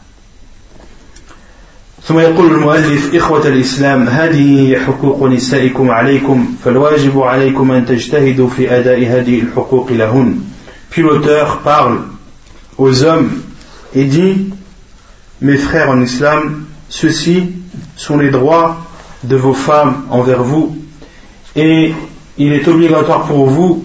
ثم 2.08 2.20
يقول 2.20 2.52
المؤلف 2.52 3.16
إخوة 3.16 3.48
الإسلام 3.48 4.08
هذه 4.08 4.78
حقوق 4.86 5.24
نسائكم 5.24 5.92
عليكم 5.92 6.56
فالواجب 6.66 7.20
عليكم 7.20 7.72
أن 7.72 7.86
تجتهدوا 7.86 8.50
في 8.50 8.78
أداء 8.80 9.00
هذه 9.00 9.40
الحقوق 9.40 9.92
لهن 9.92 10.40
Puis 10.92 11.02
l'auteur 11.02 11.60
parle 11.64 12.00
aux 12.78 13.04
hommes 13.04 13.32
et 13.96 14.06
dit 14.06 14.50
Mes 15.42 15.58
frères 15.58 15.90
en 15.90 16.00
islam, 16.02 16.66
ceux-ci 16.90 17.52
sont 17.98 18.18
les 18.18 18.30
droits 18.30 18.78
de 19.24 19.36
vos 19.36 19.54
femmes 19.54 20.06
envers 20.10 20.44
vous 20.44 20.78
et 21.56 21.94
il 22.38 22.54
est 22.54 22.68
obligatoire 22.68 23.24
pour 23.24 23.48
vous 23.48 23.84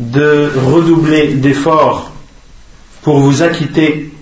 de 0.00 0.50
redoubler 0.66 1.34
d'efforts 1.34 2.10
pour 3.02 3.18
vous 3.18 3.42
acquitter 3.42 4.12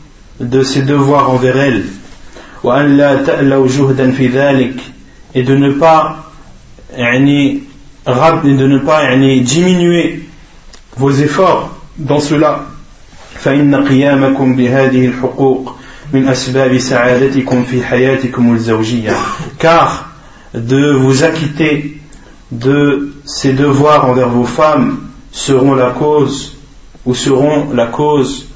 de 0.41 0.63
ses 0.63 0.83
devoirs 0.83 1.31
envers 1.31 1.57
elle 1.57 1.85
et 5.35 5.43
de 5.43 5.57
ne 5.57 5.71
pas 5.73 6.17
de 6.93 8.67
ne 8.67 8.79
pas 8.79 9.17
diminuer 9.17 10.23
vos 10.97 11.11
efforts 11.11 11.71
dans 11.99 12.21
cela 12.21 12.67
فإن 13.41 13.75
قيامكم 13.75 14.57
بهذه 14.57 15.07
الحقوق 15.07 15.75
من 16.13 16.29
أسباب 16.29 16.79
سعادتكم 16.79 17.65
في 17.65 17.85
حياتكم 17.85 18.55
الزوجية 18.55 19.17
car 19.59 20.11
de 20.55 20.93
vous 20.93 21.23
acquitter 21.23 22.01
de 22.51 23.13
ces 23.25 23.53
devoirs 23.53 24.05
envers 24.05 24.29
vos 24.29 24.45
femmes 24.45 24.99
seront 25.33 25.75
la 25.75 25.91
cause 25.91 26.57
ou 27.07 27.15
seront 27.15 27.73
la 27.73 27.87
cause 27.87 28.47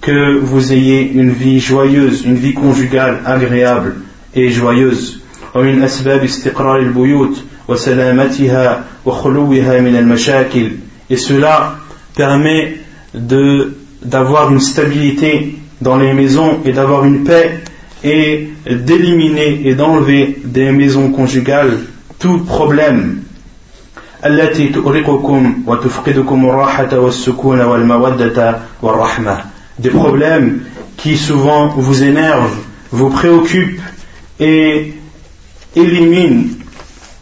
que 0.00 0.38
vous 0.38 0.72
ayez 0.72 1.10
une 1.12 1.30
vie 1.30 1.60
joyeuse, 1.60 2.24
une 2.24 2.36
vie 2.36 2.54
conjugale 2.54 3.20
agréable 3.26 3.96
et 4.34 4.50
joyeuse. 4.50 5.20
ومن 5.54 5.82
أسباب 5.82 6.24
استقرار 6.24 6.78
البيوت 6.78 7.36
وسلامتها 7.68 8.84
وخلوها 9.04 9.80
من 9.80 9.96
المشاكل 9.96 10.70
et 11.10 11.16
cela 11.16 11.76
permet 12.16 12.78
de 13.14 13.72
d'avoir 14.02 14.50
une 14.50 14.60
stabilité 14.60 15.54
dans 15.80 15.96
les 15.96 16.12
maisons 16.12 16.58
et 16.64 16.72
d'avoir 16.72 17.04
une 17.04 17.22
paix 17.24 17.60
et 18.02 18.48
d'éliminer 18.68 19.60
et 19.64 19.74
d'enlever 19.74 20.38
des 20.44 20.72
maisons 20.72 21.10
conjugales 21.10 21.78
tout 22.18 22.38
problème 22.38 23.20
التي 24.26 24.68
تؤرقكم 24.68 25.62
وتفقدكم 25.66 26.44
الراحة 26.48 26.98
والسكون 26.98 27.60
والمودة 27.60 28.58
والرحمة 28.82 29.44
des 29.78 29.90
problèmes 29.90 30.60
qui 30.96 31.16
souvent 31.16 31.68
vous 31.68 32.02
énervent, 32.02 32.56
vous 32.90 33.10
préoccupent 33.10 33.80
et 34.40 34.94
éliminent 35.76 36.44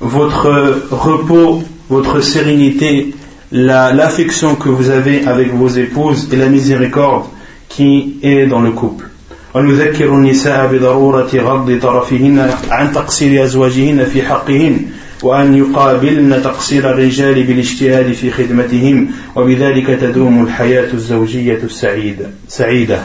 votre 0.01 0.89
repos, 0.91 1.63
votre 1.89 2.21
sérénité, 2.21 3.15
l'affection 3.53 4.55
que 4.55 4.69
vous 4.69 4.91
avez 4.91 5.25
avec 5.27 5.55
vos 5.55 5.69
épouses 5.69 6.29
et 6.33 6.37
la 6.37 6.49
miséricorde 6.49 7.27
qui 7.69 8.19
est 8.23 8.47
dans 8.47 8.61
le 8.61 8.73
couple. 8.73 9.07
ونذكر 9.55 10.15
النساء 10.15 10.73
بضرورة 10.73 11.31
غض 11.35 11.79
طرفهن 11.83 12.51
عن 12.71 12.93
تقصير 12.93 13.45
أزواجهن 13.45 14.05
في 14.05 14.23
حقهن 14.23 14.81
وأن 15.23 15.55
يقابلن 15.55 16.43
تقصير 16.43 16.91
الرجال 16.91 17.45
بالاجتهاد 17.45 18.13
في 18.13 18.31
خدمتهم 18.31 19.11
وبذلك 19.37 19.87
تدوم 19.87 20.45
الحياة 20.45 20.93
الزوجية 20.93 21.61
السعيدة 21.63 22.31
سعيدة 22.49 23.03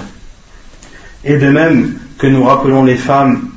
Et 1.24 1.38
de 1.38 1.50
même 1.50 1.96
que 2.18 2.28
nous 2.28 2.44
rappelons 2.44 2.86
les 2.86 2.96
femmes 2.96 3.50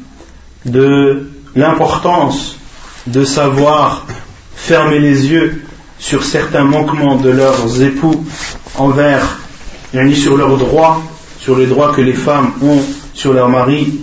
de 0.64 1.28
l'importance 1.54 2.56
de 3.06 3.24
savoir 3.24 4.06
fermer 4.56 4.98
les 4.98 5.28
yeux 5.28 5.62
sur 5.98 6.24
certains 6.24 6.64
manquements 6.64 7.16
de 7.16 7.30
leurs 7.30 7.82
époux 7.82 8.24
envers, 8.76 9.38
ni 9.94 10.16
sur 10.16 10.36
leurs 10.36 10.56
droits, 10.56 11.02
sur 11.38 11.56
les 11.56 11.66
droits 11.66 11.92
que 11.92 12.00
les 12.00 12.14
femmes 12.14 12.52
ont 12.62 12.82
sur 13.14 13.32
leur 13.32 13.48
mari, 13.48 14.00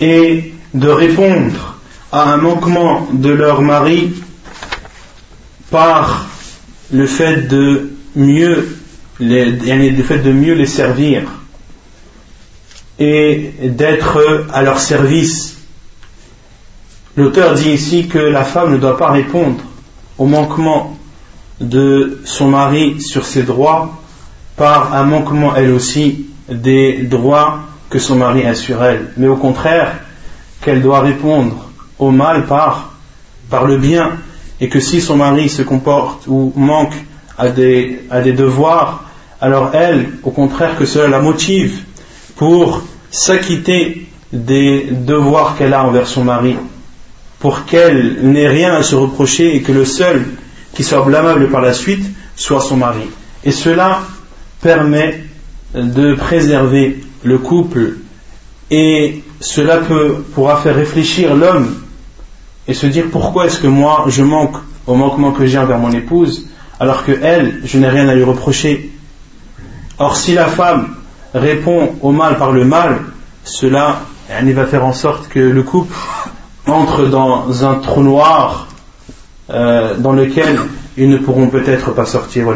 et 0.00 0.52
de 0.74 0.88
répondre 0.88 1.69
à 2.11 2.33
un 2.33 2.37
manquement 2.37 3.07
de 3.13 3.29
leur 3.29 3.61
mari 3.61 4.13
par 5.69 6.27
le 6.91 7.07
fait 7.07 7.47
de 7.47 7.91
mieux 8.15 8.77
les, 9.19 9.45
le 9.45 10.03
fait 10.03 10.19
de 10.19 10.31
mieux 10.31 10.53
les 10.53 10.65
servir 10.65 11.23
et 12.99 13.53
d'être 13.63 14.45
à 14.51 14.61
leur 14.61 14.79
service. 14.79 15.57
L'auteur 17.15 17.53
dit 17.53 17.71
ici 17.71 18.07
que 18.07 18.19
la 18.19 18.43
femme 18.43 18.73
ne 18.73 18.77
doit 18.77 18.97
pas 18.97 19.11
répondre 19.11 19.63
au 20.17 20.25
manquement 20.25 20.97
de 21.61 22.19
son 22.25 22.49
mari 22.49 22.99
sur 23.01 23.25
ses 23.25 23.43
droits 23.43 24.01
par 24.57 24.93
un 24.93 25.03
manquement 25.03 25.55
elle 25.55 25.71
aussi 25.71 26.25
des 26.49 27.03
droits 27.03 27.61
que 27.89 27.99
son 27.99 28.15
mari 28.15 28.45
a 28.45 28.55
sur 28.55 28.83
elle, 28.83 29.11
mais 29.17 29.27
au 29.27 29.37
contraire 29.37 29.99
qu'elle 30.61 30.81
doit 30.81 31.01
répondre 31.01 31.70
au 32.01 32.09
mal 32.11 32.47
par, 32.47 32.93
par 33.49 33.65
le 33.65 33.77
bien, 33.77 34.11
et 34.59 34.67
que 34.67 34.79
si 34.79 34.99
son 34.99 35.15
mari 35.15 35.47
se 35.49 35.61
comporte 35.61 36.27
ou 36.27 36.51
manque 36.55 36.95
à 37.37 37.49
des, 37.49 38.01
à 38.09 38.21
des 38.21 38.33
devoirs, 38.33 39.05
alors 39.39 39.71
elle, 39.73 40.09
au 40.23 40.31
contraire, 40.31 40.77
que 40.77 40.85
cela 40.85 41.07
la 41.07 41.19
motive 41.19 41.83
pour 42.35 42.81
s'acquitter 43.11 44.07
des 44.33 44.87
devoirs 44.91 45.55
qu'elle 45.57 45.73
a 45.73 45.83
envers 45.83 46.07
son 46.07 46.23
mari, 46.23 46.57
pour 47.39 47.65
qu'elle 47.65 48.31
n'ait 48.31 48.47
rien 48.47 48.73
à 48.73 48.83
se 48.83 48.95
reprocher 48.95 49.55
et 49.55 49.61
que 49.61 49.71
le 49.71 49.85
seul 49.85 50.25
qui 50.73 50.83
soit 50.83 51.01
blâmable 51.01 51.49
par 51.49 51.61
la 51.61 51.73
suite 51.73 52.05
soit 52.35 52.61
son 52.61 52.77
mari. 52.77 53.07
Et 53.43 53.51
cela 53.51 54.01
permet 54.61 55.23
de 55.73 56.15
préserver 56.15 57.03
le 57.23 57.37
couple 57.37 57.97
et 58.69 59.21
cela 59.39 59.77
peut, 59.77 60.23
pourra 60.33 60.57
faire 60.57 60.75
réfléchir 60.75 61.35
l'homme 61.35 61.80
et 62.67 62.73
se 62.73 62.87
dire 62.87 63.05
pourquoi 63.11 63.45
est-ce 63.45 63.59
que 63.59 63.67
moi 63.67 64.05
je 64.07 64.23
manque 64.23 64.55
au 64.87 64.95
manquement 64.95 65.31
que 65.31 65.45
j'ai 65.45 65.57
envers 65.57 65.79
mon 65.79 65.91
épouse 65.91 66.47
alors 66.81 67.05
que 67.05 67.11
elle, 67.21 67.61
je 67.63 67.77
n'ai 67.77 67.87
rien 67.87 68.09
à 68.09 68.15
lui 68.15 68.23
reprocher. 68.23 68.91
Or 69.99 70.15
si 70.15 70.33
la 70.33 70.47
femme 70.47 70.95
répond 71.33 71.91
au 72.01 72.11
mal 72.11 72.37
par 72.37 72.51
le 72.51 72.65
mal, 72.65 73.01
cela 73.43 73.99
va 74.27 74.65
faire 74.65 74.83
en 74.83 74.93
sorte 74.93 75.27
que 75.27 75.39
le 75.39 75.61
couple 75.61 75.95
entre 76.65 77.05
dans 77.05 77.65
un 77.65 77.75
trou 77.75 78.01
noir 78.01 78.67
euh, 79.51 79.95
dans 79.97 80.13
lequel 80.13 80.59
ils 80.97 81.09
ne 81.09 81.17
pourront 81.17 81.47
peut-être 81.47 81.91
pas 81.91 82.05
sortir. 82.05 82.47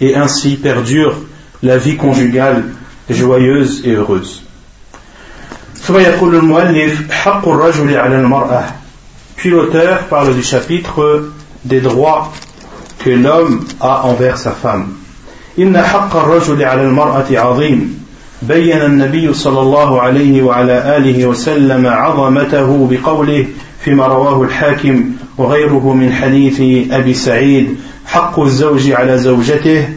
Et 0.00 0.14
ainsi 0.14 0.56
perdure 0.56 1.14
la 1.62 1.78
vie 1.78 1.96
conjugale 1.96 2.64
joyeuse 3.08 3.82
et 3.84 3.92
heureuse. 3.92 4.45
Puis 9.36 9.50
l'auteur 9.50 9.98
parle 10.10 10.34
du 10.34 10.42
chapitre 10.42 11.28
des 11.64 11.80
droits 11.80 12.32
que 12.98 13.10
l'homme 13.10 13.64
a 13.80 14.06
envers 14.06 14.38
sa 14.38 14.52
femme. 14.52 14.86
إن 15.58 15.76
حق 15.82 16.16
الرجل 16.16 16.64
على 16.64 16.82
المرأة 16.82 17.24
عظيم 17.30 18.06
بين 18.42 18.82
النبي 18.82 19.34
صلى 19.34 19.60
الله 19.60 20.00
عليه 20.02 20.42
وعلى 20.42 20.96
آله 20.96 21.26
وسلم 21.26 21.86
عظمته 21.86 22.88
بقوله 22.90 23.46
فيما 23.80 24.06
رواه 24.06 24.42
الحاكم 24.42 25.04
وغيره 25.38 25.92
من 25.92 26.12
حديث 26.12 26.60
أبي 26.92 27.14
سعيد 27.14 27.76
حق 28.06 28.40
الزوج 28.40 28.90
على 28.90 29.18
زوجته 29.18 29.88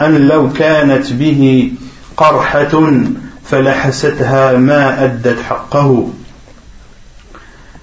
أن 0.00 0.16
لو 0.16 0.52
كانت 0.52 1.12
به 1.12 1.72
قرحة 2.16 2.92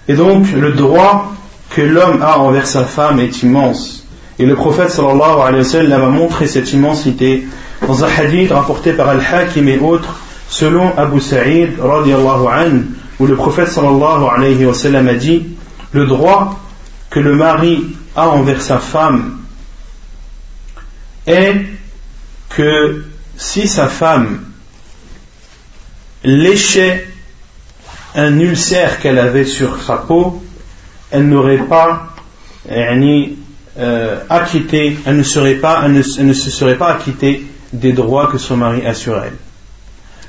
Et 0.08 0.14
donc, 0.14 0.52
le 0.52 0.72
droit 0.72 1.34
que 1.70 1.82
l'homme 1.82 2.22
a 2.22 2.40
envers 2.40 2.68
sa 2.68 2.84
femme 2.84 3.20
est 3.20 3.42
immense. 3.44 4.06
Et 4.40 4.46
le 4.46 4.56
prophète 4.56 4.92
sallallahu 4.92 5.42
alayhi 5.42 5.64
wa 5.64 5.70
sallam 5.70 6.04
a 6.04 6.10
montré 6.10 6.48
cette 6.48 6.72
immensité 6.72 7.48
dans 7.86 8.04
un 8.04 8.08
hadith 8.08 8.52
rapporté 8.52 8.94
par 8.94 9.10
Al-Hakim 9.10 9.68
et 9.68 9.80
autres, 9.80 10.16
selon 10.48 10.96
Abu 10.98 11.20
Sa'id 11.20 11.80
radiallahu 11.80 12.48
anhu, 12.48 12.86
où 13.20 13.26
le 13.26 13.36
prophète 13.36 13.68
sallallahu 13.68 14.26
alayhi 14.34 14.66
wa 14.66 14.74
sallam 14.74 15.08
a 15.08 15.16
dit 15.16 15.48
le 15.92 16.06
droit 16.06 16.60
que 17.10 17.20
le 17.20 17.36
mari 17.36 17.96
a 18.16 18.30
envers 18.30 18.62
sa 18.62 18.78
femme 18.78 19.38
est 21.26 21.56
que 22.50 23.04
si 23.38 23.68
sa 23.68 23.88
femme 23.88 24.40
léchait 26.36 27.08
un 28.16 28.40
ulcère 28.40 29.00
qu'elle 29.00 29.20
avait 29.20 29.46
sur 29.46 29.82
sa 29.84 29.98
peau, 29.98 30.42
elle 31.12 31.28
n'aurait 31.28 31.58
pas 31.58 32.10
euh, 32.70 34.20
acquitté, 34.30 34.98
elle 35.06 35.18
ne, 35.18 35.24
serait 35.24 35.56
pas, 35.56 35.84
elle 35.86 35.94
ne, 35.94 36.34
se 36.34 36.50
serait 36.50 36.78
pas 36.78 36.94
acquittée 36.94 37.46
des 37.72 37.94
droits 37.94 38.28
que 38.28 38.38
son 38.38 38.58
mari 38.58 38.86
a 38.86 38.94
sur 38.94 39.22
elle. 39.22 39.36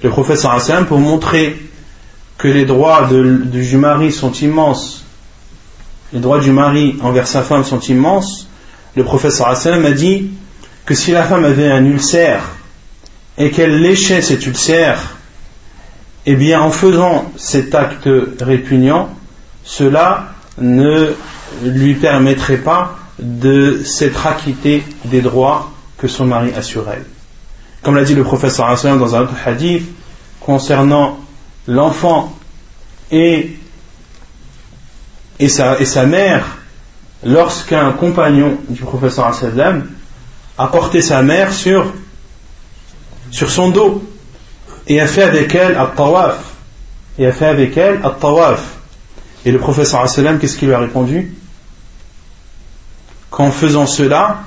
Le 0.03 0.11
professeur 0.11 0.53
Hassan, 0.53 0.87
pour 0.87 0.99
montrer 0.99 1.57
que 2.37 2.49
les 2.49 2.65
droits 2.65 3.09
du 3.11 3.77
mari 3.77 4.13
sont 4.13 4.33
immenses, 4.33 5.05
les 6.13 6.21
droits 6.21 6.41
du 6.41 6.53
mari 6.53 6.97
envers 7.03 7.27
sa 7.27 7.43
femme 7.43 7.65
sont 7.65 7.81
immenses, 7.81 8.49
le 8.97 9.05
professeur 9.05 9.49
Hassan 9.49 9.81
m'a 9.81 9.91
dit 9.91 10.31
que 10.85 10.95
si 10.95 11.11
la 11.11 11.25
femme 11.25 11.45
avait 11.45 11.71
un 11.71 11.85
ulcère 11.85 12.43
et 13.37 13.51
qu'elle 13.51 13.81
léchait 13.81 14.23
cet 14.23 14.47
ulcère, 14.47 15.18
eh 16.31 16.37
bien 16.37 16.61
en 16.61 16.71
faisant 16.71 17.33
cet 17.39 17.75
acte 17.75 18.07
répugnant, 18.43 19.09
cela 19.65 20.35
ne 20.59 21.15
lui 21.65 21.95
permettrait 21.95 22.59
pas 22.59 22.99
de 23.19 23.83
s'être 23.83 24.27
acquitté 24.27 24.85
des 25.07 25.23
droits 25.23 25.73
que 25.97 26.07
son 26.07 26.27
mari 26.27 26.53
a 26.55 26.61
sur 26.61 26.87
elle. 26.91 27.07
Comme 27.81 27.97
l'a 27.97 28.05
dit 28.05 28.15
le 28.15 28.25
professeur 28.25 28.69
Hassan 28.69 28.99
dans 28.99 29.17
un 29.17 29.23
autre 29.23 29.37
hadith, 29.47 29.89
concernant 30.39 31.19
l'enfant 31.67 32.37
et 33.11 33.57
sa, 35.49 36.05
mère, 36.05 36.59
lorsqu'un 37.25 37.91
compagnon 37.93 38.59
du 38.69 38.83
professeur 38.83 39.35
sallam 39.35 39.87
a 40.59 40.67
porté 40.67 41.01
sa 41.01 41.23
mère 41.23 41.55
sur 41.55 41.91
son 43.31 43.71
dos 43.71 44.03
et 44.89 45.01
a 45.01 45.07
fait 45.07 45.23
avec 45.23 45.55
elle 45.55 45.77
un 45.77 45.87
tawaf. 45.87 46.39
Et 47.19 47.27
a 47.27 47.33
fait 47.33 47.47
avec 47.47 47.77
elle 47.77 48.01
un 48.03 48.11
tawaf. 48.11 48.77
Et 49.45 49.53
le 49.53 49.59
professeur 49.59 50.09
sallam, 50.09 50.39
qu'est-ce 50.39 50.57
qu'il 50.57 50.69
lui 50.69 50.75
a 50.75 50.79
répondu? 50.79 51.35
Qu'en 53.31 53.51
faisant 53.51 53.87
cela, 53.87 54.41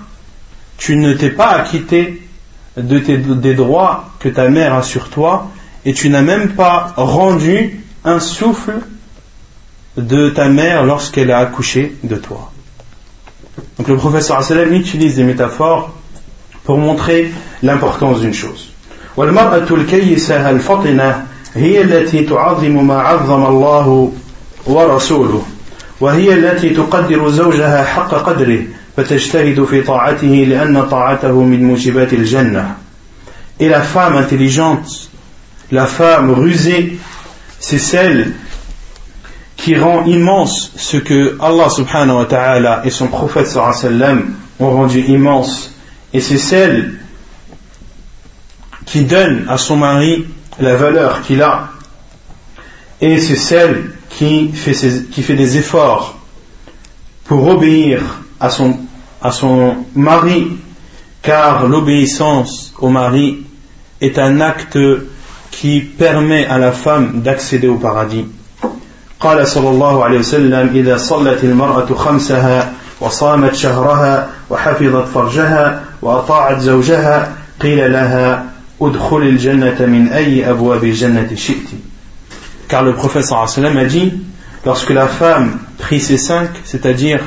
tu 0.78 0.96
ne 0.96 1.14
t'es 1.14 1.30
pas 1.30 1.50
acquitté 1.50 2.28
des 2.76 3.54
droits 3.54 4.10
que 4.20 4.30
ta 4.30 4.50
mère 4.50 4.74
a 4.74 4.82
sur 4.82 5.10
toi 5.10 5.52
et 5.86 5.94
tu 5.94 6.10
n'as 6.10 6.22
même 6.22 6.54
pas 6.54 6.94
rendu 6.96 7.84
un 8.04 8.20
souffle 8.20 8.80
de 9.98 10.30
ta 10.30 10.48
mère 10.50 10.84
lorsqu'elle 10.84 11.32
a 11.32 11.39
accouché 11.39 11.96
de 12.04 12.16
toi. 12.16 12.52
Donc 13.78 13.88
le 13.88 13.98
professeur 13.98 14.42
sallam 14.44 14.74
utilise 14.74 15.16
des 15.16 15.24
métaphores 15.24 15.94
pour 16.64 16.78
montrer 16.78 17.32
l'importance 17.62 18.22
d'une 18.22 18.34
chose. 18.34 18.71
والمرأة 19.18 19.68
الكيسة 19.72 20.49
الفطنة 20.49 21.26
هي 21.55 21.82
التي 21.82 22.24
تعظم 22.24 22.88
ما 22.88 23.01
عظم 23.01 23.45
الله 23.45 24.12
ورسوله 24.66 25.45
وهي 26.01 26.34
التي 26.34 26.70
تقدر 26.70 27.30
زوجها 27.30 27.84
حق 27.84 28.14
قدره 28.14 28.59
فتجتهد 28.97 29.64
في 29.64 29.82
طاعته 29.82 30.45
لأن 30.49 30.88
طاعته 30.89 31.43
من 31.43 31.64
موجبات 31.64 32.14
الجنة 32.14 32.76
Et 33.59 33.70
la 33.70 33.82
femme 33.84 34.16
intelligente, 34.16 35.12
la 35.72 35.86
femme 35.86 36.32
rusée, 36.32 36.97
c'est 37.59 37.78
celle 37.78 38.34
qui 39.55 39.76
rend 39.78 40.05
immense 40.05 40.72
ce 40.78 40.97
que 40.97 41.38
Allah 41.39 41.70
subhanahu 41.70 42.18
wa 42.18 42.26
ta'ala 42.26 42.82
et 42.86 42.89
son 42.89 43.05
prophète 43.05 43.45
sallam 43.45 44.34
ont 44.59 44.72
rendu 44.72 45.01
immense. 45.01 45.72
Et 46.12 46.20
c'est 46.22 46.39
celle 46.39 47.01
qui 48.91 49.05
donne 49.05 49.47
à 49.49 49.59
son 49.59 49.77
mari 49.77 50.27
la 50.59 50.77
valeur 50.77 51.23
qu'il 51.23 51.43
a. 51.43 51.69
Et 53.01 53.19
c'est 53.19 53.37
celle 53.37 53.93
qui 54.09 54.49
fait, 54.53 54.75
qui 55.11 55.23
fait 55.23 55.37
des 55.37 55.59
efforts 55.59 56.17
pour 57.25 57.47
obéir 57.49 58.01
à 58.41 58.49
son, 58.51 58.79
à 59.21 59.33
son 59.33 59.77
mari, 59.95 60.57
car 61.23 61.67
l'obéissance 61.67 62.73
au 62.79 62.89
mari 62.89 63.45
est 64.01 64.19
un 64.19 64.41
acte 64.41 64.79
qui 65.51 65.81
permet 65.81 66.47
à 66.47 66.59
la 66.59 66.73
femme 66.73 67.21
d'accéder 67.21 67.69
au 67.69 67.77
paradis. 67.77 68.27
قال 69.21 69.49
صلى 69.49 69.69
الله 69.69 70.05
عليه 70.05 70.19
وسلم 70.19 70.71
إذا 70.75 70.97
صلت 70.97 71.45
المرأة 71.45 71.95
خمسها 71.95 72.73
وصامت 73.01 73.55
شهرها 73.55 74.29
وحفظت 74.51 75.09
فرجها 75.14 75.83
وأطاعت 76.03 76.61
زوجها 76.61 77.33
قيل 77.61 77.93
لها 77.93 78.45
car 82.68 82.84
le 82.84 82.94
prophète 82.94 83.26
a 83.32 83.86
dit 83.86 84.14
lorsque 84.66 84.90
la 84.90 85.08
femme 85.08 85.60
prie 85.78 86.00
ses 86.00 86.18
cinq, 86.18 86.50
c'est-à-dire 86.64 87.20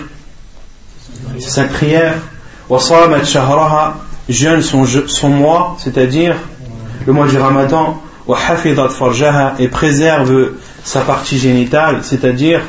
sa 1.39 1.65
prière, 1.65 2.15
jeûne 4.29 4.63
son, 4.63 4.85
son 4.85 5.29
mois, 5.29 5.77
c'est-à-dire 5.79 6.35
le 7.07 7.13
mois 7.13 7.29
du 7.29 7.37
ramadan, 7.37 8.03
et 9.59 9.69
préserve 9.69 10.53
sa 10.83 11.01
partie 11.03 11.39
génitale, 11.39 12.01
c'est-à-dire 12.03 12.63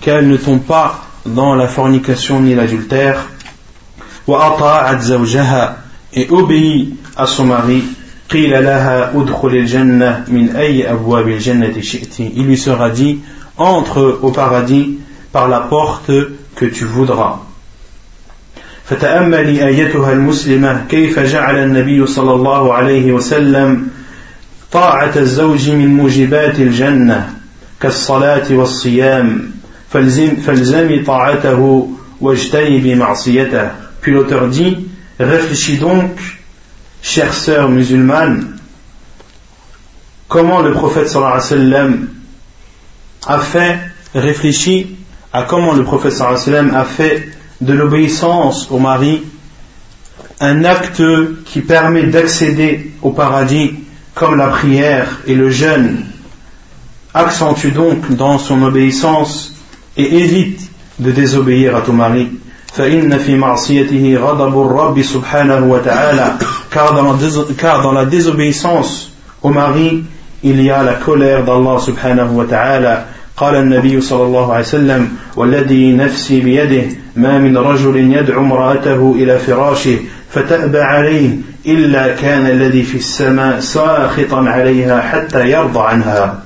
qu'elle 0.00 0.28
ne 0.28 0.36
tombe 0.36 0.62
pas 0.62 1.00
dans 1.26 1.54
la 1.54 1.66
fornication 1.66 2.40
ni 2.40 2.54
l'adultère, 2.54 3.26
et 6.12 6.28
obéit 6.30 6.94
à 7.16 7.26
son 7.26 7.44
mari, 7.44 7.84
il 8.32 8.50
lui 12.46 12.56
sera 12.56 12.90
dit 12.90 13.18
entre 13.56 14.18
au 14.22 14.30
paradis 14.30 14.98
par 15.32 15.48
la 15.48 15.60
porte 15.60 16.12
que 16.54 16.66
tu 16.66 16.84
voudras. 16.84 17.40
فتأملي 18.84 19.66
أيتها 19.66 20.12
المسلمة 20.12 20.86
كيف 20.88 21.18
جعل 21.18 21.58
النبي 21.58 22.06
صلى 22.06 22.32
الله 22.32 22.74
عليه 22.74 23.12
وسلم 23.12 23.88
طاعة 24.72 25.12
الزوج 25.16 25.70
من 25.70 25.94
موجبات 25.94 26.58
الجنة 26.58 27.34
كالصلاة 27.80 28.46
والصيام. 28.50 29.50
فالزمي 29.90 30.98
طاعته 30.98 31.88
واجتنبي 32.20 32.94
معصيته. 32.94 33.70
Puis 34.00 34.12
l'auteur 34.12 34.48
dit 34.48 34.76
Réfléchis 35.20 35.76
donc, 35.76 36.39
chère 37.01 37.33
sœur 37.33 37.69
musulmane, 37.69 38.57
comment 40.27 40.61
le 40.61 40.73
prophète 40.73 41.07
sallallahu 41.07 41.33
alayhi 41.33 41.43
wa 41.43 41.57
sallam 41.57 42.09
a 43.27 43.39
fait, 43.39 43.79
réfléchis 44.13 44.95
à 45.33 45.43
comment 45.43 45.73
le 45.73 45.83
prophète 45.83 46.13
sallallahu 46.13 46.41
alayhi 46.41 46.51
wa 46.51 46.61
sallam 46.61 46.75
a 46.75 46.85
fait 46.85 47.29
de 47.61 47.73
l'obéissance 47.73 48.67
au 48.71 48.79
mari 48.79 49.23
un 50.39 50.65
acte 50.65 51.03
qui 51.45 51.61
permet 51.61 52.03
d'accéder 52.03 52.91
au 53.01 53.11
paradis 53.11 53.75
comme 54.13 54.35
la 54.37 54.47
prière 54.47 55.21
et 55.27 55.35
le 55.35 55.49
jeûne 55.49 56.05
accentue 57.13 57.71
donc 57.71 58.11
dans 58.15 58.37
son 58.37 58.61
obéissance 58.63 59.53
et 59.95 60.17
évite 60.17 60.69
de 60.99 61.11
désobéir 61.11 61.75
à 61.75 61.81
ton 61.81 61.93
mari. 61.93 62.29
فإن 62.75 63.17
في 63.17 63.35
معصيته 63.35 64.17
غضب 64.17 64.61
الرب 64.61 65.01
سبحانه 65.01 65.65
وتعالى 65.65 66.37
car 66.70 66.94
dans 66.94 67.12
la, 67.12 67.18
car 67.58 67.82
dans 67.82 67.92
la 67.92 68.04
désobéissance 68.04 69.12
au 69.42 69.50
mari, 69.50 70.04
il 70.42 70.62
y 70.62 70.70
a 70.70 70.82
la 70.82 70.94
colère 70.94 71.44
d'Allah 71.44 71.78
subhanahu 71.78 72.34
wa 72.34 72.44
ta'ala. 72.44 73.06
قال 73.40 73.54
النبي 73.54 74.00
صلى 74.00 74.22
الله 74.22 74.52
عليه 74.52 74.64
وسلم 74.64 75.08
والذي 75.36 75.92
نفسي 75.92 76.40
بيده 76.40 76.86
ما 77.16 77.38
من 77.38 77.56
رجل 77.56 77.96
يدعو 77.96 78.40
امرأته 78.40 79.14
إلى 79.16 79.38
فراشه 79.38 79.96
فتأبى 80.30 80.80
عليه 80.80 81.36
إلا 81.66 82.14
كان 82.14 82.46
الذي 82.46 82.82
في 82.82 82.96
السماء 82.96 83.60
ساخطا 83.60 84.48
عليها 84.48 85.00
حتى 85.00 85.50
يرضى 85.50 85.80
عنها 85.80 86.42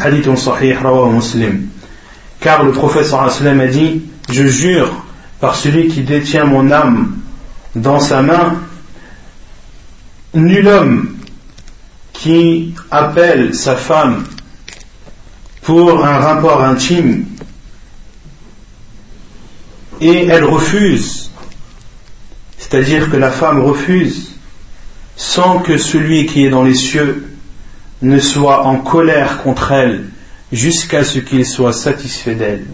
حديث 0.00 0.30
صحيح 0.30 0.82
رواه 0.82 1.10
مسلم 1.10 1.68
car 2.40 2.62
le 2.62 2.72
prophète 2.72 3.04
صلى 3.04 3.12
الله 3.12 3.22
عليه 3.22 3.32
وسلم 3.32 3.60
a 3.60 3.66
dit 3.66 4.02
je 4.30 4.46
jure 4.46 5.04
par 5.40 5.54
celui 5.56 5.88
qui 5.88 6.00
détient 6.00 6.44
mon 6.46 6.70
âme 6.70 7.18
dans 7.76 8.00
sa 8.00 8.22
main 8.22 8.54
nul 10.34 10.66
homme 10.66 11.16
qui 12.12 12.74
appelle 12.90 13.54
sa 13.54 13.76
femme 13.76 14.24
pour 15.62 16.04
un 16.04 16.18
rapport 16.18 16.62
intime 16.62 17.26
et 20.00 20.26
elle 20.26 20.44
refuse, 20.44 21.30
c'est-à-dire 22.58 23.10
que 23.10 23.16
la 23.16 23.30
femme 23.30 23.60
refuse 23.60 24.32
sans 25.16 25.60
que 25.60 25.78
celui 25.78 26.26
qui 26.26 26.44
est 26.44 26.50
dans 26.50 26.64
les 26.64 26.74
cieux 26.74 27.28
ne 28.00 28.18
soit 28.18 28.64
en 28.64 28.78
colère 28.78 29.42
contre 29.42 29.70
elle 29.72 30.06
jusqu'à 30.50 31.04
ce 31.04 31.18
qu'il 31.20 31.46
soit 31.46 31.72
satisfait 31.72 32.34
d'elle. 32.34 32.66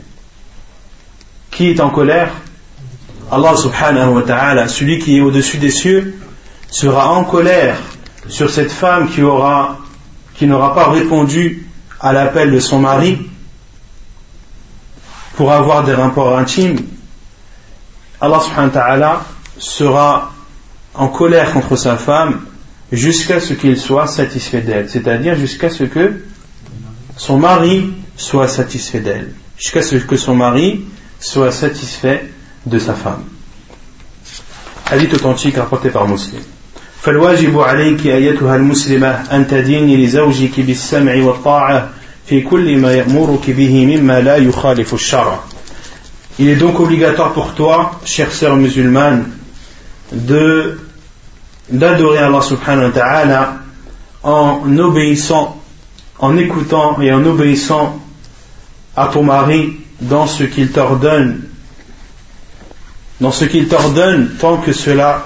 Qui 1.50 1.70
est 1.70 1.80
en 1.80 1.90
colère? 1.90 2.32
Allah 3.30 3.56
subhanahu 3.56 4.14
wa 4.14 4.22
ta'ala, 4.22 4.68
celui 4.68 4.98
qui 4.98 5.18
est 5.18 5.20
au-dessus 5.20 5.58
des 5.58 5.70
cieux, 5.70 6.18
sera 6.70 7.12
en 7.12 7.24
colère 7.24 7.78
sur 8.28 8.50
cette 8.50 8.70
femme 8.70 9.08
qui 9.08 9.22
aura, 9.22 9.78
qui 10.34 10.46
n'aura 10.46 10.74
pas 10.74 10.90
répondu 10.90 11.66
à 12.00 12.12
l'appel 12.12 12.52
de 12.52 12.60
son 12.60 12.78
mari 12.78 13.18
pour 15.36 15.52
avoir 15.52 15.84
des 15.84 15.94
rapports 15.94 16.36
intimes. 16.36 16.78
Allah 18.20 18.40
subhanahu 18.40 18.68
wa 18.68 18.74
ta'ala 18.74 19.24
sera 19.58 20.32
en 20.94 21.08
colère 21.08 21.52
contre 21.52 21.76
sa 21.76 21.96
femme 21.96 22.40
jusqu'à 22.90 23.40
ce 23.40 23.54
qu'il 23.54 23.78
soit 23.78 24.06
satisfait 24.06 24.60
d'elle, 24.60 24.90
c'est-à-dire 24.90 25.36
jusqu'à 25.36 25.70
ce 25.70 25.84
que 25.84 26.24
son 27.16 27.38
mari 27.38 27.92
soit 28.16 28.48
satisfait 28.48 29.00
d'elle, 29.00 29.32
jusqu'à 29.56 29.82
ce 29.82 29.96
que 29.96 30.16
son 30.16 30.34
mari 30.34 30.84
soit 31.20 31.52
satisfait 31.52 32.28
de 32.66 32.78
sa 32.78 32.94
femme. 32.94 33.24
Hadith 34.90 35.14
authentique 35.14 35.56
rapporté 35.56 35.90
par 35.90 36.08
Muslim. 36.08 36.42
فالواجب 37.07 37.59
عليك 37.59 38.07
أيتها 38.07 38.55
المسلمة 38.55 39.07
أن 39.07 39.47
تديني 39.47 40.05
لزوجك 40.05 40.59
بالسمع 40.59 41.15
والطاعة 41.15 41.89
في 42.25 42.41
كل 42.41 42.77
ما 42.77 42.93
يأمرك 42.93 43.49
به 43.49 43.85
مما 43.85 44.21
لا 44.21 44.37
يخالف 44.37 44.93
الشرع. 44.93 45.39
Il 46.39 46.49
est 46.49 46.55
donc 46.55 46.79
obligatoire 46.79 47.33
pour 47.33 47.53
toi, 47.53 47.91
chère 48.05 48.31
sœur 48.31 48.55
musulmane, 48.55 49.29
de 50.11 50.79
d'adorer 51.69 52.19
Allah 52.19 52.41
subhanahu 52.41 52.85
wa 52.85 52.91
ta'ala 52.91 53.57
en 54.23 54.77
obéissant, 54.77 55.61
en 56.19 56.37
écoutant 56.37 57.01
et 57.01 57.11
en 57.11 57.25
obéissant 57.25 57.99
à 58.95 59.07
ton 59.07 59.23
mari 59.23 59.77
dans 60.01 60.27
ce 60.27 60.43
qu'il 60.43 60.71
t'ordonne, 60.71 61.41
dans 63.21 63.31
ce 63.31 63.45
qu'il 63.45 63.67
t'ordonne 63.67 64.29
tant 64.39 64.57
que 64.57 64.73
cela 64.73 65.25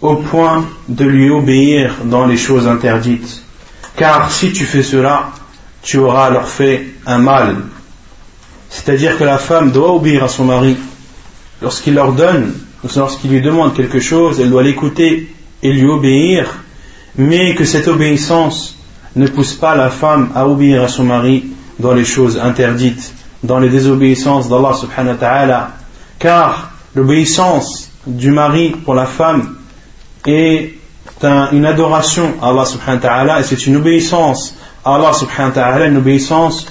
au 0.00 0.16
point 0.16 0.64
de 0.88 1.04
lui 1.04 1.30
obéir 1.30 1.96
dans 2.04 2.26
les 2.26 2.36
choses 2.36 2.66
interdites. 2.68 3.42
Car 3.96 4.30
si 4.30 4.52
tu 4.52 4.64
fais 4.64 4.82
cela, 4.82 5.30
tu 5.82 5.98
auras 5.98 6.26
alors 6.26 6.48
fait 6.48 6.86
un 7.06 7.18
mal. 7.18 7.56
C'est-à-dire 8.70 9.18
que 9.18 9.24
la 9.24 9.38
femme 9.38 9.72
doit 9.72 9.92
obéir 9.92 10.24
à 10.24 10.28
son 10.28 10.44
mari. 10.44 10.76
Lorsqu'il 11.60 11.94
leur 11.94 12.12
donne, 12.12 12.52
lorsqu'il 12.94 13.30
lui 13.30 13.40
demande 13.40 13.74
quelque 13.74 13.98
chose, 13.98 14.40
elle 14.40 14.50
doit 14.50 14.62
l'écouter 14.62 15.34
et 15.62 15.72
lui 15.72 15.88
obéir, 15.88 16.46
mais 17.16 17.54
que 17.54 17.64
cette 17.64 17.88
obéissance 17.88 18.76
ne 19.16 19.26
pousse 19.26 19.54
pas 19.54 19.74
la 19.74 19.90
femme 19.90 20.30
à 20.34 20.46
obéir 20.46 20.84
à 20.84 20.88
son 20.88 21.04
mari 21.04 21.46
dans 21.80 21.92
les 21.92 22.04
choses 22.04 22.38
interdites, 22.38 23.12
dans 23.42 23.58
les 23.58 23.68
désobéissances 23.68 24.48
d'Allah 24.48 24.74
subhanahu 24.74 25.14
wa 25.14 25.18
ta'ala. 25.18 25.70
Car 26.20 26.70
l'obéissance 26.94 27.90
du 28.06 28.30
mari 28.30 28.74
pour 28.84 28.94
la 28.94 29.06
femme 29.06 29.56
est 30.25 30.73
une 31.51 31.65
adoration 31.65 32.33
à 32.41 32.49
Allah 32.49 32.65
subhanahu 32.65 33.01
wa 33.01 33.09
ta'ala 33.09 33.39
et 33.39 33.43
c'est 33.43 33.65
une 33.67 33.77
obéissance 33.77 34.55
à 34.83 34.95
Allah 34.95 35.13
subhanahu 35.13 35.49
wa 35.49 35.55
ta'ala, 35.55 35.85
une 35.87 35.97
obéissance 35.97 36.65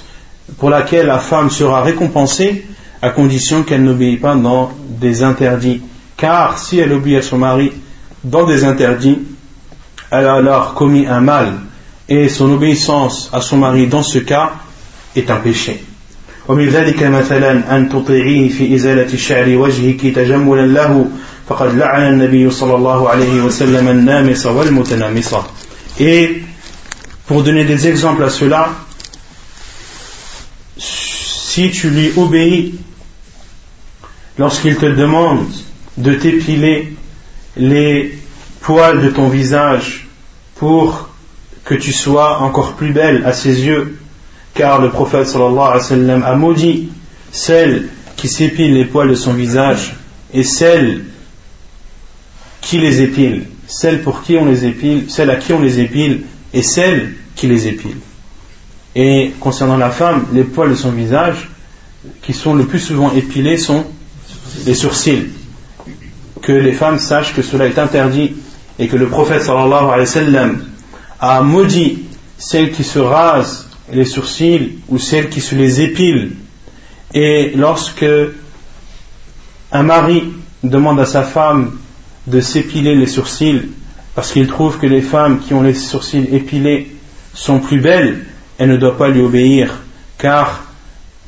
pour 0.57 0.69
laquelle 0.69 1.07
la 1.07 1.19
femme 1.19 1.49
sera 1.49 1.81
récompensée 1.81 2.65
à 3.01 3.09
condition 3.09 3.63
qu'elle 3.63 3.83
n'obéit 3.83 4.21
pas 4.21 4.35
dans 4.35 4.71
des 4.87 5.23
interdits. 5.23 5.81
Car 6.17 6.57
si 6.57 6.79
elle 6.79 6.93
obéit 6.93 7.17
à 7.17 7.21
son 7.21 7.37
mari 7.37 7.71
dans 8.23 8.45
des 8.45 8.63
interdits, 8.63 9.19
elle 10.11 10.25
a 10.27 10.35
alors 10.35 10.73
commis 10.73 11.05
un 11.07 11.21
mal 11.21 11.53
et 12.07 12.29
son 12.29 12.51
obéissance 12.51 13.29
à 13.33 13.41
son 13.41 13.57
mari 13.57 13.87
dans 13.87 14.03
ce 14.03 14.19
cas 14.19 14.53
est 15.15 15.29
un 15.29 15.37
péché. 15.37 15.83
ومن 16.47 16.69
ذلك 16.69 17.03
مثلا 17.03 17.75
أن 17.75 17.89
تطيعيه 17.89 18.49
في 18.49 18.75
إزالة 18.75 19.17
شعر 19.17 19.49
وجهك 19.49 20.15
تجملا 20.15 20.67
له 20.67 21.07
فقد 21.49 21.75
لعن 21.75 22.13
النبي 22.13 22.51
صلى 22.51 22.75
الله 22.75 23.09
عليه 23.09 23.41
وسلم 23.41 23.87
النامص 23.87 24.45
والمتنامصة 24.45 25.43
Et 25.99 26.41
pour 27.27 27.43
donner 27.43 27.65
des 27.65 27.87
exemples 27.87 28.23
à 28.23 28.29
cela, 28.29 28.69
si 30.77 31.69
tu 31.71 31.89
lui 31.89 32.11
obéis 32.17 32.75
lorsqu'il 34.39 34.75
te 34.77 34.87
demande 34.87 35.45
de 35.97 36.13
t'épiler 36.15 36.95
les 37.57 38.17
poils 38.61 39.01
de 39.01 39.09
ton 39.09 39.27
visage 39.27 40.07
pour 40.55 41.09
que 41.63 41.75
tu 41.75 41.93
sois 41.93 42.39
encore 42.39 42.73
plus 42.73 42.91
belle 42.91 43.23
à 43.25 43.33
ses 43.33 43.61
yeux, 43.61 43.97
car 44.53 44.81
le 44.81 44.89
prophète 44.89 45.27
sallallahu 45.27 45.59
alayhi 45.59 45.77
wa 45.77 45.83
sallam 45.83 46.23
a 46.23 46.35
maudit 46.35 46.89
celle 47.31 47.89
qui 48.15 48.27
s'épile 48.27 48.73
les 48.73 48.85
poils 48.85 49.09
de 49.09 49.15
son 49.15 49.33
visage 49.33 49.95
et 50.33 50.43
celle 50.43 51.05
qui 52.68 52.76
les 52.76 53.00
épile, 53.00 53.44
celle 53.66 54.02
pour 54.02 54.20
qui 54.20 54.36
on 54.36 54.44
les 54.44 54.66
épile, 54.66 55.06
celle 55.08 55.30
à 55.30 55.36
qui 55.36 55.54
on 55.54 55.58
les 55.58 55.80
épile 55.80 56.24
et 56.52 56.62
celle 56.62 57.14
qui 57.34 57.46
les 57.46 57.66
épile. 57.66 57.96
Et 58.94 59.32
concernant 59.40 59.78
la 59.78 59.88
femme, 59.88 60.26
les 60.34 60.44
poils 60.44 60.68
de 60.68 60.74
son 60.74 60.90
visage 60.90 61.48
qui 62.20 62.34
sont 62.34 62.54
le 62.54 62.66
plus 62.66 62.78
souvent 62.78 63.10
épilés 63.14 63.56
sont 63.56 63.86
les 64.66 64.74
sourcils. 64.74 65.28
Que 66.42 66.52
les 66.52 66.72
femmes 66.72 66.98
sachent 66.98 67.34
que 67.34 67.40
cela 67.40 67.66
est 67.66 67.78
interdit 67.78 68.34
et 68.78 68.86
que 68.86 68.96
le 68.96 69.06
prophète 69.06 69.48
a 71.20 71.40
maudit 71.40 72.00
celles 72.36 72.72
qui 72.72 72.84
se 72.84 72.98
rasent 72.98 73.66
les 73.90 74.04
sourcils 74.04 74.80
ou 74.90 74.98
celles 74.98 75.30
qui 75.30 75.40
se 75.40 75.54
les 75.54 75.80
épilent. 75.80 76.32
Et 77.14 77.50
lorsque 77.56 78.04
un 79.72 79.82
mari 79.82 80.24
demande 80.62 81.00
à 81.00 81.06
sa 81.06 81.22
femme 81.22 81.78
de 82.28 82.40
s'épiler 82.40 82.94
les 82.94 83.06
sourcils 83.06 83.62
parce 84.14 84.32
qu'il 84.32 84.46
trouve 84.48 84.78
que 84.78 84.86
les 84.86 85.00
femmes 85.00 85.38
qui 85.38 85.54
ont 85.54 85.62
les 85.62 85.74
sourcils 85.74 86.28
épilés 86.32 86.88
sont 87.34 87.60
plus 87.60 87.80
belles, 87.80 88.24
elle 88.58 88.70
ne 88.70 88.76
doit 88.76 88.98
pas 88.98 89.08
lui 89.08 89.20
obéir, 89.20 89.70
car 90.18 90.64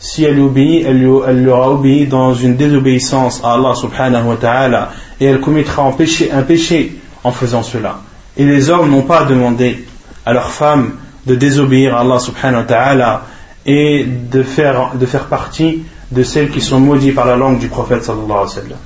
si 0.01 0.25
elle 0.25 0.41
obéit, 0.41 0.85
elle, 0.85 0.99
lui, 0.99 1.11
elle 1.29 1.49
aura 1.49 1.71
obéi 1.71 2.07
dans 2.07 2.35
une 2.35 2.57
désobéissance 2.57 3.43
à 3.45 3.53
Allah 3.53 3.75
subhanahu 3.75 4.27
wa 4.27 4.37
ta'ala, 4.37 4.91
et 5.21 5.27
elle 5.27 5.41
commettra 5.41 5.85
un 5.85 5.93
péché, 5.93 6.33
un 6.33 6.43
péché 6.43 6.97
en 7.23 7.31
faisant 7.31 7.63
cela. 7.63 8.01
Et 8.37 8.45
les 8.45 8.71
hommes 8.71 8.91
n'ont 8.91 9.03
pas 9.03 9.25
demandé 9.25 9.85
à 10.27 10.33
leurs 10.33 10.51
femmes 10.51 10.95
de 11.27 11.37
désobéir 11.37 11.97
à 11.97 12.01
Allah 12.01 12.19
subhanahu 12.19 12.63
wa 12.63 12.67
ta'ala 12.67 13.23
et 13.67 14.05
de 14.05 14.43
faire, 14.43 14.93
de 14.97 15.07
faire 15.07 15.27
partie 15.27 15.85
de 16.11 16.23
celles 16.25 16.51
qui 16.51 16.61
sont 16.61 16.81
maudites 16.81 17.15
par 17.15 17.27
la 17.27 17.37
langue 17.37 17.59
du 17.59 17.69
prophète 17.69 18.03
sallallahu 18.03 18.33
alayhi 18.33 18.47
wa 18.47 18.49
sallam. 18.49 18.79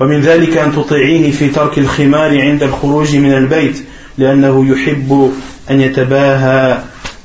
ومن 0.00 0.20
ذلك 0.20 0.56
أن 0.56 0.72
تطيعيه 0.72 1.30
في 1.30 1.48
ترك 1.48 1.78
الخمار 1.78 2.40
عند 2.40 2.62
الخروج 2.62 3.16
من 3.16 3.32
البيت 3.32 3.84
لأنه 4.18 4.66
يحب 4.66 5.32
أن 5.70 5.80
يتباهى 5.80 6.78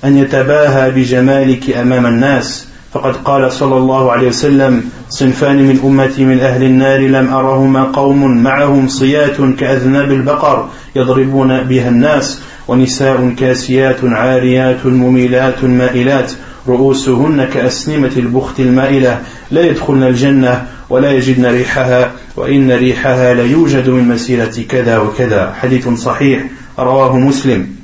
أن 0.03 0.17
يتباهى 0.17 0.91
بجمالك 0.91 1.69
أمام 1.69 2.05
الناس. 2.05 2.67
فقد 2.93 3.15
قال 3.15 3.51
صلى 3.51 3.77
الله 3.77 4.11
عليه 4.11 4.27
وسلم 4.27 4.83
صنفان 5.09 5.57
من 5.57 5.79
أمتي 5.83 6.25
من 6.25 6.39
أهل 6.39 6.63
النار 6.63 6.99
لم 6.99 7.33
أرهما 7.33 7.83
قوم 7.83 8.43
معهم 8.43 8.87
صيات 8.87 9.37
كأذناب 9.59 10.11
البقر 10.11 10.69
يضربون 10.95 11.63
بها 11.63 11.89
الناس 11.89 12.41
ونساء 12.67 13.33
كاسيات 13.39 13.97
عاريات 14.03 14.85
مميلات 14.85 15.63
مائلات 15.63 16.31
رؤوسهن 16.68 17.44
كأسنمة 17.54 18.12
البخت 18.16 18.60
المائلة 18.60 19.22
لا 19.50 19.62
يدخلن 19.62 20.02
الجنة 20.02 20.66
ولا 20.90 21.12
يجدن 21.12 21.46
ريحها 21.46 22.12
وإن 22.36 22.70
ريحها 22.70 23.34
ليوجد 23.34 23.88
من 23.88 24.08
مسيرة 24.08 24.62
كذا 24.68 24.98
وكذا 24.98 25.54
حديث 25.60 25.88
صحيح 25.88 26.42
رواه 26.78 27.16
مسلم 27.16 27.76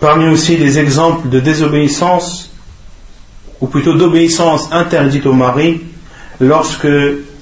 Parmi 0.00 0.28
aussi 0.28 0.56
les 0.56 0.78
exemples 0.78 1.28
de 1.28 1.40
désobéissance 1.40 2.52
ou 3.60 3.66
plutôt 3.66 3.94
d'obéissance 3.94 4.68
interdite 4.70 5.26
au 5.26 5.32
mari, 5.32 5.80
lorsque 6.40 6.86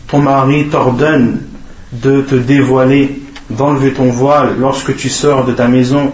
ton 0.08 0.20
mari 0.20 0.66
t'ordonne 0.68 1.42
de 1.92 2.22
te 2.22 2.34
dévoiler, 2.34 3.20
d'enlever 3.50 3.92
ton 3.92 4.10
voile 4.10 4.56
lorsque 4.58 4.96
tu 4.96 5.10
sors 5.10 5.44
de 5.44 5.52
ta 5.52 5.68
maison, 5.68 6.12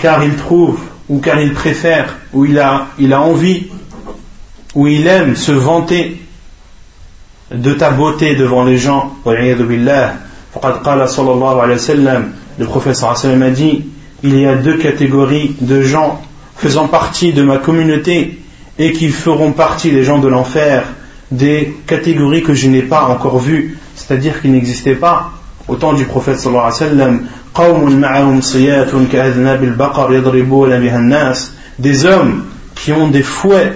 car 0.00 0.24
il 0.24 0.34
trouve 0.34 0.80
ou 1.11 1.19
car 1.19 1.39
il 1.41 1.53
préfère 1.53 2.17
ou 2.31 2.45
il 2.45 2.57
a, 2.57 2.87
envie 3.19 3.67
ou 4.73 4.87
il 4.87 5.05
aime 5.07 5.35
se 5.35 5.51
vanter 5.51 6.21
de 7.53 7.73
ta 7.73 7.91
beauté 7.91 8.35
devant 8.35 8.63
les 8.63 8.77
gens. 8.77 9.11
Le 9.25 9.57
professeur 12.65 13.11
a 13.11 13.49
dit 13.49 13.85
il 14.23 14.39
y 14.39 14.45
a 14.45 14.55
deux 14.55 14.77
catégories 14.77 15.57
de 15.59 15.81
gens 15.81 16.21
faisant 16.55 16.87
partie 16.87 17.33
de 17.33 17.43
ma 17.43 17.57
communauté 17.57 18.39
et 18.79 18.93
qui 18.93 19.09
feront 19.09 19.51
partie 19.51 19.91
des 19.91 20.05
gens 20.05 20.19
de 20.19 20.29
l'enfer, 20.29 20.85
des 21.29 21.75
catégories 21.87 22.41
que 22.41 22.53
je 22.53 22.69
n'ai 22.69 22.83
pas 22.83 23.07
encore 23.07 23.39
vues, 23.39 23.77
c'est-à-dire 23.95 24.41
qui 24.41 24.47
n'existaient 24.47 24.95
pas 24.95 25.31
au 25.67 25.75
temps 25.75 25.91
du 25.91 26.05
prophète 26.05 26.39
sallallahu 26.39 27.19
des 31.79 32.05
hommes 32.05 32.45
qui 32.75 32.91
ont 32.93 33.09
des 33.09 33.23
fouets 33.23 33.73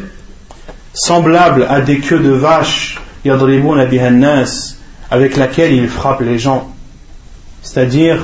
semblables 0.93 1.65
à 1.69 1.81
des 1.81 1.99
queues 1.99 2.19
de 2.19 2.31
vaches 2.31 3.01
avec 5.11 5.35
laquelle 5.35 5.73
ils 5.73 5.89
frappent 5.89 6.21
les 6.21 6.39
gens. 6.39 6.71
C'est-à-dire 7.61 8.23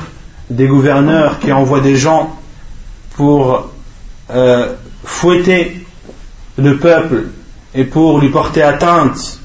des 0.49 0.68
gouverneurs 0.68 1.39
qui 1.39 1.52
envoient 1.52 1.82
des 1.82 1.95
gens 1.95 2.38
pour 3.16 3.72
euh, 4.30 4.74
fouetter 5.04 5.86
le 6.58 6.78
peuple 6.78 7.30
et 7.74 7.84
pour 7.84 8.20
lui 8.20 8.30
porter 8.30 8.62
atteinte 8.62 9.39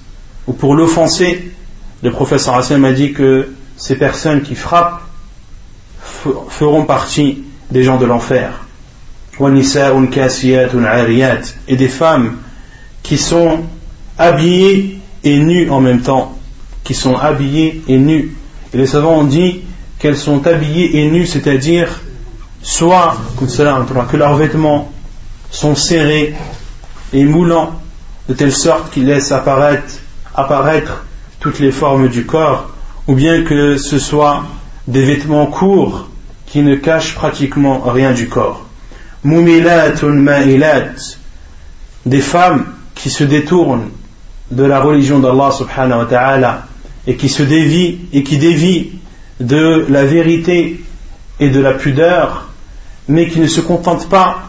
ou 0.47 0.53
pour 0.53 0.75
l'offenser, 0.75 1.53
le 2.03 2.11
professeur 2.11 2.57
Hassan 2.57 2.81
m'a 2.81 2.93
dit 2.93 3.13
que 3.13 3.49
ces 3.77 3.97
personnes 3.97 4.43
qui 4.43 4.55
frappent 4.55 5.06
feront 6.49 6.85
partie 6.85 7.45
des 7.71 7.83
gens 7.83 7.99
de 7.99 8.07
l'enfer. 8.07 8.53
Et 11.69 11.77
des 11.77 11.89
femmes 11.89 12.37
qui 13.03 13.19
sont 13.19 13.61
habillés 14.19 14.99
et 15.25 15.39
nus 15.39 15.71
en 15.71 15.81
même 15.81 16.01
temps, 16.01 16.37
qui 16.85 16.95
sont 16.95 17.17
habillés 17.17 17.83
et 17.89 17.99
nus. 17.99 18.35
Et 18.73 18.79
les 18.79 18.87
savants 18.87 19.19
ont 19.19 19.25
dit 19.25 19.63
qu'elles 19.99 20.17
sont 20.17 20.47
habillées 20.47 21.01
et 21.01 21.11
nues, 21.11 21.27
c'est-à-dire 21.27 22.01
soit 22.63 23.17
que 23.39 24.17
leurs 24.17 24.37
vêtements 24.37 24.91
sont 25.51 25.75
serrés 25.75 26.35
et 27.13 27.25
moulants 27.25 27.81
de 28.29 28.35
telle 28.35 28.53
sorte 28.53 28.91
qu'ils 28.93 29.07
laissent 29.07 29.33
apparaître, 29.33 29.95
apparaître 30.35 31.05
toutes 31.41 31.61
les 31.61 31.71
formes 31.71 32.09
du 32.09 32.25
corps, 32.25 32.71
ou 33.07 33.15
bien 33.15 33.45
que 33.45 33.77
ce 33.77 33.99
soit 33.99 34.45
des 34.89 35.05
vêtements 35.05 35.47
courts 35.47 36.09
qui 36.57 36.63
ne 36.63 36.77
cachent 36.77 37.15
pratiquement 37.15 37.81
rien 37.81 38.13
du 38.13 38.31
corps. 38.31 38.65
Mumilatun 39.25 40.15
ma'ilat, 40.15 40.95
des 42.07 42.23
femmes 42.23 42.65
qui 42.95 43.11
se 43.11 43.25
détournent 43.25 43.91
de 44.51 44.65
la 44.65 44.81
religion 44.81 45.19
d'Allah 45.19 45.51
subhanahu 45.51 45.99
wa 45.99 46.05
ta'ala 46.07 46.67
et 47.07 47.17
qui 47.17 47.29
se 47.29 47.43
dévient 47.43 47.99
et 48.15 48.23
qui 48.23 48.39
dévient 48.39 48.87
de 49.39 49.85
la 49.91 50.07
vérité 50.07 50.83
et 51.41 51.51
de 51.51 51.61
la 51.61 51.75
pudeur, 51.75 52.49
mais 53.07 53.29
qui 53.29 53.41
ne 53.41 53.49
se 53.49 53.61
contentent 53.61 54.09
pas 54.09 54.49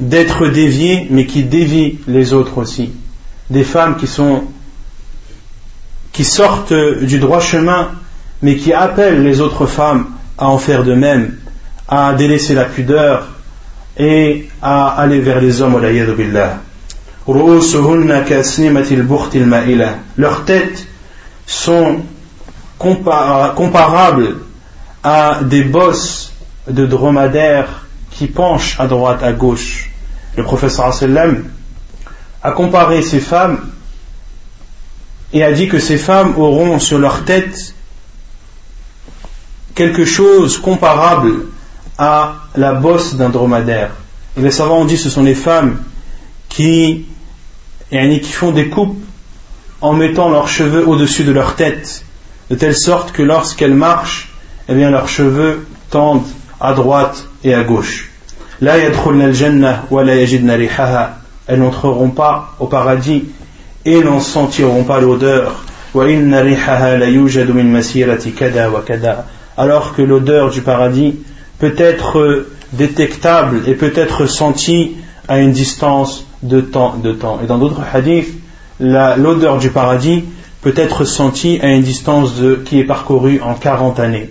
d'être 0.00 0.46
déviées, 0.46 1.06
mais 1.10 1.26
qui 1.26 1.42
dévient 1.42 1.98
les 2.08 2.32
autres 2.32 2.56
aussi. 2.56 2.92
Des 3.50 3.64
femmes 3.64 3.98
qui 3.98 4.06
sont 4.06 4.44
qui 6.14 6.24
sortent 6.24 6.72
du 6.72 7.18
droit 7.18 7.40
chemin, 7.40 7.90
mais 8.40 8.56
qui 8.56 8.72
appellent 8.72 9.22
les 9.22 9.42
autres 9.42 9.66
femmes 9.66 10.06
à 10.38 10.48
en 10.48 10.58
faire 10.58 10.82
de 10.82 10.94
même, 10.94 11.36
à 11.94 12.14
délaisser 12.14 12.54
la 12.54 12.64
pudeur 12.64 13.26
et 13.98 14.48
à 14.62 14.98
aller 14.98 15.20
vers 15.20 15.42
les 15.42 15.60
hommes. 15.60 15.78
Leurs 20.16 20.44
têtes 20.46 20.86
sont 21.46 22.00
comparables 22.78 24.36
à 25.04 25.40
des 25.42 25.64
bosses 25.64 26.32
de 26.66 26.86
dromadaires 26.86 27.84
qui 28.10 28.26
penchent 28.26 28.80
à 28.80 28.86
droite, 28.86 29.22
à 29.22 29.34
gauche. 29.34 29.90
Le 30.38 30.44
professeur 30.44 30.94
sallam 30.94 31.44
a 32.42 32.52
comparé 32.52 33.02
ces 33.02 33.20
femmes 33.20 33.70
et 35.34 35.44
a 35.44 35.52
dit 35.52 35.68
que 35.68 35.78
ces 35.78 35.98
femmes 35.98 36.38
auront 36.38 36.78
sur 36.78 36.98
leur 36.98 37.26
tête 37.26 37.74
quelque 39.74 40.06
chose 40.06 40.56
comparable 40.56 41.52
à 41.98 42.34
la 42.56 42.72
bosse 42.72 43.14
d'un 43.14 43.28
dromadaire. 43.28 43.90
Et 44.36 44.40
les 44.40 44.50
savants 44.50 44.80
ont 44.80 44.84
dit 44.84 44.94
que 44.94 45.00
ce 45.00 45.10
sont 45.10 45.22
les 45.22 45.34
femmes 45.34 45.78
qui, 46.48 47.06
qui 47.90 48.32
font 48.32 48.52
des 48.52 48.68
coupes 48.68 48.98
en 49.80 49.92
mettant 49.92 50.30
leurs 50.30 50.48
cheveux 50.48 50.86
au-dessus 50.86 51.24
de 51.24 51.32
leur 51.32 51.56
tête, 51.56 52.04
de 52.50 52.54
telle 52.54 52.76
sorte 52.76 53.12
que 53.12 53.22
lorsqu'elles 53.22 53.74
marchent, 53.74 54.30
eh 54.68 54.74
bien 54.74 54.90
leurs 54.90 55.08
cheveux 55.08 55.66
tendent 55.90 56.26
à 56.60 56.72
droite 56.72 57.26
et 57.44 57.54
à 57.54 57.64
gauche. 57.64 58.10
Elles 61.48 61.58
n'entreront 61.58 62.10
pas 62.10 62.54
au 62.60 62.66
paradis 62.66 63.24
et 63.84 64.00
n'en 64.04 64.20
sentiront 64.20 64.84
pas 64.84 65.00
l'odeur. 65.00 65.64
Alors 69.56 69.94
que 69.94 70.02
l'odeur 70.02 70.50
du 70.50 70.62
paradis 70.62 71.16
peut 71.62 71.74
être 71.78 72.46
détectable 72.72 73.62
et 73.68 73.74
peut 73.74 73.92
être 73.94 74.26
sentie 74.26 74.96
à 75.28 75.38
une 75.38 75.52
distance 75.52 76.26
de 76.42 76.60
temps. 76.60 76.96
De 76.96 77.12
temps. 77.12 77.38
Et 77.40 77.46
dans 77.46 77.58
d'autres 77.58 77.82
hadiths, 77.94 78.34
l'odeur 78.80 79.58
du 79.58 79.70
paradis 79.70 80.24
peut 80.60 80.74
être 80.74 81.04
sentie 81.04 81.60
à 81.62 81.68
une 81.68 81.82
distance 81.82 82.34
de, 82.34 82.56
qui 82.56 82.80
est 82.80 82.84
parcourue 82.84 83.40
en 83.40 83.54
40 83.54 84.00
années. 84.00 84.30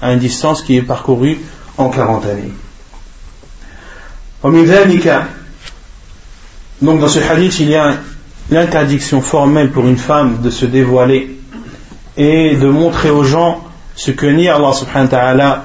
À 0.00 0.12
une 0.12 0.20
distance 0.20 0.62
qui 0.62 0.76
est 0.76 0.82
parcourue 0.82 1.40
en 1.76 1.88
40 1.88 2.24
années. 2.26 2.52
Donc 6.82 7.00
dans 7.00 7.08
ce 7.08 7.18
hadith, 7.18 7.58
il 7.58 7.70
y 7.70 7.74
a 7.74 7.96
l'interdiction 8.48 9.22
formelle 9.22 9.72
pour 9.72 9.88
une 9.88 9.96
femme 9.96 10.40
de 10.40 10.50
se 10.50 10.66
dévoiler 10.66 11.36
et 12.16 12.54
de 12.54 12.68
montrer 12.68 13.10
aux 13.10 13.24
gens 13.24 13.64
ce 13.96 14.12
que 14.12 14.26
ni 14.26 14.48
Allah 14.48 14.72
subhanahu 14.72 15.06
wa 15.06 15.08
ta'ala 15.08 15.64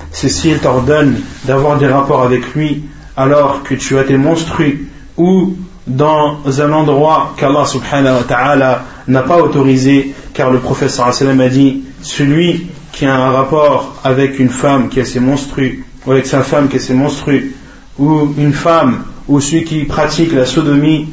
c'est 0.11 0.29
s'il 0.29 0.59
t'ordonne 0.59 1.19
d'avoir 1.45 1.77
des 1.77 1.87
rapports 1.87 2.23
avec 2.23 2.53
lui 2.53 2.83
alors 3.15 3.63
que 3.63 3.75
tu 3.75 3.97
as 3.97 4.03
tes 4.03 4.17
monstrues 4.17 4.89
ou 5.17 5.55
dans 5.87 6.39
un 6.45 6.71
endroit 6.71 7.33
qu'Allah 7.37 7.65
subhanahu 7.65 8.17
wa 8.17 8.23
ta'ala 8.23 8.85
n'a 9.07 9.21
pas 9.23 9.41
autorisé 9.41 10.13
car 10.33 10.51
le 10.51 10.59
prophète 10.59 10.91
sallam 10.91 11.41
a 11.41 11.49
dit 11.49 11.83
celui 12.01 12.67
qui 12.91 13.05
a 13.05 13.15
un 13.15 13.31
rapport 13.31 13.95
avec 14.03 14.39
une 14.39 14.49
femme 14.49 14.89
qui 14.89 14.99
a 14.99 15.05
ses 15.05 15.19
monstrues 15.19 15.85
ou 16.05 16.11
avec 16.11 16.25
sa 16.25 16.43
femme 16.43 16.67
qui 16.67 16.77
a 16.77 16.79
ses 16.79 16.93
monstrues 16.93 17.55
ou 17.97 18.33
une 18.37 18.53
femme 18.53 19.03
ou 19.27 19.39
celui 19.39 19.63
qui 19.63 19.83
pratique 19.85 20.33
la 20.33 20.45
sodomie 20.45 21.07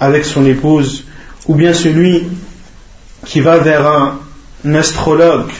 avec 0.00 0.24
son 0.24 0.44
épouse 0.46 1.04
ou 1.46 1.54
bien 1.54 1.72
celui 1.72 2.24
qui 3.24 3.40
va 3.40 3.58
vers 3.58 3.86
un, 3.86 4.18
astrologue 4.74 5.50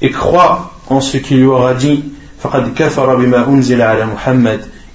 et 0.00 0.10
croit 0.10 0.72
en 0.88 1.00
ce 1.00 1.16
qu'il 1.16 1.38
lui 1.38 1.46
aura 1.46 1.74
dit 1.74 2.04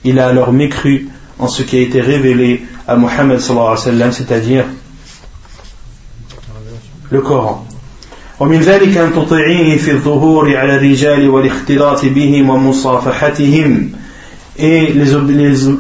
il 0.05 0.19
a 0.19 0.27
alors 0.27 0.53
mécru 0.53 1.09
en 1.39 1.49
ce 1.49 1.63
qui 1.63 1.77
a 1.77 1.81
été 1.81 2.01
révélé 2.01 2.63
à 2.87 2.97
Muhammad 2.97 3.41
c'est-à-dire 3.41 4.65
le 7.11 7.21
Coran. 7.21 7.67
ومن 8.41 8.61
ذلك 8.61 8.97
أن 8.97 9.13
تطيعيه 9.15 9.77
في 9.77 9.91
الظهور 9.91 10.57
على 10.57 10.77
الرجال 10.77 11.29
والاختلاط 11.29 12.05
بهم 12.05 12.51
ومصافحتهم 12.51 13.91
et 14.59 14.93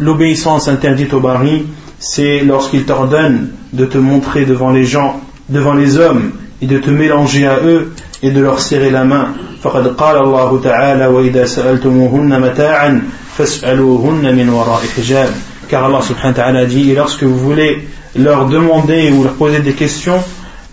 l'obéissance 0.00 0.68
interdite 0.68 1.12
au 1.12 1.20
mari 1.20 1.64
c'est 1.98 2.40
lorsqu'il 2.40 2.84
t'ordonne 2.84 3.48
de 3.72 3.84
te 3.84 3.98
montrer 3.98 4.44
devant 4.44 4.70
les 4.70 4.84
gens 4.84 5.20
devant 5.48 5.74
les 5.74 5.98
hommes 5.98 6.32
et 6.60 6.66
de 6.66 6.78
te 6.78 6.90
mélanger 6.90 7.46
à 7.46 7.58
eux 7.64 7.92
et 8.22 8.30
de 8.30 8.40
leur 8.40 8.60
serrer 8.60 8.90
la 8.90 9.04
main 9.04 9.34
فقد 9.63 9.87
قال 9.87 10.17
الله 10.17 10.61
تعالى 10.63 11.07
وإذا 11.07 11.45
سألتموهن 11.45 12.41
متاعا 12.41 13.01
فاسألوهن 13.37 14.35
من 14.35 14.49
وراء 14.49 14.81
حجاب. 14.97 15.29
Car 15.69 15.83
Allah 15.83 16.01
subhanahu 16.01 16.31
wa 16.31 16.43
ta'ala 16.43 16.65
dit 16.65 16.93
lorsque 16.95 17.23
vous 17.23 17.37
voulez 17.37 17.87
leur 18.15 18.45
demander 18.45 19.11
ou 19.11 19.23
leur 19.23 19.33
poser 19.33 19.59
des 19.59 19.73
questions 19.73 20.23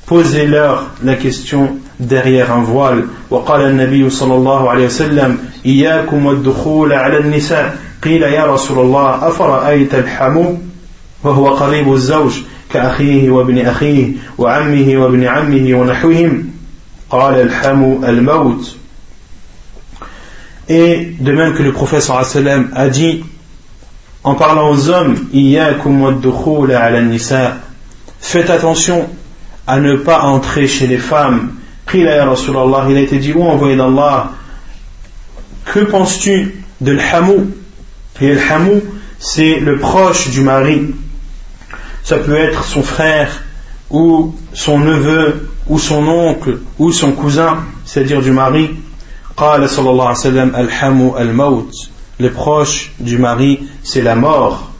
posez-leur 0.06 0.90
la 1.02 1.14
question 1.16 1.78
derrière 1.98 2.52
un 2.52 2.62
voile. 2.62 3.04
وقال 3.30 3.60
النبي 3.60 4.10
صلى 4.10 4.34
الله 4.34 4.70
عليه 4.70 4.86
وسلم 4.86 5.38
إياكم 5.66 6.26
والدخول 6.26 6.92
على 6.92 7.18
النساء. 7.18 7.76
قيل 8.02 8.22
يا 8.22 8.46
رسول 8.46 8.78
الله 8.78 9.28
أفرأيت 9.28 9.94
الحمو 9.94 10.58
وهو 11.24 11.48
قريب 11.48 11.92
الزوج 11.92 12.32
كأخيه 12.72 13.30
وابن 13.30 13.66
أخيه 13.66 14.12
وعمه 14.38 14.96
وابن 14.96 15.24
عمه 15.24 15.74
ونحوهم؟ 15.74 16.53
Et 20.68 21.14
de 21.20 21.32
même 21.32 21.54
que 21.54 21.62
le 21.62 21.72
prophète 21.72 22.02
sallam 22.02 22.70
a 22.74 22.88
dit 22.88 23.24
en 24.24 24.34
parlant 24.34 24.70
aux 24.70 24.88
hommes 24.88 25.28
faites 28.20 28.50
attention 28.50 29.08
à 29.66 29.80
ne 29.80 29.96
pas 29.96 30.22
entrer 30.22 30.66
chez 30.66 30.86
les 30.86 30.98
femmes. 30.98 31.52
Il 31.92 32.08
a 32.08 33.00
été 33.00 33.18
dit, 33.18 33.32
oh 33.36 33.42
envoyé 33.42 33.76
d'Allah, 33.76 34.32
que 35.66 35.80
penses-tu 35.80 36.64
de 36.80 36.92
l'hamou 36.92 37.50
Et 38.20 38.34
l'hamou, 38.34 38.82
c'est 39.18 39.60
le 39.60 39.78
proche 39.78 40.30
du 40.30 40.40
mari. 40.40 40.94
Ça 42.02 42.18
peut 42.18 42.36
être 42.36 42.64
son 42.64 42.82
frère, 42.82 43.42
ou 43.90 44.34
son 44.52 44.78
neveu, 44.78 45.50
ou 45.68 45.78
son 45.78 46.06
oncle, 46.06 46.58
ou 46.78 46.92
son 46.92 47.12
cousin, 47.12 47.58
c'est-à-dire 47.84 48.22
du 48.22 48.30
mari. 48.30 48.76
قال 49.36 49.70
صلى 49.70 49.90
الله 49.90 50.06
عليه 50.06 50.18
وسلم 50.18 50.56
الحمو 50.56 51.18
الموت. 51.18 51.74
Le 52.20 52.30
proche 52.30 52.92
du 53.00 53.18
mari 53.18 53.66
c'est 53.82 54.02
la 54.02 54.14
mort. 54.14 54.70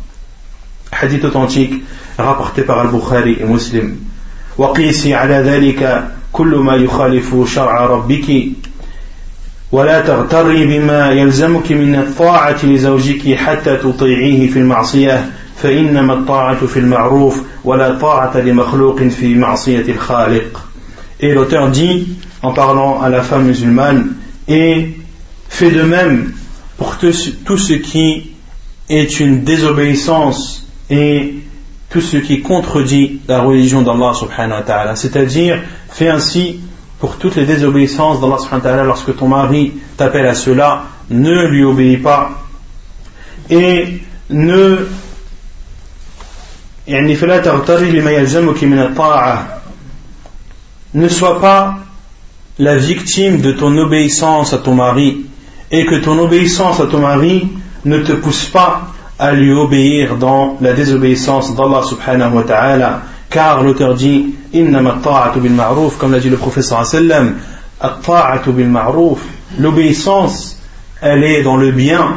Hadith 0.93 1.25
authentique 1.25 1.83
rapporté 2.17 2.63
par 2.63 2.79
Al-Bukhari 2.79 3.37
et 3.41 3.45
Muslim. 3.45 3.97
وقيسي 4.59 5.15
على 5.15 5.35
ذلك 5.35 6.09
كل 6.33 6.57
ما 6.57 6.75
يخالف 6.75 7.55
شرع 7.55 7.87
ربك. 7.87 8.49
ولا 9.73 10.01
تغتري 10.01 10.67
بما 10.67 11.11
يلزمك 11.11 11.73
من 11.73 11.95
الطاعة 11.95 12.65
لزوجك 12.65 13.35
حتى 13.35 13.77
تطيعيه 13.77 14.51
في 14.51 14.59
المعصية. 14.59 15.31
فإنما 15.63 16.15
الطاعة 16.15 16.67
في 16.67 16.77
المعروف 16.77 17.43
ولا 17.65 17.99
طاعة 17.99 18.37
لمخلوق 18.37 19.03
في 19.03 19.35
معصية 19.35 19.93
الخالق. 19.93 20.65
Et 21.21 21.33
l'auteur 21.33 21.71
dit, 21.71 22.09
en 22.43 22.53
parlant 22.53 23.01
à 23.01 23.09
la 23.09 23.23
femme 23.23 23.45
musulmane, 23.45 24.15
et 24.49 24.91
fait 25.49 25.71
de 25.71 25.83
même 25.83 26.33
pour 26.77 26.99
tout 26.99 27.13
ce 27.59 27.73
qui 27.73 28.31
est 28.89 29.21
une 29.21 29.45
désobéissance 29.45 30.67
et 30.91 31.35
tout 31.89 32.01
ce 32.01 32.17
qui 32.17 32.43
contredit 32.43 33.21
la 33.29 33.41
religion 33.41 33.83
d'Allah 33.83 34.13
subhanahu 34.15 34.59
wa 34.59 34.63
ta'ala. 34.63 34.97
C'est-à-dire, 34.97 35.63
fais 35.91 36.09
ainsi 36.09 36.61
pour 36.99 37.17
toutes 37.17 37.37
les 37.37 37.47
désobéissances 37.47 38.21
d'Allah 38.21 38.39
subhanahu 38.39 38.65
wa 38.65 38.71
ta'ala 38.71 38.85
lorsque 38.85 39.17
ton 39.17 39.29
mari 39.29 39.73
t'appelle 39.97 40.27
à 40.27 40.35
cela, 40.35 40.85
ne 41.11 41.47
lui 41.47 41.65
obéis 41.65 41.99
pas. 41.99 42.43
Et 43.49 44.01
ne 44.31 44.87
ne 50.95 51.09
sois 51.09 51.41
pas 51.41 51.79
la 52.59 52.77
victime 52.77 53.41
de 53.41 53.53
ton 53.53 53.77
obéissance 53.79 54.53
à 54.53 54.59
ton 54.59 54.75
mari 54.75 55.27
et 55.71 55.87
que 55.87 55.97
ton 55.97 56.19
obéissance 56.19 56.81
à 56.81 56.87
ton 56.87 57.01
mari 57.01 57.49
ne 57.85 57.99
te 57.99 58.13
pousse 58.13 58.47
pas 58.47 58.93
à 59.19 59.33
lui 59.33 59.53
obéir 59.53 60.17
dans 60.17 60.57
la 60.61 60.73
désobéissance 60.73 61.55
d'Allah 61.57 61.83
subhanahu 61.83 62.35
wa 62.35 62.43
ta'ala. 62.45 63.03
Car 63.31 63.63
l'auteur 63.63 63.95
dit 63.95 64.35
comme 65.99 66.13
l'a 66.13 66.21
dit 66.21 66.31
le 66.31 66.37
professeur 66.37 66.85
l'obéissance 69.59 70.59
elle 71.01 71.25
est 71.25 71.43
dans 71.43 71.57
le 71.57 71.73
bien 71.73 72.17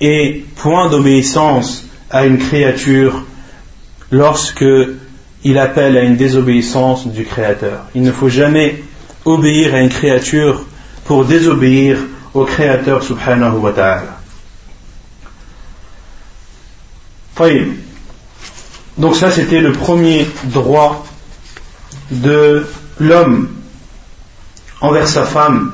et 0.00 0.44
point 0.56 0.90
d'obéissance 0.90 1.84
à 2.10 2.26
une 2.26 2.38
créature 2.38 3.22
lorsque 4.10 4.64
il 5.44 5.58
appelle 5.58 5.96
à 5.96 6.02
une 6.02 6.16
désobéissance 6.16 7.06
du 7.06 7.24
Créateur. 7.24 7.84
Il 7.94 8.02
ne 8.02 8.12
faut 8.12 8.28
jamais 8.28 8.82
obéir 9.24 9.74
à 9.74 9.80
une 9.80 9.88
créature 9.88 10.64
pour 11.04 11.24
désobéir 11.24 11.98
au 12.34 12.44
Créateur 12.44 13.02
subhanahu 13.02 13.56
wa 13.56 13.72
ta'ala. 13.72 14.20
Donc 18.98 19.16
ça 19.16 19.30
c'était 19.30 19.60
le 19.60 19.72
premier 19.72 20.26
droit 20.44 21.06
de 22.10 22.66
l'homme 22.98 23.48
envers 24.82 25.08
sa 25.08 25.24
femme, 25.24 25.72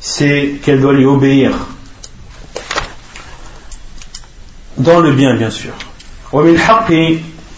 c'est 0.00 0.60
qu'elle 0.62 0.80
doit 0.80 0.92
lui 0.92 1.04
obéir. 1.04 1.50
Dans 4.76 5.00
le 5.00 5.12
bien 5.12 5.34
bien 5.34 5.50
sûr. 5.50 5.72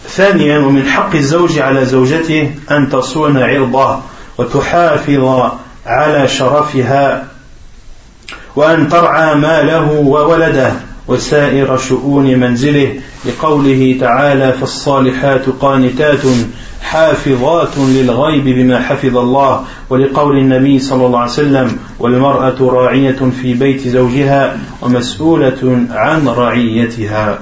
ثانيا 0.09 0.59
ومن 0.59 0.87
حق 0.87 1.15
الزوج 1.15 1.59
على 1.59 1.85
زوجته 1.85 2.51
أن 2.71 2.89
تصون 2.89 3.39
عرضه 3.39 3.99
وتحافظ 4.39 5.51
على 5.87 6.29
شرفها 6.29 7.25
وأن 8.57 8.89
ترعى 8.89 9.35
ماله 9.35 9.93
وولده 9.93 10.73
وسائر 11.09 11.77
شؤون 11.77 12.39
منزله. 12.39 12.95
لقوله 13.25 13.97
تعالى 14.01 14.53
فالصالحات 14.53 15.49
قانتات 15.61 16.23
حافظات 16.83 17.79
للغيب 17.79 18.45
بما 18.45 18.83
حفظ 18.83 19.17
الله. 19.17 19.65
ولقول 19.91 20.39
النبي 20.39 20.79
صلى 20.79 21.07
الله 21.07 21.19
عليه 21.19 21.31
وسلم 21.31 21.79
والمرأة 21.99 22.57
راعية 22.61 23.31
في 23.43 23.55
بيت 23.55 23.89
زوجها 23.89 24.59
ومسؤولة 24.83 25.87
عن 25.91 26.29
رعيتها. 26.29 27.39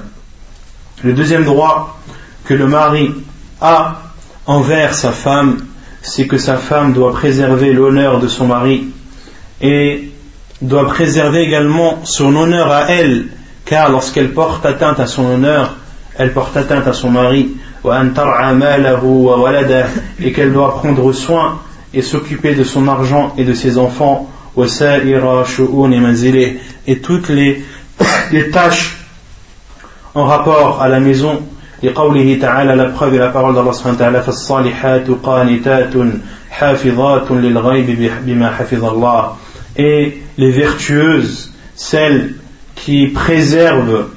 Le 1.05 1.13
deuxième 1.13 1.45
droit 1.45 1.95
que 2.45 2.55
le 2.55 2.67
mari 2.67 3.15
a 3.61 4.01
envers 4.47 4.95
sa 4.95 5.13
femme, 5.13 5.59
c'est 6.03 6.27
que 6.27 6.39
sa 6.39 6.57
femme 6.57 6.93
doit 6.93 7.13
préserver 7.13 7.73
l'honneur 7.73 8.21
de 8.21 8.29
son 8.29 8.47
mari 8.47 8.89
et 9.61 10.11
doit 10.61 10.87
préserver 10.87 11.43
également 11.43 12.01
son 12.05 12.37
honneur 12.37 12.71
à 12.71 12.91
elle, 12.91 13.27
car 13.65 13.91
lorsqu'elle 13.91 14.33
porte 14.33 14.67
atteinte 14.67 15.01
à 15.01 15.07
son 15.07 15.25
honneur, 15.25 15.77
elle 16.17 16.33
porte 16.33 16.57
atteinte 16.57 16.87
à 16.87 16.93
son 16.93 17.11
mari, 17.11 17.57
et 20.21 20.33
qu'elle 20.33 20.53
doit 20.53 20.79
prendre 20.79 21.13
soin 21.13 21.61
et 21.93 22.03
s'occuper 22.03 22.55
de 22.55 22.65
son 22.65 22.89
argent 22.89 23.35
et 23.37 23.45
de 23.45 23.55
ses 23.55 23.79
enfants, 23.79 24.31
et 26.87 26.99
toutes 26.99 27.29
les, 27.29 27.65
les 28.33 28.51
tâches 28.51 28.97
en 30.15 30.25
rapport 30.25 30.81
à 30.81 30.89
la 30.89 31.01
maison. 31.01 31.43
لقوله 31.84 32.40
تعالى 32.42 32.76
la 32.76 32.90
preuve 32.90 33.16
et 33.16 33.20
la 33.20 33.30
parole 33.30 33.56
d'Allah 33.56 33.74
subhanahu 33.74 33.98
wa 33.98 34.06
ta'ala 34.06 34.22
فالصالحات 34.22 35.08
قانتات 35.24 35.94
حافظات 36.52 37.32
للغيب 37.32 38.12
بما 38.26 38.50
حفظ 38.52 38.86
الله 38.86 39.36
et 39.78 40.22
les 40.38 40.52
vertueuses 40.52 41.52
celles 41.76 42.36
qui 42.76 43.08
préservent 43.08 44.10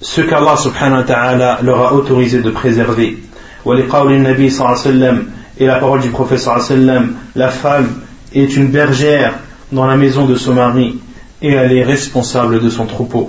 ce 0.00 0.20
qu'Allah 0.20 0.56
subhanahu 0.56 0.98
wa 0.98 1.04
ta'ala 1.04 1.58
leur 1.62 1.80
a 1.80 1.92
autorisé 1.92 2.40
de 2.40 2.50
préserver. 2.50 3.18
Et 5.60 5.66
la 5.66 5.78
parole 5.78 6.00
du 6.00 6.10
prophète 6.10 6.38
sallam, 6.38 7.14
la 7.34 7.48
femme 7.48 8.02
est 8.32 8.56
une 8.56 8.68
bergère 8.68 9.34
dans 9.72 9.86
la 9.86 9.96
maison 9.96 10.24
de 10.26 10.36
son 10.36 10.54
mari 10.54 11.00
et 11.42 11.52
elle 11.52 11.72
est 11.72 11.82
responsable 11.82 12.62
de 12.62 12.70
son 12.70 12.86
troupeau. 12.86 13.28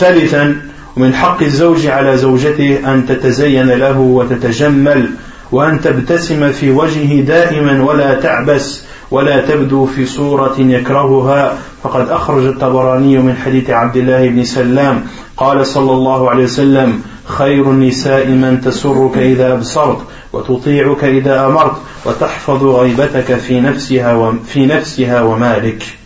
ثالثا 0.00 0.56
ومن 0.96 1.14
حق 1.14 1.42
الزوج 1.42 1.86
على 1.86 2.16
زوجته 2.16 2.78
أن 2.92 3.06
تتزين 3.06 3.68
له 3.70 3.98
وتتجمل 3.98 5.10
وأن 5.52 5.80
تبتسم 5.80 6.52
في 6.52 6.70
وجهه 6.70 7.20
دائما 7.20 7.84
ولا 7.84 8.20
تعبس 8.20 8.84
ولا 9.10 9.40
تبدو 9.40 9.86
في 9.86 10.06
صورة 10.06 10.54
يكرهها. 10.58 11.58
فقد 11.82 12.08
أخرج 12.08 12.44
الطبراني 12.44 13.18
من 13.18 13.36
حديث 13.44 13.70
عبد 13.70 13.96
الله 13.96 14.28
بن 14.28 14.44
سلام 14.44 15.04
قال 15.36 15.66
صلى 15.66 15.92
الله 15.92 16.30
عليه 16.30 16.44
وسلم 16.44 17.02
خير 17.24 17.70
النساء 17.70 18.26
من 18.28 18.60
تسرك 18.60 19.18
إذا 19.18 19.52
أبصرت 19.52 19.98
وتطيعك 20.32 21.04
إذا 21.04 21.46
أمرت 21.46 21.76
وتحفظ 22.04 22.64
غيبتك 22.64 23.36
في 23.36 23.60
نفسها 23.60 24.14
وفي 24.14 24.66
نفسها 24.66 25.22
ومالك. 25.22 25.99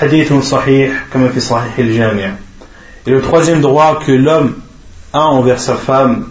hadith 0.00 0.30
comme. 1.10 1.30
Et 3.06 3.10
le 3.10 3.22
troisième 3.22 3.60
droit 3.60 4.00
que 4.04 4.12
l'homme 4.12 4.54
a 5.12 5.26
envers 5.26 5.60
sa 5.60 5.76
femme, 5.76 6.26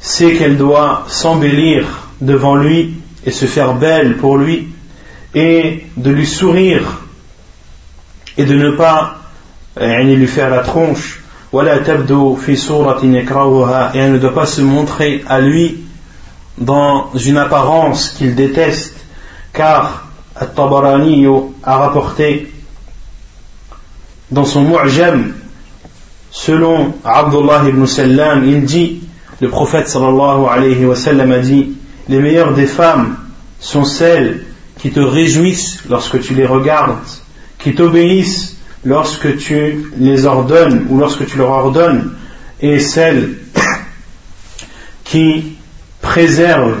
c'est 0.00 0.34
qu'elle 0.34 0.56
doit 0.56 1.04
s'embellir 1.08 2.08
devant 2.20 2.56
lui 2.56 2.94
et 3.24 3.30
se 3.30 3.46
faire 3.46 3.74
belle 3.74 4.16
pour 4.16 4.36
lui 4.36 4.68
et 5.34 5.86
de 5.96 6.10
lui 6.10 6.26
sourire 6.26 7.02
et 8.38 8.44
de 8.44 8.54
ne 8.54 8.70
pas 8.70 9.18
lui 9.78 10.26
faire 10.26 10.50
la 10.50 10.60
tronche 10.60 11.20
et 11.52 11.58
elle 11.58 11.72
ne 14.12 14.18
doit 14.18 14.34
pas 14.34 14.46
se 14.46 14.60
montrer 14.60 15.24
à 15.28 15.40
lui 15.40 15.84
dans 16.58 17.10
une 17.14 17.38
apparence 17.38 18.10
qu'il 18.10 18.34
déteste 18.34 18.96
car 19.52 20.05
At-Tabarani 20.38 21.26
a 21.62 21.76
rapporté 21.76 22.52
dans 24.30 24.44
son 24.44 24.62
Mu'jam 24.62 25.32
selon 26.30 26.94
Abdullah 27.04 27.62
ibn 27.68 27.86
Sallam 27.86 28.44
il 28.44 28.64
dit 28.64 29.00
le 29.40 29.48
prophète 29.48 29.88
sallallahu 29.88 30.46
alayhi 30.50 30.84
wa 30.84 30.96
sallam 30.96 31.32
a 31.32 31.38
dit 31.38 31.72
les 32.08 32.20
meilleures 32.20 32.54
des 32.54 32.66
femmes 32.66 33.16
sont 33.60 33.84
celles 33.84 34.44
qui 34.78 34.90
te 34.90 35.00
réjouissent 35.00 35.80
lorsque 35.88 36.20
tu 36.20 36.34
les 36.34 36.46
regardes, 36.46 36.96
qui 37.58 37.74
t'obéissent 37.74 38.56
lorsque 38.84 39.36
tu 39.38 39.90
les 39.98 40.26
ordonnes 40.26 40.86
ou 40.90 40.98
lorsque 40.98 41.26
tu 41.26 41.38
leur 41.38 41.50
ordonnes, 41.50 42.12
et 42.60 42.78
celles 42.78 43.34
qui 45.04 45.56
préservent, 46.00 46.80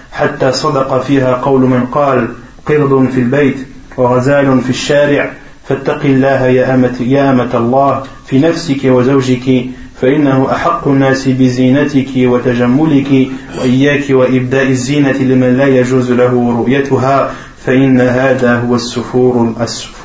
حتى 0.11 0.51
صدق 0.51 1.01
فيها 1.01 1.33
قول 1.33 1.61
من 1.61 1.85
قال 1.85 2.27
قرض 2.65 3.09
في 3.13 3.19
البيت 3.19 3.57
وغزال 3.97 4.61
في 4.61 4.69
الشارع 4.69 5.31
فاتق 5.67 6.05
الله 6.05 6.45
يا 6.45 6.75
أمة, 6.75 6.95
يا 7.01 7.31
أمة 7.31 7.57
الله 7.57 8.03
في 8.27 8.39
نفسك 8.39 8.85
وزوجك 8.85 9.65
فإنه 10.01 10.51
أحق 10.51 10.87
الناس 10.87 11.27
بزينتك 11.27 12.07
وتجملك 12.17 13.27
وإياك 13.59 14.09
وإبداء 14.09 14.67
الزينة 14.67 15.17
لمن 15.17 15.57
لا 15.57 15.67
يجوز 15.67 16.11
له 16.11 16.55
رؤيتها 16.57 17.33
فإن 17.65 18.01
هذا 18.01 18.59
هو 18.59 18.75
السفور 18.75 19.53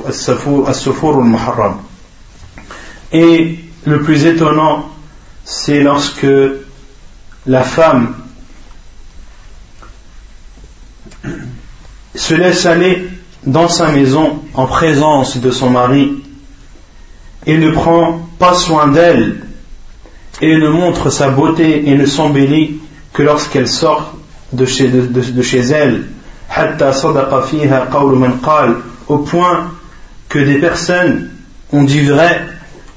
السفور 0.08 0.70
السفور 0.70 1.20
المحرم. 1.20 1.74
Et 3.12 3.58
le 3.86 4.02
plus 4.02 4.26
étonnant, 4.26 4.84
c'est 5.44 5.80
lorsque 5.80 6.26
la 7.46 7.62
femme 7.62 8.14
se 12.14 12.34
laisse 12.34 12.66
aller 12.66 13.08
dans 13.44 13.68
sa 13.68 13.88
maison 13.88 14.40
en 14.54 14.66
présence 14.66 15.36
de 15.38 15.50
son 15.50 15.70
mari 15.70 16.22
et 17.46 17.58
ne 17.58 17.70
prend 17.70 18.20
pas 18.38 18.54
soin 18.54 18.88
d'elle 18.88 19.40
et 20.40 20.56
ne 20.56 20.68
montre 20.68 21.10
sa 21.10 21.30
beauté 21.30 21.88
et 21.88 21.94
ne 21.94 22.06
s'embellit 22.06 22.80
que 23.12 23.22
lorsqu'elle 23.22 23.68
sort 23.68 24.14
de 24.52 24.66
chez, 24.66 24.88
de, 24.88 25.42
chez 25.42 25.60
elle 25.60 26.04
au 29.08 29.18
point 29.18 29.70
que 30.28 30.38
des 30.38 30.58
personnes 30.58 31.30
ont 31.72 31.82
dit 31.82 32.02
vrai 32.02 32.46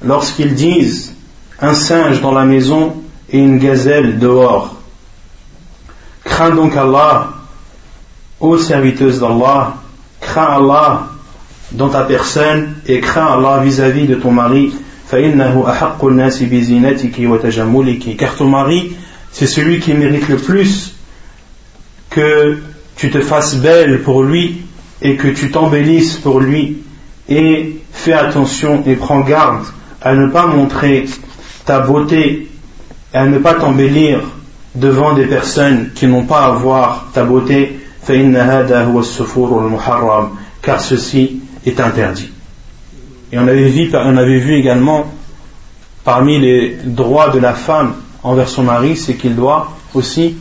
lorsqu'ils 0.03 0.55
disent 0.55 1.15
un 1.61 1.73
singe 1.73 2.21
dans 2.21 2.31
la 2.31 2.45
maison 2.45 2.95
et 3.29 3.37
une 3.37 3.59
gazelle 3.59 4.19
dehors. 4.19 4.75
Crains 6.23 6.51
donc 6.51 6.75
Allah, 6.75 7.29
ô 8.39 8.57
serviteuse 8.57 9.19
d'Allah, 9.19 9.75
crains 10.21 10.55
Allah 10.57 11.07
dans 11.71 11.89
ta 11.89 12.03
personne 12.03 12.75
et 12.87 12.99
crains 12.99 13.37
Allah 13.37 13.61
vis-à-vis 13.63 14.07
de 14.07 14.15
ton 14.15 14.31
mari. 14.31 14.73
Car 18.17 18.35
ton 18.37 18.47
mari, 18.47 18.91
c'est 19.31 19.47
celui 19.47 19.79
qui 19.79 19.93
mérite 19.93 20.29
le 20.29 20.37
plus 20.37 20.93
que 22.09 22.59
tu 22.95 23.09
te 23.09 23.21
fasses 23.21 23.55
belle 23.55 24.03
pour 24.03 24.23
lui 24.23 24.61
et 25.01 25.15
que 25.15 25.27
tu 25.27 25.49
t'embellisses 25.51 26.17
pour 26.17 26.39
lui. 26.39 26.83
Et 27.27 27.79
fais 27.91 28.13
attention 28.13 28.83
et 28.85 28.95
prends 28.95 29.21
garde 29.21 29.63
à 30.01 30.13
ne 30.13 30.27
pas 30.27 30.47
montrer 30.47 31.05
ta 31.65 31.79
beauté 31.79 32.49
et 33.13 33.17
à 33.17 33.25
ne 33.25 33.37
pas 33.39 33.55
t'embellir 33.55 34.21
devant 34.75 35.13
des 35.13 35.25
personnes 35.25 35.89
qui 35.93 36.07
n'ont 36.07 36.25
pas 36.25 36.45
à 36.45 36.51
voir 36.51 37.07
ta 37.13 37.23
beauté 37.23 37.79
car 40.61 40.81
ceci 40.81 41.41
est 41.65 41.79
interdit. 41.79 42.29
Et 43.31 43.37
on 43.37 43.47
avait 43.47 44.39
vu, 44.39 44.55
également 44.55 45.05
parmi 46.03 46.39
les 46.39 46.77
droits 46.83 47.29
de 47.29 47.39
la 47.39 47.53
femme 47.53 47.93
envers 48.23 48.49
son 48.49 48.63
mari, 48.63 48.95
c'est 48.95 49.13
qu'il 49.13 49.35
doit 49.35 49.71
aussi 49.93 50.35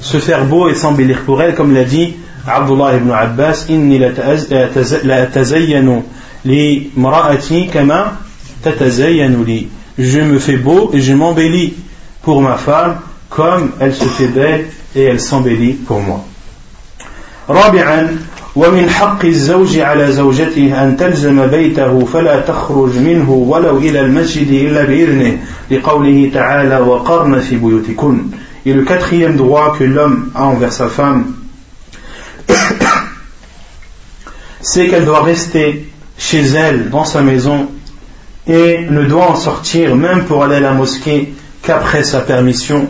se 0.00 0.18
faire 0.18 0.44
beau 0.44 0.68
et 0.68 0.74
s'embellir 0.74 1.22
pour 1.22 1.40
elle, 1.40 1.54
comme 1.54 1.72
l'a 1.72 1.84
dit 1.84 2.14
Abdullah 2.46 2.96
ibn 2.96 3.10
Abbas, 3.10 3.66
inni 3.68 3.98
li 6.44 6.90
mara'ati 6.96 7.68
kama 7.68 8.18
li. 9.46 9.68
Je 9.96 10.20
me 10.20 10.38
fais 10.38 10.56
beau 10.56 10.90
et 10.92 11.00
je 11.00 11.12
m'embellis 11.14 11.74
pour 12.22 12.42
ma 12.42 12.56
femme 12.56 12.96
comme 13.30 13.70
elle 13.80 13.94
se 13.94 14.04
fait 14.04 14.28
belle 14.28 14.66
et 14.94 15.04
elle 15.04 15.20
s'embellit 15.20 15.72
pour 15.72 16.00
moi. 16.00 16.24
رابعا 17.48 18.16
ومن 18.56 18.90
حق 18.90 19.24
الزوج 19.24 19.78
على 19.78 20.12
زوجته 20.12 20.84
أن 20.84 20.96
تلزم 20.96 21.46
بيته 21.46 22.04
فلا 22.04 22.40
تخرج 22.40 22.98
منه 22.98 23.30
ولو 23.30 23.78
إلى 23.78 24.00
المسجد 24.00 24.50
إلا 24.50 24.84
بإذنه 24.84 25.38
لقوله 25.70 26.30
تعالى 26.34 26.78
وقرن 26.78 27.40
في 27.40 27.56
بيوتكن 27.56 28.18
Et 28.66 28.72
le 28.72 28.82
quatrième 28.82 29.36
droit 29.36 29.76
que 29.78 29.84
l'homme 29.84 30.30
a 30.34 30.44
envers 30.44 30.72
sa 30.72 30.88
femme, 30.88 31.34
c'est 34.62 34.88
qu'elle 34.88 35.04
doit 35.04 35.22
rester 35.22 35.86
chez 36.16 36.40
elle, 36.40 36.88
dans 36.88 37.04
sa 37.04 37.20
maison, 37.20 37.68
et 38.46 38.86
ne 38.88 39.04
doit 39.04 39.26
en 39.26 39.36
sortir 39.36 39.94
même 39.96 40.24
pour 40.24 40.44
aller 40.44 40.56
à 40.56 40.60
la 40.60 40.72
mosquée 40.72 41.34
qu'après 41.62 42.04
sa 42.04 42.20
permission, 42.20 42.88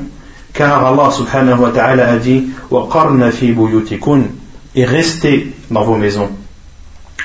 car 0.52 0.86
Allah 0.86 1.10
subhanahu 1.10 1.58
wa 1.58 1.70
ta'ala 1.70 2.08
a 2.08 2.16
dit 2.18 2.44
وَقَرْنَ 2.70 3.30
فِي 3.32 3.50
بُيُوتِكُنْ 3.50 4.43
et 4.74 4.84
restez 4.84 5.52
dans 5.70 5.84
vos 5.84 5.96
maisons, 5.96 6.30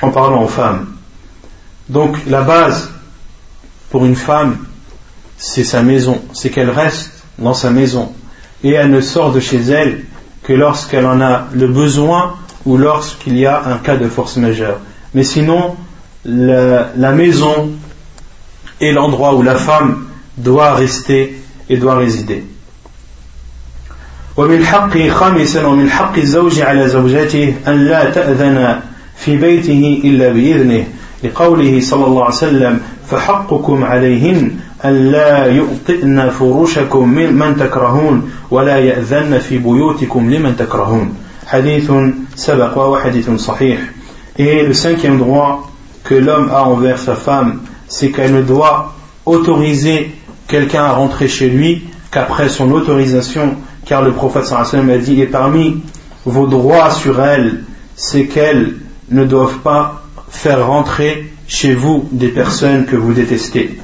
en 0.02 0.10
parlant 0.10 0.44
aux 0.44 0.48
femmes. 0.48 0.86
Donc 1.88 2.16
la 2.26 2.42
base 2.42 2.90
pour 3.90 4.04
une 4.04 4.16
femme, 4.16 4.58
c'est 5.36 5.64
sa 5.64 5.82
maison, 5.82 6.20
c'est 6.32 6.50
qu'elle 6.50 6.70
reste 6.70 7.24
dans 7.38 7.54
sa 7.54 7.70
maison 7.70 8.12
et 8.62 8.70
elle 8.70 8.90
ne 8.90 9.00
sort 9.00 9.32
de 9.32 9.40
chez 9.40 9.58
elle 9.58 10.04
que 10.42 10.52
lorsqu'elle 10.52 11.06
en 11.06 11.20
a 11.20 11.46
le 11.52 11.66
besoin 11.66 12.34
ou 12.66 12.76
lorsqu'il 12.76 13.36
y 13.36 13.46
a 13.46 13.62
un 13.64 13.78
cas 13.78 13.96
de 13.96 14.08
force 14.08 14.36
majeure. 14.36 14.78
Mais 15.14 15.24
sinon, 15.24 15.76
la, 16.24 16.90
la 16.96 17.12
maison 17.12 17.70
est 18.80 18.92
l'endroit 18.92 19.34
où 19.34 19.42
la 19.42 19.56
femme 19.56 20.06
doit 20.36 20.74
rester 20.74 21.42
et 21.68 21.76
doit 21.76 21.96
résider. 21.96 22.44
ومن 24.36 24.64
حق 24.64 25.08
خامسا 25.08 25.66
ومن 25.66 25.90
حق 25.90 26.18
الزوج 26.18 26.60
على 26.60 26.88
زوجته 26.88 27.54
أن 27.68 27.86
لا 27.86 28.10
تأذن 28.10 28.80
في 29.16 29.36
بيته 29.36 30.00
إلا 30.04 30.32
بإذنه 30.32 30.84
لقوله 31.24 31.80
صلى 31.80 32.06
الله 32.06 32.24
عليه 32.24 32.34
وسلم 32.34 32.80
فحقكم 33.10 33.84
عليهن 33.84 34.50
أن 34.84 35.12
لا 35.12 35.46
يؤطئن 35.46 36.30
فروشكم 36.30 37.08
من 37.08 37.56
تكرهون 37.56 38.30
ولا 38.50 38.78
يأذن 38.78 39.38
في 39.38 39.58
بيوتكم 39.58 40.30
لمن 40.30 40.56
تكرهون. 40.56 41.14
حديث 41.46 41.92
سبق 42.36 42.78
وهو 42.78 42.98
حديث 42.98 43.30
صحيح. 43.30 43.78
Et 44.38 44.62
le 44.62 44.72
cinquième 44.72 45.18
droit 45.18 45.70
que 46.04 46.14
l'homme 46.14 46.48
a 46.50 46.64
envers 46.64 46.98
sa 46.98 47.14
femme, 47.14 47.60
c'est 47.88 48.10
qu'elle 48.10 48.32
ne 48.32 48.42
doit 48.42 48.94
autoriser 49.26 50.12
quelqu'un 50.48 50.84
à 50.84 50.92
rentrer 50.92 51.28
chez 51.28 51.48
lui 51.50 51.82
qu'après 52.10 52.48
son 52.48 52.70
autorisation 52.72 53.56
car 53.85 54.01
le 54.01 54.11
prophète 54.11 54.45
sallam 54.45 54.89
a 54.89 54.97
dit, 54.97 55.21
et 55.21 55.25
parmi 55.25 55.81
vos 56.25 56.47
droits 56.47 56.91
sur 56.91 57.21
elles, 57.21 57.63
c'est 57.95 58.25
qu'elles 58.25 58.75
ne 59.09 59.25
doivent 59.25 59.59
pas 59.59 60.03
faire 60.29 60.65
rentrer 60.65 61.31
chez 61.47 61.75
vous 61.75 62.07
des 62.11 62.29
personnes 62.29 62.85
que 62.85 62.95
vous 62.95 63.13
détestez. 63.13 63.79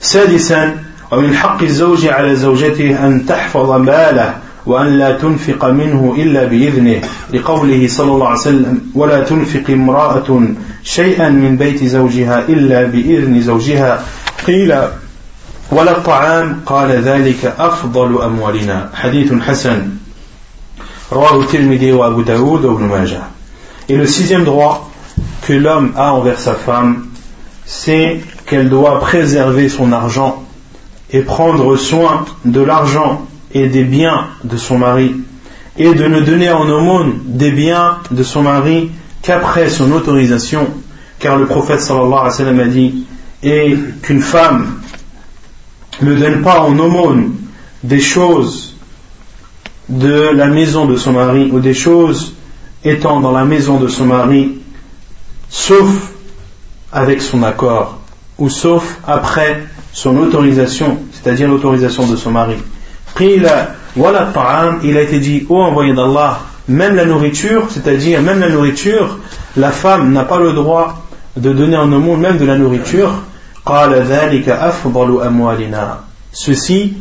سادسا 0.00 0.74
ومن 1.12 1.34
حق 1.34 1.62
الزوج 1.62 2.06
على 2.06 2.36
زوجته 2.36 3.06
أن 3.06 3.26
تحفظ 3.26 3.70
ماله 3.70 4.34
وأن 4.66 4.98
لا 4.98 5.12
تنفق 5.12 5.64
منه 5.64 6.14
إلا 6.18 6.44
بإذنه 6.44 7.00
لقوله 7.32 7.88
صلى 7.88 8.12
الله 8.12 8.28
عليه 8.28 8.40
وسلم 8.40 8.80
ولا 8.94 9.22
تنفق 9.24 9.70
امرأة 9.70 10.42
شيئا 10.82 11.28
من 11.28 11.56
بيت 11.56 11.84
زوجها 11.84 12.44
إلا 12.48 12.82
بإذن 12.82 13.40
زوجها 13.40 14.02
قيل 14.46 14.74
ولا 15.70 15.98
الطعام 15.98 16.60
قال 16.66 16.90
ذلك 16.90 17.54
أفضل 17.58 18.22
أموالنا 18.22 18.90
حديث 18.94 19.32
حسن 19.32 19.88
رواه 21.12 21.40
الترمذي 21.40 21.92
وأبو 21.92 22.20
داود 22.20 22.64
وابن 22.64 22.84
ماجه 22.84 23.22
Et 23.88 23.96
le 23.96 24.06
sixième 24.06 24.44
droit 24.44 24.90
que 25.42 25.52
l'homme 25.52 25.92
a 25.96 26.12
envers 26.12 26.40
sa 26.40 26.54
femme, 26.54 27.06
c'est 27.64 28.20
qu'elle 28.46 28.68
doit 28.68 28.98
préserver 28.98 29.68
son 29.68 29.92
argent 29.92 30.42
et 31.12 31.20
prendre 31.20 31.76
soin 31.76 32.24
de 32.44 32.60
l'argent 32.60 33.26
et 33.52 33.68
des 33.68 33.84
biens 33.84 34.26
de 34.44 34.56
son 34.56 34.78
mari 34.78 35.14
et 35.78 35.94
de 35.94 36.04
ne 36.06 36.20
donner 36.20 36.50
en 36.50 36.68
aumône 36.68 37.20
des 37.26 37.52
biens 37.52 37.98
de 38.10 38.22
son 38.22 38.42
mari 38.42 38.90
qu'après 39.22 39.68
son 39.68 39.92
autorisation 39.92 40.66
car 41.18 41.36
le 41.36 41.46
prophète 41.46 41.80
sallallahu 41.80 42.12
alayhi 42.12 42.24
wa 42.24 42.30
sallam 42.30 42.60
a 42.60 42.64
dit 42.64 43.04
et 43.42 43.76
qu'une 44.02 44.20
femme 44.20 44.79
ne 46.01 46.15
donne 46.15 46.41
pas 46.41 46.61
en 46.61 46.77
aumône 46.77 47.33
des 47.83 47.99
choses 47.99 48.75
de 49.89 50.29
la 50.33 50.47
maison 50.47 50.85
de 50.85 50.95
son 50.95 51.13
mari 51.13 51.49
ou 51.51 51.59
des 51.59 51.73
choses 51.73 52.35
étant 52.83 53.19
dans 53.19 53.31
la 53.31 53.45
maison 53.45 53.79
de 53.79 53.87
son 53.87 54.05
mari, 54.05 54.59
sauf 55.49 55.89
avec 56.91 57.21
son 57.21 57.43
accord 57.43 57.99
ou 58.37 58.49
sauf 58.49 58.99
après 59.07 59.63
son 59.93 60.17
autorisation, 60.17 60.97
c'est-à-dire 61.11 61.47
l'autorisation 61.47 62.07
de 62.07 62.15
son 62.15 62.31
mari. 62.31 62.55
Il 63.19 63.45
a 63.45 65.01
été 65.01 65.19
dit, 65.19 65.45
ô 65.49 65.57
envoyé 65.61 65.93
d'Allah, 65.93 66.39
même 66.67 66.95
la 66.95 67.05
nourriture, 67.05 67.67
c'est-à-dire 67.69 68.21
même 68.21 68.39
la 68.39 68.49
nourriture, 68.49 69.19
la 69.57 69.71
femme 69.71 70.13
n'a 70.13 70.23
pas 70.23 70.39
le 70.39 70.53
droit 70.53 71.05
de 71.37 71.51
donner 71.53 71.77
en 71.77 71.87
monde 71.87 72.19
même 72.19 72.37
de 72.37 72.45
la 72.45 72.57
nourriture. 72.57 73.11
Ceci 76.33 76.93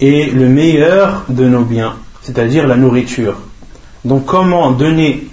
est 0.00 0.34
le 0.34 0.48
meilleur 0.48 1.24
de 1.28 1.44
nos 1.46 1.62
biens, 1.62 1.94
c'est-à-dire 2.22 2.66
la 2.66 2.76
nourriture. 2.76 3.36
Donc 4.04 4.26
comment 4.26 4.70
donner 4.72 5.28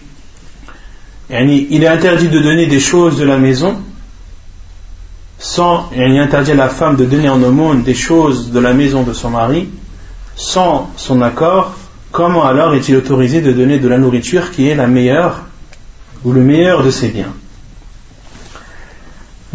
Il 1.30 1.84
est 1.84 1.88
interdit 1.88 2.28
de 2.28 2.40
donner 2.40 2.68
des 2.68 2.80
choses 2.80 3.18
de 3.18 3.26
la 3.26 3.38
maison 3.38 3.78
sans, 5.38 5.90
il 5.94 6.02
est 6.02 6.20
interdit 6.20 6.52
à 6.52 6.56
la 6.56 6.70
femme 6.70 6.96
de 6.96 7.06
donner 7.06 7.30
en 7.30 7.42
aumône 7.44 7.84
des 7.84 7.94
choses 7.94 8.52
de 8.52 8.60
la 8.60 8.74
maison 8.74 9.04
de 9.04 9.14
son 9.14 9.32
mari 9.32 9.68
sans 10.36 10.90
son 10.98 11.22
accord, 11.22 11.76
comment 12.12 12.46
alors 12.46 12.74
est-il 12.74 12.96
autorisé 12.96 13.42
de 13.42 13.52
donner 13.52 13.80
de 13.80 13.88
la 13.88 13.98
nourriture 13.98 14.52
qui 14.52 14.68
est 14.68 14.76
la 14.76 14.88
meilleure 14.88 15.44
ou 16.24 16.32
le 16.32 16.42
meilleur 16.42 16.84
de 16.84 16.92
ses 16.92 17.10
biens? 17.10 17.34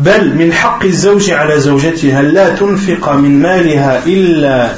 بل 0.01 0.35
من 0.37 0.53
حق 0.53 0.85
الزوج 0.85 1.31
على 1.31 1.61
زوجتها 1.61 2.23
لا 2.23 2.55
تنفق 2.55 3.13
من 3.13 3.43
مالها 3.43 4.07
إلا 4.07 4.73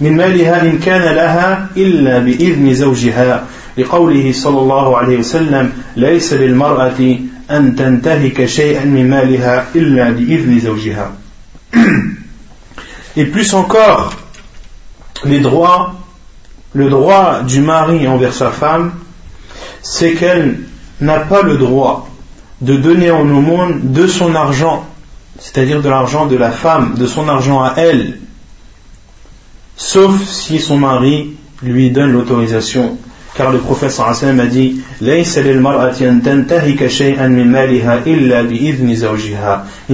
من 0.00 0.16
مالها 0.16 0.62
إن 0.62 0.78
كان 0.78 1.14
لها 1.14 1.68
إلا 1.76 2.18
بإذن 2.18 2.74
زوجها. 2.74 3.44
لقوله 3.78 4.32
صلى 4.32 4.60
الله 4.60 4.96
عليه 4.96 5.18
وسلم 5.18 5.72
ليس 5.96 6.32
للمرأة 6.32 7.18
أن 7.50 7.76
تنتهك 7.76 8.46
شيئا 8.46 8.84
من 8.84 9.10
مالها 9.10 9.66
إلا 9.74 10.10
بإذن 10.10 10.60
زوجها. 10.60 11.12
Et 13.16 13.24
plus 13.26 13.54
encore, 13.54 14.14
les 15.24 15.40
droits, 15.40 15.94
le 16.74 16.88
droit 16.88 17.42
du 17.42 17.60
mari 17.60 18.08
envers 18.08 18.34
sa 18.34 18.50
femme, 18.50 18.92
c'est 19.82 20.12
qu'elle 20.12 20.60
n'a 21.00 21.18
pas 21.20 21.42
le 21.42 21.58
droit 21.58 22.09
de 22.60 22.76
donner 22.76 23.10
en 23.10 23.28
aumône 23.28 23.92
de 23.92 24.06
son 24.06 24.34
argent, 24.34 24.86
c'est-à-dire 25.38 25.82
de 25.82 25.88
l'argent 25.88 26.26
de 26.26 26.36
la 26.36 26.50
femme, 26.50 26.94
de 26.96 27.06
son 27.06 27.28
argent 27.28 27.62
à 27.62 27.74
elle, 27.76 28.18
sauf 29.76 30.22
si 30.24 30.58
son 30.58 30.78
mari 30.78 31.36
lui 31.62 31.90
donne 31.90 32.12
l'autorisation. 32.12 32.98
Car 33.34 33.52
le 33.52 33.58
prophète 33.58 33.94
a 34.00 34.12
dit 34.46 34.80
Il 35.00 35.06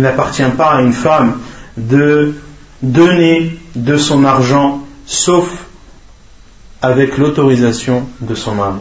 n'appartient 0.00 0.42
pas 0.56 0.72
à 0.72 0.80
une 0.80 0.92
femme 0.92 1.38
de 1.76 2.34
donner 2.82 3.58
de 3.74 3.96
son 3.98 4.24
argent 4.24 4.82
sauf 5.04 5.66
avec 6.82 7.18
l'autorisation 7.18 8.06
de 8.20 8.34
son 8.34 8.54
mari. 8.54 8.80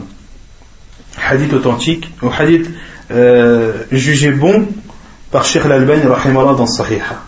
Hadith 1.28 1.52
authentique, 1.52 2.10
ou 2.22 2.28
hadith 2.36 2.70
euh, 3.10 3.72
jugé 3.92 4.30
bon 4.30 4.66
par 5.30 5.44
Sheikh 5.44 5.64
Al-Albani 5.64 6.02
dans 6.02 6.66
Sahiha. 6.66 7.22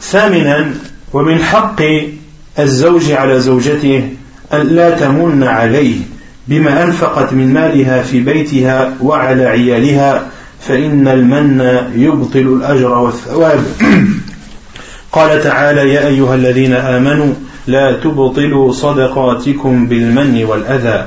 ثامنا 0.00 0.70
ومن 1.12 1.38
حق 1.38 1.82
الزوج 2.58 3.12
على 3.12 3.40
زوجته 3.40 4.08
أن 4.52 4.66
لا 4.66 4.90
تمن 4.90 5.42
عليه 5.42 5.96
بما 6.48 6.84
أنفقت 6.84 7.32
من 7.32 7.52
مالها 7.52 8.02
في 8.02 8.20
بيتها 8.20 8.94
وعلى 9.00 9.44
عيالها 9.46 10.28
فإن 10.60 11.08
المن 11.08 11.60
يبطل 11.96 12.38
الأجر 12.38 12.98
والثواب 12.98 13.64
قال 15.12 15.42
تعالى 15.42 15.94
يا 15.94 16.06
أيها 16.06 16.34
الذين 16.34 16.72
آمنوا 16.72 17.34
لا 17.66 17.92
تبطلوا 17.92 18.72
صدقاتكم 18.72 19.86
بالمن 19.86 20.44
والأذى 20.44 21.06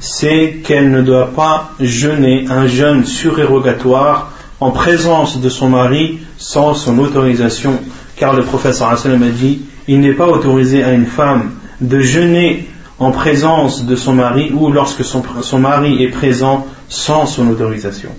c'est 0.00 0.60
qu'elle 0.64 0.90
ne 0.90 1.02
doit 1.02 1.32
pas 1.32 1.70
jeûner 1.80 2.46
un 2.48 2.66
jeûne 2.66 3.04
surérogatoire 3.04 4.30
en 4.60 4.70
présence 4.70 5.40
de 5.40 5.48
son 5.48 5.68
mari 5.68 6.20
sans 6.36 6.74
son 6.74 6.98
autorisation, 6.98 7.80
car 8.16 8.34
le 8.34 8.42
professeur 8.42 8.90
Hassan 8.90 9.22
a 9.22 9.28
dit 9.28 9.60
il 9.86 10.00
n'est 10.00 10.12
pas 10.12 10.28
autorisé 10.28 10.84
à 10.84 10.92
une 10.92 11.06
femme 11.06 11.52
de 11.80 12.00
jeûner 12.00 12.68
en 12.98 13.12
présence 13.12 13.84
de 13.84 13.96
son 13.96 14.12
mari 14.12 14.50
ou 14.52 14.70
lorsque 14.70 15.04
son, 15.04 15.58
mari 15.58 16.02
est 16.02 16.08
présent 16.08 16.66
sans 16.88 17.26
son 17.26 17.48
autorisation. 17.48 18.10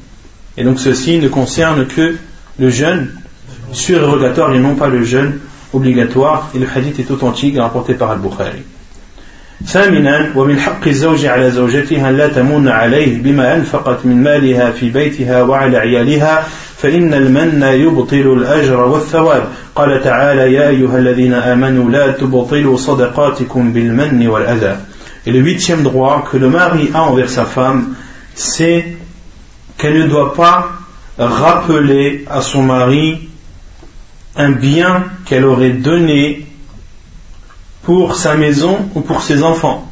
Et 0.58 0.64
donc 0.64 0.80
ceci 0.80 1.20
ne 1.20 1.28
concerne 1.28 1.86
que 1.86 2.16
le 2.58 2.70
jeûne 2.70 3.10
surérogatoire 3.72 4.54
et 4.54 4.60
non 4.60 4.76
pas 4.76 4.88
le 4.88 5.04
jeûne 5.04 5.40
obligatoire. 5.74 6.50
Et 6.56 6.60
le 6.60 6.68
hadith 6.74 7.00
est 7.00 7.12
authentique 7.12 7.56
et 7.56 7.60
rapporté 7.60 7.94
par 7.94 8.12
Al-Bukhari. 8.12 8.64
ثامنا 9.66 10.32
ومن 10.36 10.60
حق 10.60 10.88
الزوج 10.88 11.26
على 11.26 11.52
زوجتها 11.52 12.12
لا 12.12 12.28
تمن 12.28 12.68
عليه 12.68 13.22
بما 13.22 13.56
أنفقت 13.56 14.06
من 14.06 14.24
مالها 14.24 14.72
في 14.72 14.90
بيتها 14.90 15.44
وعلى 15.44 15.78
عيالها 15.78 16.48
فإن 16.78 17.14
المن 17.14 17.64
يبطل 17.64 18.34
الأجر 18.38 18.82
والثواب. 18.82 19.44
قال 19.76 20.04
تعالى 20.04 20.54
يا 20.54 20.70
أيها 20.70 20.98
الذين 20.98 21.34
آمنوا 21.34 21.92
لا 21.92 22.12
تبطلوا 22.12 22.78
صدقاتكم 22.78 23.74
بالمن 23.74 24.28
والأذى. 24.28 24.78
Et 25.28 25.32
le 25.32 25.40
huitième 25.40 25.84
droit 25.84 26.24
que 26.32 26.38
le 26.38 26.50
mari 26.50 26.90
a 26.94 27.02
envers 27.04 27.30
sa 27.30 27.46
femme, 27.46 27.96
c'est 28.36 28.86
qu'elle 29.78 30.00
ne 30.00 30.08
doit 30.08 30.34
pas 30.34 30.70
rappeler 31.18 32.26
à 32.30 32.42
son 32.42 32.64
mari 32.64 33.30
un 34.38 34.52
bien 34.52 35.04
qu'elle 35.26 35.44
aurait 35.44 35.72
donné 35.72 36.49
pour 37.84 38.16
sa 38.16 38.36
maison 38.36 38.78
ou 38.96 39.02
pour 39.02 39.22
ses 39.22 39.44
enfants. 39.44 39.90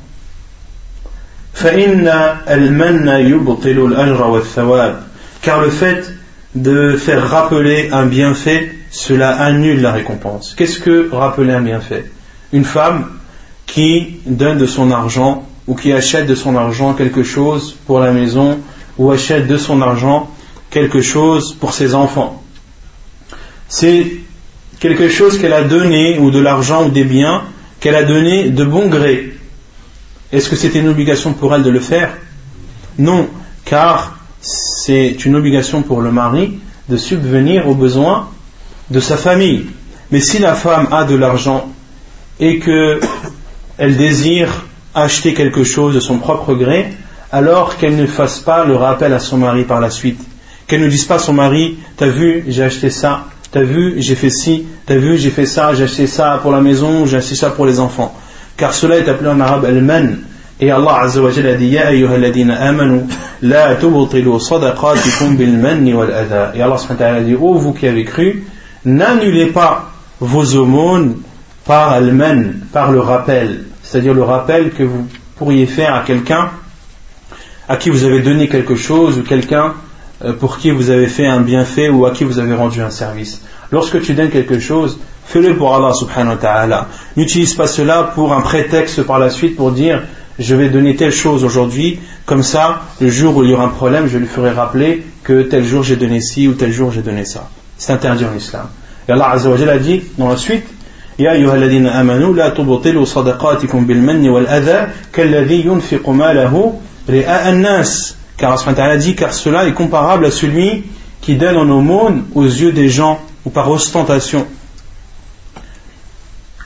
Car 5.41 5.61
le 5.61 5.69
fait 5.69 6.13
de 6.55 6.97
faire 6.97 7.27
rappeler 7.27 7.89
un 7.91 8.05
bienfait, 8.05 8.71
cela 8.91 9.31
annule 9.31 9.81
la 9.81 9.91
récompense. 9.91 10.53
Qu'est-ce 10.55 10.79
que 10.79 11.09
rappeler 11.11 11.53
un 11.53 11.61
bienfait? 11.61 12.11
Une 12.53 12.63
femme 12.63 13.07
qui 13.65 14.19
donne 14.25 14.57
de 14.57 14.65
son 14.65 14.91
argent 14.91 15.47
ou 15.67 15.75
qui 15.75 15.91
achète 15.91 16.27
de 16.27 16.35
son 16.35 16.55
argent 16.55 16.93
quelque 16.93 17.23
chose 17.23 17.75
pour 17.85 17.99
la 17.99 18.11
maison 18.11 18.59
ou 18.97 19.11
achète 19.11 19.47
de 19.47 19.57
son 19.57 19.81
argent 19.81 20.29
quelque 20.69 21.01
chose 21.01 21.53
pour 21.53 21.73
ses 21.73 21.95
enfants. 21.95 22.41
C'est 23.67 24.07
quelque 24.79 25.09
chose 25.09 25.39
qu'elle 25.39 25.53
a 25.53 25.63
donné 25.63 26.19
ou 26.19 26.31
de 26.31 26.39
l'argent 26.39 26.85
ou 26.85 26.89
des 26.89 27.03
biens 27.03 27.43
qu'elle 27.79 27.95
a 27.95 28.03
donné 28.03 28.49
de 28.49 28.63
bon 28.63 28.87
gré. 28.87 29.37
Est-ce 30.31 30.49
que 30.49 30.55
c'était 30.55 30.79
une 30.79 30.89
obligation 30.89 31.33
pour 31.33 31.53
elle 31.53 31.63
de 31.63 31.69
le 31.69 31.79
faire? 31.79 32.11
Non, 32.97 33.29
car 33.65 34.17
c'est 34.41 35.25
une 35.25 35.35
obligation 35.35 35.81
pour 35.83 36.01
le 36.01 36.11
mari 36.11 36.59
de 36.89 36.97
subvenir 36.97 37.67
aux 37.67 37.75
besoins 37.75 38.29
de 38.89 38.99
sa 38.99 39.17
famille. 39.17 39.65
Mais 40.11 40.19
si 40.19 40.39
la 40.39 40.55
femme 40.55 40.87
a 40.91 41.03
de 41.03 41.15
l'argent 41.15 41.69
et 42.39 42.59
qu'elle 42.59 43.97
désire 43.97 44.65
acheter 44.95 45.33
quelque 45.33 45.63
chose 45.63 45.93
de 45.93 45.99
son 45.99 46.17
propre 46.17 46.55
gré, 46.55 46.93
alors 47.31 47.77
qu'elle 47.77 47.95
ne 47.95 48.07
fasse 48.07 48.39
pas 48.39 48.65
le 48.65 48.75
rappel 48.75 49.13
à 49.13 49.19
son 49.19 49.37
mari 49.37 49.63
par 49.63 49.81
la 49.81 49.89
suite. 49.89 50.21
Qu'elle 50.65 50.81
ne 50.81 50.87
dise 50.87 51.05
pas 51.05 51.15
à 51.15 51.19
son 51.19 51.33
mari, 51.33 51.77
t'as 51.97 52.07
vu, 52.07 52.45
j'ai 52.47 52.63
acheté 52.63 52.89
ça, 52.89 53.25
t'as 53.57 53.63
vu, 53.63 53.95
j'ai 53.97 54.13
fait 54.13 54.29
ci, 54.29 54.67
t'as 54.85 54.97
vu, 54.97 55.17
j'ai 55.17 55.31
fait 55.31 55.47
ça, 55.47 55.73
j'ai 55.73 55.85
acheté 55.85 56.05
ça 56.05 56.39
pour 56.43 56.51
la 56.51 56.61
maison, 56.61 57.07
j'ai 57.07 57.17
acheté 57.17 57.33
ça 57.33 57.49
pour 57.49 57.65
les 57.65 57.79
enfants. 57.79 58.15
Car 58.55 58.71
cela 58.71 58.97
est 58.97 59.09
appelé 59.09 59.31
en 59.31 59.39
arabe 59.39 59.65
al-man. 59.65 60.19
Et 60.59 60.69
Allah 60.69 60.99
Azza 61.01 61.21
wa 61.21 61.31
Jalla 61.31 61.55
dit, 61.55 61.69
Ya 61.69 61.87
ayyuhalladina 61.87 62.53
amanu, 62.61 63.01
la 63.41 63.75
tubtilu 63.75 64.39
sadaqatikum 64.39 65.37
bil 65.37 65.57
manni 65.57 65.91
wal 65.95 66.13
adha. 66.13 66.51
Et 66.55 66.61
Allah 66.61 67.21
dit, 67.21 67.35
oh 67.39 67.55
vous 67.55 67.73
qui 67.73 67.87
avez 67.87 68.03
cru, 68.03 68.43
n'annulez 68.85 69.47
pas 69.47 69.89
vos 70.19 70.55
aumônes 70.55 71.15
par 71.65 71.93
al-man, 71.93 72.59
par 72.71 72.91
le 72.91 72.99
rappel. 72.99 73.65
C'est-à-dire 73.81 74.13
le 74.13 74.21
rappel 74.21 74.69
que 74.69 74.83
vous 74.83 75.07
pourriez 75.35 75.65
faire 75.65 75.95
à 75.95 76.01
quelqu'un 76.01 76.51
à 77.67 77.75
qui 77.75 77.89
vous 77.89 78.03
avez 78.03 78.19
donné 78.19 78.47
quelque 78.49 78.75
chose 78.75 79.17
ou 79.17 79.23
quelqu'un 79.23 79.73
pour 80.38 80.58
qui 80.58 80.70
vous 80.70 80.90
avez 80.90 81.08
fait 81.08 81.26
un 81.26 81.40
bienfait 81.40 81.88
ou 81.88 82.06
à 82.06 82.12
qui 82.12 82.24
vous 82.24 82.38
avez 82.38 82.54
rendu 82.54 82.80
un 82.80 82.90
service. 82.90 83.42
Lorsque 83.72 84.00
tu 84.02 84.14
donnes 84.14 84.30
quelque 84.30 84.58
chose, 84.58 84.98
fais-le 85.24 85.56
pour 85.56 85.74
Allah 85.74 85.92
subhanahu 85.94 86.34
wa 86.34 86.36
ta'ala. 86.36 86.88
N'utilise 87.16 87.54
pas 87.54 87.66
cela 87.66 88.12
pour 88.14 88.32
un 88.32 88.40
prétexte 88.40 89.02
par 89.02 89.18
la 89.18 89.30
suite 89.30 89.56
pour 89.56 89.72
dire 89.72 90.02
je 90.38 90.54
vais 90.54 90.68
donner 90.68 90.96
telle 90.96 91.12
chose 91.12 91.44
aujourd'hui, 91.44 91.98
comme 92.24 92.42
ça, 92.42 92.82
le 93.00 93.10
jour 93.10 93.36
où 93.36 93.44
il 93.44 93.50
y 93.50 93.54
aura 93.54 93.64
un 93.64 93.68
problème, 93.68 94.08
je 94.08 94.18
lui 94.18 94.26
ferai 94.26 94.50
rappeler 94.50 95.04
que 95.24 95.42
tel 95.42 95.64
jour 95.64 95.82
j'ai 95.82 95.96
donné 95.96 96.20
ci 96.20 96.48
ou 96.48 96.54
tel 96.54 96.72
jour 96.72 96.90
j'ai 96.90 97.02
donné 97.02 97.24
ça. 97.24 97.48
C'est 97.76 97.92
interdit 97.92 98.24
en 98.24 98.36
islam. 98.36 98.66
Et 99.08 99.12
Allah 99.12 99.30
Azza 99.30 99.50
wa 99.50 99.56
a 99.56 99.78
dit 99.78 100.02
dans 100.18 100.28
la 100.28 100.36
suite 100.36 100.64
يا 101.18 101.32
أيها 101.32 101.54
الذين 101.54 101.86
آمنوا 101.86 102.34
لا 102.34 102.48
تبطلوا 102.48 103.04
صدقاتكم 103.04 103.86
بالمن 103.86 104.28
والأذى 104.28 104.86
كالذي 105.12 105.60
ينفق 105.66 106.08
ماله 106.08 106.78
رئاء 107.10 107.48
الناس 107.52 108.15
car 108.36 108.56
Allah 108.66 108.96
dit 108.96 109.14
car 109.14 109.32
cela 109.32 109.66
est 109.66 109.72
comparable 109.72 110.26
à 110.26 110.30
celui 110.30 110.84
qui 111.20 111.36
donne 111.36 111.56
en 111.56 111.68
aumône 111.68 112.24
aux 112.34 112.44
yeux 112.44 112.72
des 112.72 112.88
gens 112.88 113.20
ou 113.44 113.50
par 113.50 113.70
ostentation 113.70 114.46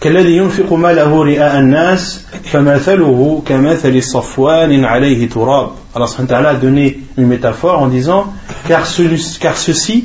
كالذي 0.00 0.36
ينفق 0.36 0.72
ماله 0.72 1.24
رئاء 1.24 1.58
الناس 1.58 2.20
فمثله 2.52 3.42
كمثل 3.46 4.02
صفوان 4.02 4.84
عليه 4.84 5.28
تراب 5.28 5.70
Allah 5.94 6.48
a 6.48 6.54
donné 6.54 7.00
une 7.16 7.26
métaphore 7.26 7.80
en 7.80 7.86
disant 7.88 8.26
car, 8.68 8.86
car 9.40 9.56
ceci 9.56 10.04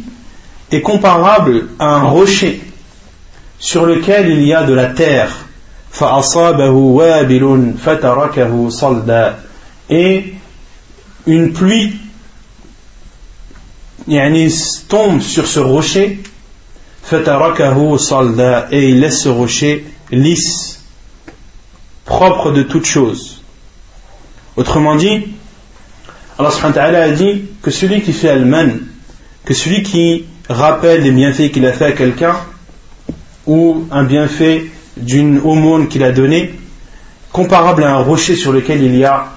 est 0.72 0.82
comparable 0.82 1.68
à 1.80 1.96
un 1.96 2.04
rocher 2.04 2.62
sur 3.60 3.86
lequel 3.86 4.30
il 4.30 4.44
y 4.44 4.54
a 4.54 4.64
de 4.64 4.74
la 4.74 4.86
terre 4.86 5.46
et 9.90 10.34
une 11.27 11.53
pluie 11.53 11.95
tombe 14.89 15.21
sur 15.21 15.47
ce 15.47 15.61
rocher 15.61 16.23
et 17.13 18.89
il 18.89 19.01
laisse 19.01 19.23
ce 19.23 19.29
rocher 19.29 19.85
lisse 20.11 20.81
propre 22.05 22.53
de 22.53 22.63
toute 22.63 22.87
chose. 22.87 23.43
Autrement 24.57 24.97
dit 24.97 25.25
Allah 26.39 27.03
a 27.03 27.11
dit 27.11 27.43
que 27.63 27.71
celui 27.71 28.03
qui 28.03 28.13
fait 28.13 28.29
al-man 28.29 28.81
que 29.45 29.55
celui 29.55 29.83
qui 29.83 30.25
rappelle 30.49 31.03
les 31.03 31.11
bienfaits 31.11 31.51
qu'il 31.53 31.67
a 31.67 31.73
fait 31.73 31.87
à 31.87 31.93
quelqu'un 31.93 32.37
ou 33.47 33.87
un 33.91 34.05
bienfait 34.05 34.67
d'une 34.97 35.39
aumône 35.39 35.89
qu'il 35.89 36.03
a 36.03 36.13
donnée, 36.13 36.55
comparable 37.33 37.85
à 37.85 37.95
un 37.95 38.03
rocher 38.03 38.35
sur 38.35 38.53
lequel 38.53 38.83
il 38.83 38.97
y 38.97 39.05
a 39.05 39.29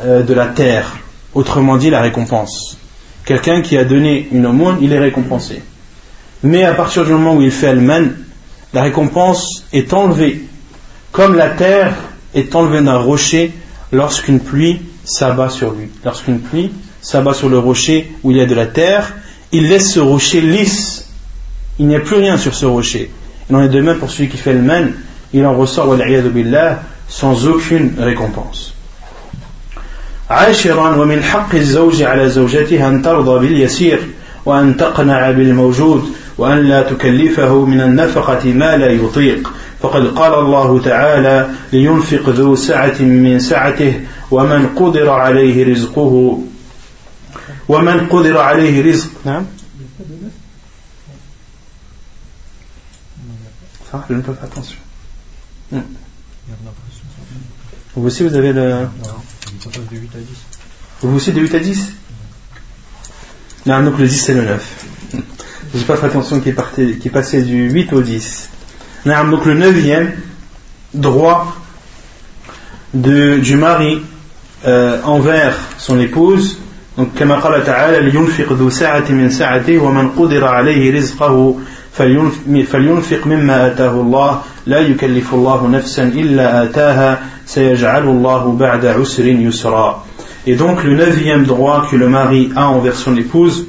euh, 0.00 0.22
de 0.22 0.34
la 0.34 0.46
terre, 0.46 0.96
autrement 1.38 1.76
dit 1.76 1.88
la 1.88 2.00
récompense. 2.00 2.76
Quelqu'un 3.24 3.62
qui 3.62 3.76
a 3.78 3.84
donné 3.84 4.28
une 4.32 4.44
aumône, 4.44 4.78
il 4.80 4.92
est 4.92 4.98
récompensé. 4.98 5.62
Mais 6.42 6.64
à 6.64 6.74
partir 6.74 7.04
du 7.04 7.12
moment 7.12 7.36
où 7.36 7.42
il 7.42 7.52
fait 7.52 7.68
al-man, 7.68 8.16
la 8.74 8.82
récompense 8.82 9.64
est 9.72 9.92
enlevée, 9.92 10.42
comme 11.12 11.36
la 11.36 11.50
terre 11.50 11.94
est 12.34 12.56
enlevée 12.56 12.82
d'un 12.82 12.98
rocher 12.98 13.52
lorsqu'une 13.92 14.40
pluie 14.40 14.80
s'abat 15.04 15.48
sur 15.48 15.72
lui. 15.72 15.88
Lorsqu'une 16.04 16.40
pluie 16.40 16.72
s'abat 17.00 17.34
sur 17.34 17.48
le 17.48 17.58
rocher 17.60 18.12
où 18.24 18.32
il 18.32 18.38
y 18.38 18.40
a 18.40 18.46
de 18.46 18.54
la 18.56 18.66
terre, 18.66 19.14
il 19.52 19.68
laisse 19.68 19.92
ce 19.92 20.00
rocher 20.00 20.40
lisse. 20.40 21.08
Il 21.78 21.86
n'y 21.86 21.94
a 21.94 22.00
plus 22.00 22.16
rien 22.16 22.36
sur 22.36 22.56
ce 22.56 22.66
rocher. 22.66 23.12
Il 23.48 23.54
en 23.54 23.62
est 23.62 23.68
de 23.68 23.80
même 23.80 23.98
pour 23.98 24.10
celui 24.10 24.28
qui 24.28 24.38
fait 24.38 24.54
le 24.54 24.62
mal, 24.62 24.92
il 25.32 25.46
en 25.46 25.56
ressort 25.56 25.94
billah, 25.94 26.82
sans 27.06 27.46
aucune 27.46 27.94
récompense. 27.96 28.74
عاشرا 30.30 30.96
ومن 30.96 31.22
حق 31.22 31.54
الزوج 31.54 32.02
على 32.02 32.28
زوجته 32.30 32.88
أن 32.88 33.02
ترضى 33.02 33.46
باليسير 33.46 34.00
وأن 34.46 34.76
تقنع 34.76 35.30
بالموجود 35.30 36.12
وأن 36.38 36.58
لا 36.58 36.82
تكلفه 36.82 37.64
من 37.64 37.80
النفقة 37.80 38.52
ما 38.52 38.76
لا 38.76 38.90
يطيق 38.90 39.52
فقد 39.82 40.06
قال 40.06 40.34
الله 40.34 40.80
تعالى 40.82 41.50
لينفق 41.72 42.28
ذو 42.28 42.56
سعة 42.56 43.02
من 43.02 43.38
سعته 43.38 44.00
ومن 44.30 44.66
قدر 44.76 45.10
عليه 45.10 45.72
رزقه 45.72 46.42
ومن 47.68 48.06
قدر 48.06 48.38
عليه 48.38 48.92
رزق 48.92 49.10
نعم 49.24 49.44
Ça, 53.90 54.04
je 54.06 54.14
ne 54.14 54.20
peux 54.20 54.34
pas 54.34 54.44
attention. 54.44 54.76
Vous 57.96 58.06
aussi, 58.06 58.22
vous 58.22 58.34
avez 58.34 58.52
le. 58.52 58.86
Vous 61.01 61.15
aussi 61.15 61.31
de 61.31 61.41
8 61.41 61.55
à 61.55 61.59
10 61.59 61.89
Non, 63.65 63.83
donc 63.83 63.99
le 63.99 64.07
10 64.07 64.17
c'est 64.17 64.33
le 64.33 64.43
9. 64.43 64.85
J'ai 65.75 65.83
pas 65.85 65.97
fait 65.97 66.05
attention 66.05 66.39
qui 66.39 66.49
est, 66.49 66.53
parti, 66.53 66.97
qui 66.99 67.07
est 67.07 67.11
passé 67.11 67.41
du 67.41 67.69
8 67.69 67.93
au 67.93 68.01
10. 68.01 68.49
Non, 69.05 69.25
donc 69.25 69.45
le 69.45 69.55
9e 69.55 70.11
droit 70.93 71.55
de, 72.93 73.37
du 73.39 73.55
mari 73.55 74.01
euh, 74.65 75.01
envers 75.03 75.57
son 75.77 75.99
épouse. 75.99 76.57
Donc, 76.95 77.09
كما 77.19 77.35
قال 77.35 77.65
تعالى 77.65 78.09
لينفق 78.09 78.53
ذو 78.53 78.69
سعة 78.69 79.11
من 79.11 79.29
سعته 79.29 79.77
ومن 79.77 80.09
قدر 80.09 80.45
عليه 80.45 80.97
رزقه 80.97 81.59
فلينفق 81.97 83.27
مما 83.27 83.67
آتاه 83.67 83.91
الله 83.91 84.41
لا 84.67 84.79
يكلف 84.79 85.33
الله 85.33 85.67
نفسا 85.67 86.03
إلا 86.03 86.63
آتاها 86.63 87.21
سيجعل 87.45 88.03
الله 88.03 88.51
بعد 88.51 88.85
عسر 88.85 89.27
يسرا 89.27 90.03
Et 90.45 90.55
donc 90.55 90.83
le 90.83 90.95
neuvième 90.95 91.45
droit 91.45 91.87
que 91.89 91.95
le 91.95 92.09
mari 92.09 92.51
a 92.55 92.67
envers 92.67 92.97
son 92.97 93.15
épouse, 93.15 93.65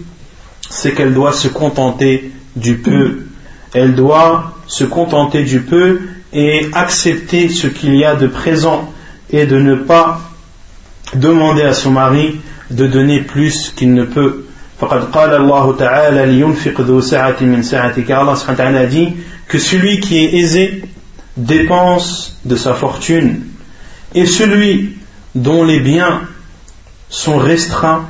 c'est 0.68 0.92
qu'elle 0.92 1.14
doit 1.14 1.32
se 1.32 1.46
contenter 1.46 2.32
du 2.56 2.78
peu. 2.78 3.20
Elle 3.72 3.94
doit 3.94 4.54
se 4.66 4.82
contenter 4.82 5.44
du 5.44 5.60
peu 5.60 6.00
et 6.32 6.66
accepter 6.72 7.48
ce 7.48 7.68
qu'il 7.68 7.94
y 7.94 8.04
a 8.04 8.16
de 8.16 8.26
présent 8.26 8.92
et 9.30 9.46
de 9.46 9.56
ne 9.56 9.76
pas 9.76 10.20
demander 11.14 11.62
à 11.62 11.74
son 11.74 11.92
mari 11.92 12.40
de 12.70 12.86
donner 12.88 13.20
plus 13.20 13.72
qu'il 13.76 13.94
ne 13.94 14.04
peut. 14.04 14.46
فقد 14.80 15.10
قال 15.10 15.34
الله 15.34 15.76
تعالى 15.76 16.26
لينفق 16.26 16.80
ذو 16.80 17.00
سعة 17.00 17.36
من 17.40 17.62
سعته 17.62 18.04
car 18.06 18.20
Allah 18.20 18.36
subhanahu 18.36 18.58
wa 18.58 18.72
ta'ala 18.72 18.86
dit 18.86 19.14
que 19.48 19.58
celui 19.58 20.00
qui 20.00 20.18
est 20.24 20.34
aisé 20.34 20.82
dépense 21.36 22.38
de 22.44 22.56
sa 22.56 22.74
fortune 22.74 23.42
et 24.14 24.26
celui 24.26 24.96
dont 25.34 25.64
les 25.64 25.80
biens 25.80 26.22
sont 27.08 27.38
restreints 27.38 28.08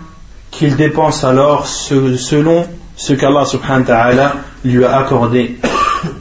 qu'il 0.50 0.76
dépense 0.76 1.24
alors 1.24 1.66
selon 1.66 2.66
ce 2.96 3.12
qu'Allah 3.12 3.44
subhanahu 3.44 3.80
wa 3.80 3.86
ta'ala 3.86 4.36
lui 4.64 4.84
a 4.84 4.98
accordé 4.98 5.58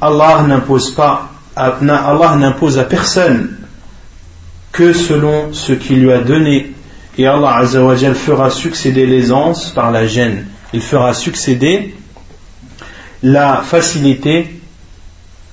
Allah 0.02 0.44
n'impose 0.48 0.92
pas 0.92 1.30
Allah 1.56 2.36
n'impose 2.38 2.80
à 2.80 2.84
personne 2.84 3.58
que 4.72 4.92
selon 4.92 5.54
ce 5.54 5.74
qu'il 5.74 6.02
lui 6.02 6.12
a 6.12 6.20
donné 6.20 6.74
et 7.19 7.27
Allah 7.27 7.57
Azzawajal 7.57 8.15
fera 8.15 8.49
succéder 8.49 9.05
l'aisance 9.05 9.71
par 9.71 9.91
la 9.91 10.07
gêne. 10.07 10.47
Il 10.73 10.81
fera 10.81 11.13
succéder 11.13 11.97
la 13.25 13.63
facilité 13.63 14.61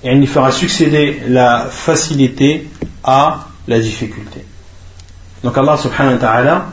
et 0.04 0.12
il 0.12 0.28
fera 0.28 0.52
succéder 0.52 1.22
la 1.28 1.68
facilité 1.72 2.68
à 3.04 3.48
la 3.68 3.80
difficulté. 3.80 4.46
Donc 5.44 5.58
Allah 5.58 5.76
subhanahu 5.78 6.14
wa 6.14 6.20
ta'ala, 6.20 6.66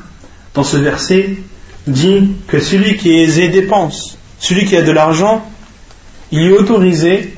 dans 0.53 0.63
ce 0.63 0.77
verset, 0.77 1.39
dit 1.87 2.33
que 2.47 2.61
celui 2.61 2.99
qui 2.99 3.13
est 3.13 3.23
aisé 3.23 3.49
dépense. 3.49 4.19
Celui 4.39 4.67
qui 4.67 4.77
a 4.77 4.83
de 4.83 4.93
l'argent, 4.93 5.43
il 6.31 6.43
est 6.43 6.53
autorisé 6.53 7.35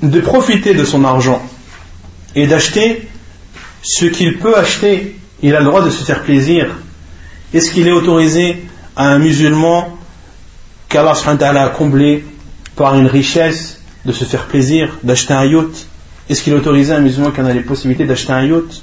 de 0.00 0.20
profiter 0.20 0.74
de 0.74 0.84
son 0.84 1.04
argent 1.04 1.42
et 2.36 2.46
d'acheter 2.46 3.08
ce 3.82 4.04
qu'il 4.06 4.38
peut 4.38 4.56
acheter 4.56 5.16
il 5.42 5.54
a 5.54 5.60
le 5.60 5.64
droit 5.64 5.82
de 5.82 5.90
se 5.90 6.04
faire 6.04 6.22
plaisir. 6.22 6.68
Est-ce 7.52 7.72
qu'il 7.72 7.86
est 7.88 7.92
autorisé 7.92 8.62
à 8.96 9.08
un 9.08 9.18
musulman 9.18 9.96
qu'Allah 10.88 11.14
a 11.14 11.68
comblé 11.70 12.24
par 12.76 12.94
une 12.96 13.06
richesse 13.06 13.80
de 14.04 14.12
se 14.12 14.24
faire 14.24 14.46
plaisir, 14.46 14.96
d'acheter 15.02 15.32
un 15.32 15.44
yacht? 15.44 15.86
Est-ce 16.28 16.42
qu'il 16.42 16.52
est 16.52 16.56
autorisé 16.56 16.92
à 16.92 16.98
un 16.98 17.00
musulman 17.00 17.30
qui 17.30 17.40
en 17.40 17.46
a 17.46 17.52
les 17.52 17.60
possibilités 17.60 18.06
d'acheter 18.06 18.32
un 18.32 18.44
yacht? 18.44 18.82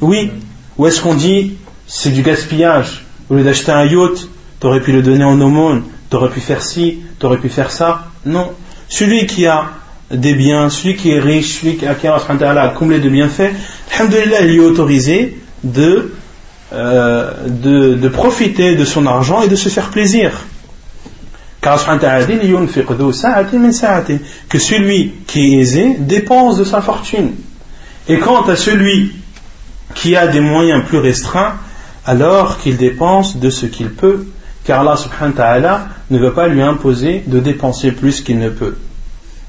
Oui. 0.00 0.30
Ou 0.78 0.86
est-ce 0.86 1.00
qu'on 1.00 1.14
dit 1.14 1.54
c'est 1.86 2.10
du 2.10 2.22
gaspillage 2.22 3.04
Au 3.28 3.34
lieu 3.34 3.44
d'acheter 3.44 3.72
un 3.72 3.84
yacht, 3.84 4.28
tu 4.60 4.66
aurais 4.66 4.80
pu 4.80 4.92
le 4.92 5.02
donner 5.02 5.24
en 5.24 5.40
aumône, 5.40 5.82
tu 6.10 6.16
aurais 6.16 6.30
pu 6.30 6.40
faire 6.40 6.62
ci, 6.62 7.00
tu 7.18 7.26
aurais 7.26 7.38
pu 7.38 7.48
faire 7.48 7.70
ça 7.70 8.06
Non. 8.24 8.52
Celui 8.88 9.26
qui 9.26 9.46
a 9.46 9.70
des 10.10 10.34
biens, 10.34 10.70
celui 10.70 10.96
qui 10.96 11.10
est 11.10 11.18
riche, 11.18 11.60
celui 11.60 11.76
qui 11.76 11.86
a 11.86 11.96
Allah 12.02 12.62
a 12.62 12.68
comblé 12.68 13.00
de 13.00 13.08
bienfaits, 13.08 13.52
alhamdoulilah, 13.92 14.42
il 14.42 14.56
est 14.56 14.60
autorisé 14.60 15.38
euh, 16.72 17.30
de, 17.46 17.94
de, 17.94 18.08
profiter 18.08 18.76
de 18.76 18.84
son 18.84 19.06
argent 19.06 19.42
et 19.42 19.48
de 19.48 19.56
se 19.56 19.68
faire 19.68 19.90
plaisir. 19.90 20.32
Car 21.60 21.82
que 24.48 24.58
celui 24.58 25.14
qui 25.26 25.54
est 25.54 25.58
aisé 25.58 25.96
dépense 25.98 26.58
de 26.58 26.64
sa 26.64 26.82
fortune. 26.82 27.32
Et 28.08 28.18
quant 28.18 28.42
à 28.42 28.56
celui 28.56 29.12
qui 29.94 30.16
a 30.16 30.26
des 30.26 30.40
moyens 30.40 30.84
plus 30.84 30.98
restreints, 30.98 31.54
alors 32.04 32.58
qu'il 32.58 32.76
dépense 32.76 33.38
de 33.38 33.48
ce 33.48 33.66
qu'il 33.66 33.90
peut, 33.90 34.26
car 34.64 34.80
Allah 34.80 34.96
subhanahu 34.96 35.32
wa 35.32 35.36
ta'ala 35.36 35.88
ne 36.10 36.18
veut 36.18 36.32
pas 36.32 36.48
lui 36.48 36.60
imposer 36.60 37.22
de 37.26 37.40
dépenser 37.40 37.92
plus 37.92 38.20
qu'il 38.20 38.38
ne 38.38 38.50
peut. 38.50 38.76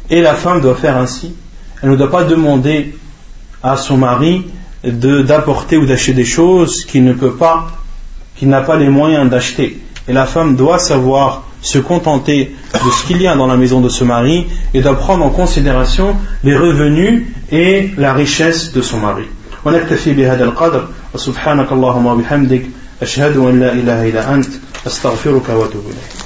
Et 0.10 0.22
la 0.22 0.36
femme 0.36 0.62
doit 0.62 0.76
faire 0.76 0.98
ainsi. 0.98 1.34
Elle 1.82 1.90
ne 1.90 1.96
doit 1.96 2.12
pas 2.12 2.24
demander 2.24 2.96
à 3.64 3.76
son 3.78 3.98
mari 3.98 4.46
d'apporter 4.85 5.77
ou 5.77 5.87
d'acheter 5.87 6.13
des 6.13 6.25
choses 6.25 6.85
qu'il 6.85 7.05
ne 7.05 7.13
peut 7.13 7.35
pas, 7.35 7.69
qu'il 8.37 8.49
n'a 8.49 8.63
pas 8.63 8.77
les 8.77 8.89
moyens 8.89 9.29
d'acheter. 9.31 9.79
Et 10.09 10.13
la 10.13 10.27
femme 10.27 10.57
doit 10.57 10.79
savoir 10.79 11.45
se 11.63 11.79
contenter 11.79 12.57
de 12.73 12.91
ce 12.91 13.07
qu'il 13.07 13.21
y 13.21 13.27
a 13.27 13.37
dans 13.37 13.47
la 13.47 13.57
maison 13.57 13.81
de 13.81 13.89
ce 13.89 14.05
mari 14.05 14.47
et 14.73 14.81
doit 14.81 14.97
prendre 14.97 15.25
en 15.25 15.31
considération 15.31 16.17
les 16.43 16.57
revenus 16.57 17.25
et 17.53 17.91
la 17.99 18.15
richesse 18.15 18.73
de 18.73 18.83
son 18.83 18.99
mari. 18.99 19.25
ونكتفي 19.65 20.13
بهذا 20.13 20.45
القدر 20.45 20.89
وسبحانك 21.15 21.73
اللهم 21.73 22.07
وبحمدك 22.07 22.63
أشهد 23.03 23.37
أن 23.37 23.61
لا 23.61 23.73
إله 23.73 24.09
إلا 24.09 24.35
أنت 24.35 24.49
أستغفرك 24.87 25.49
وأتوب 25.49 25.85
إليك 25.85 26.24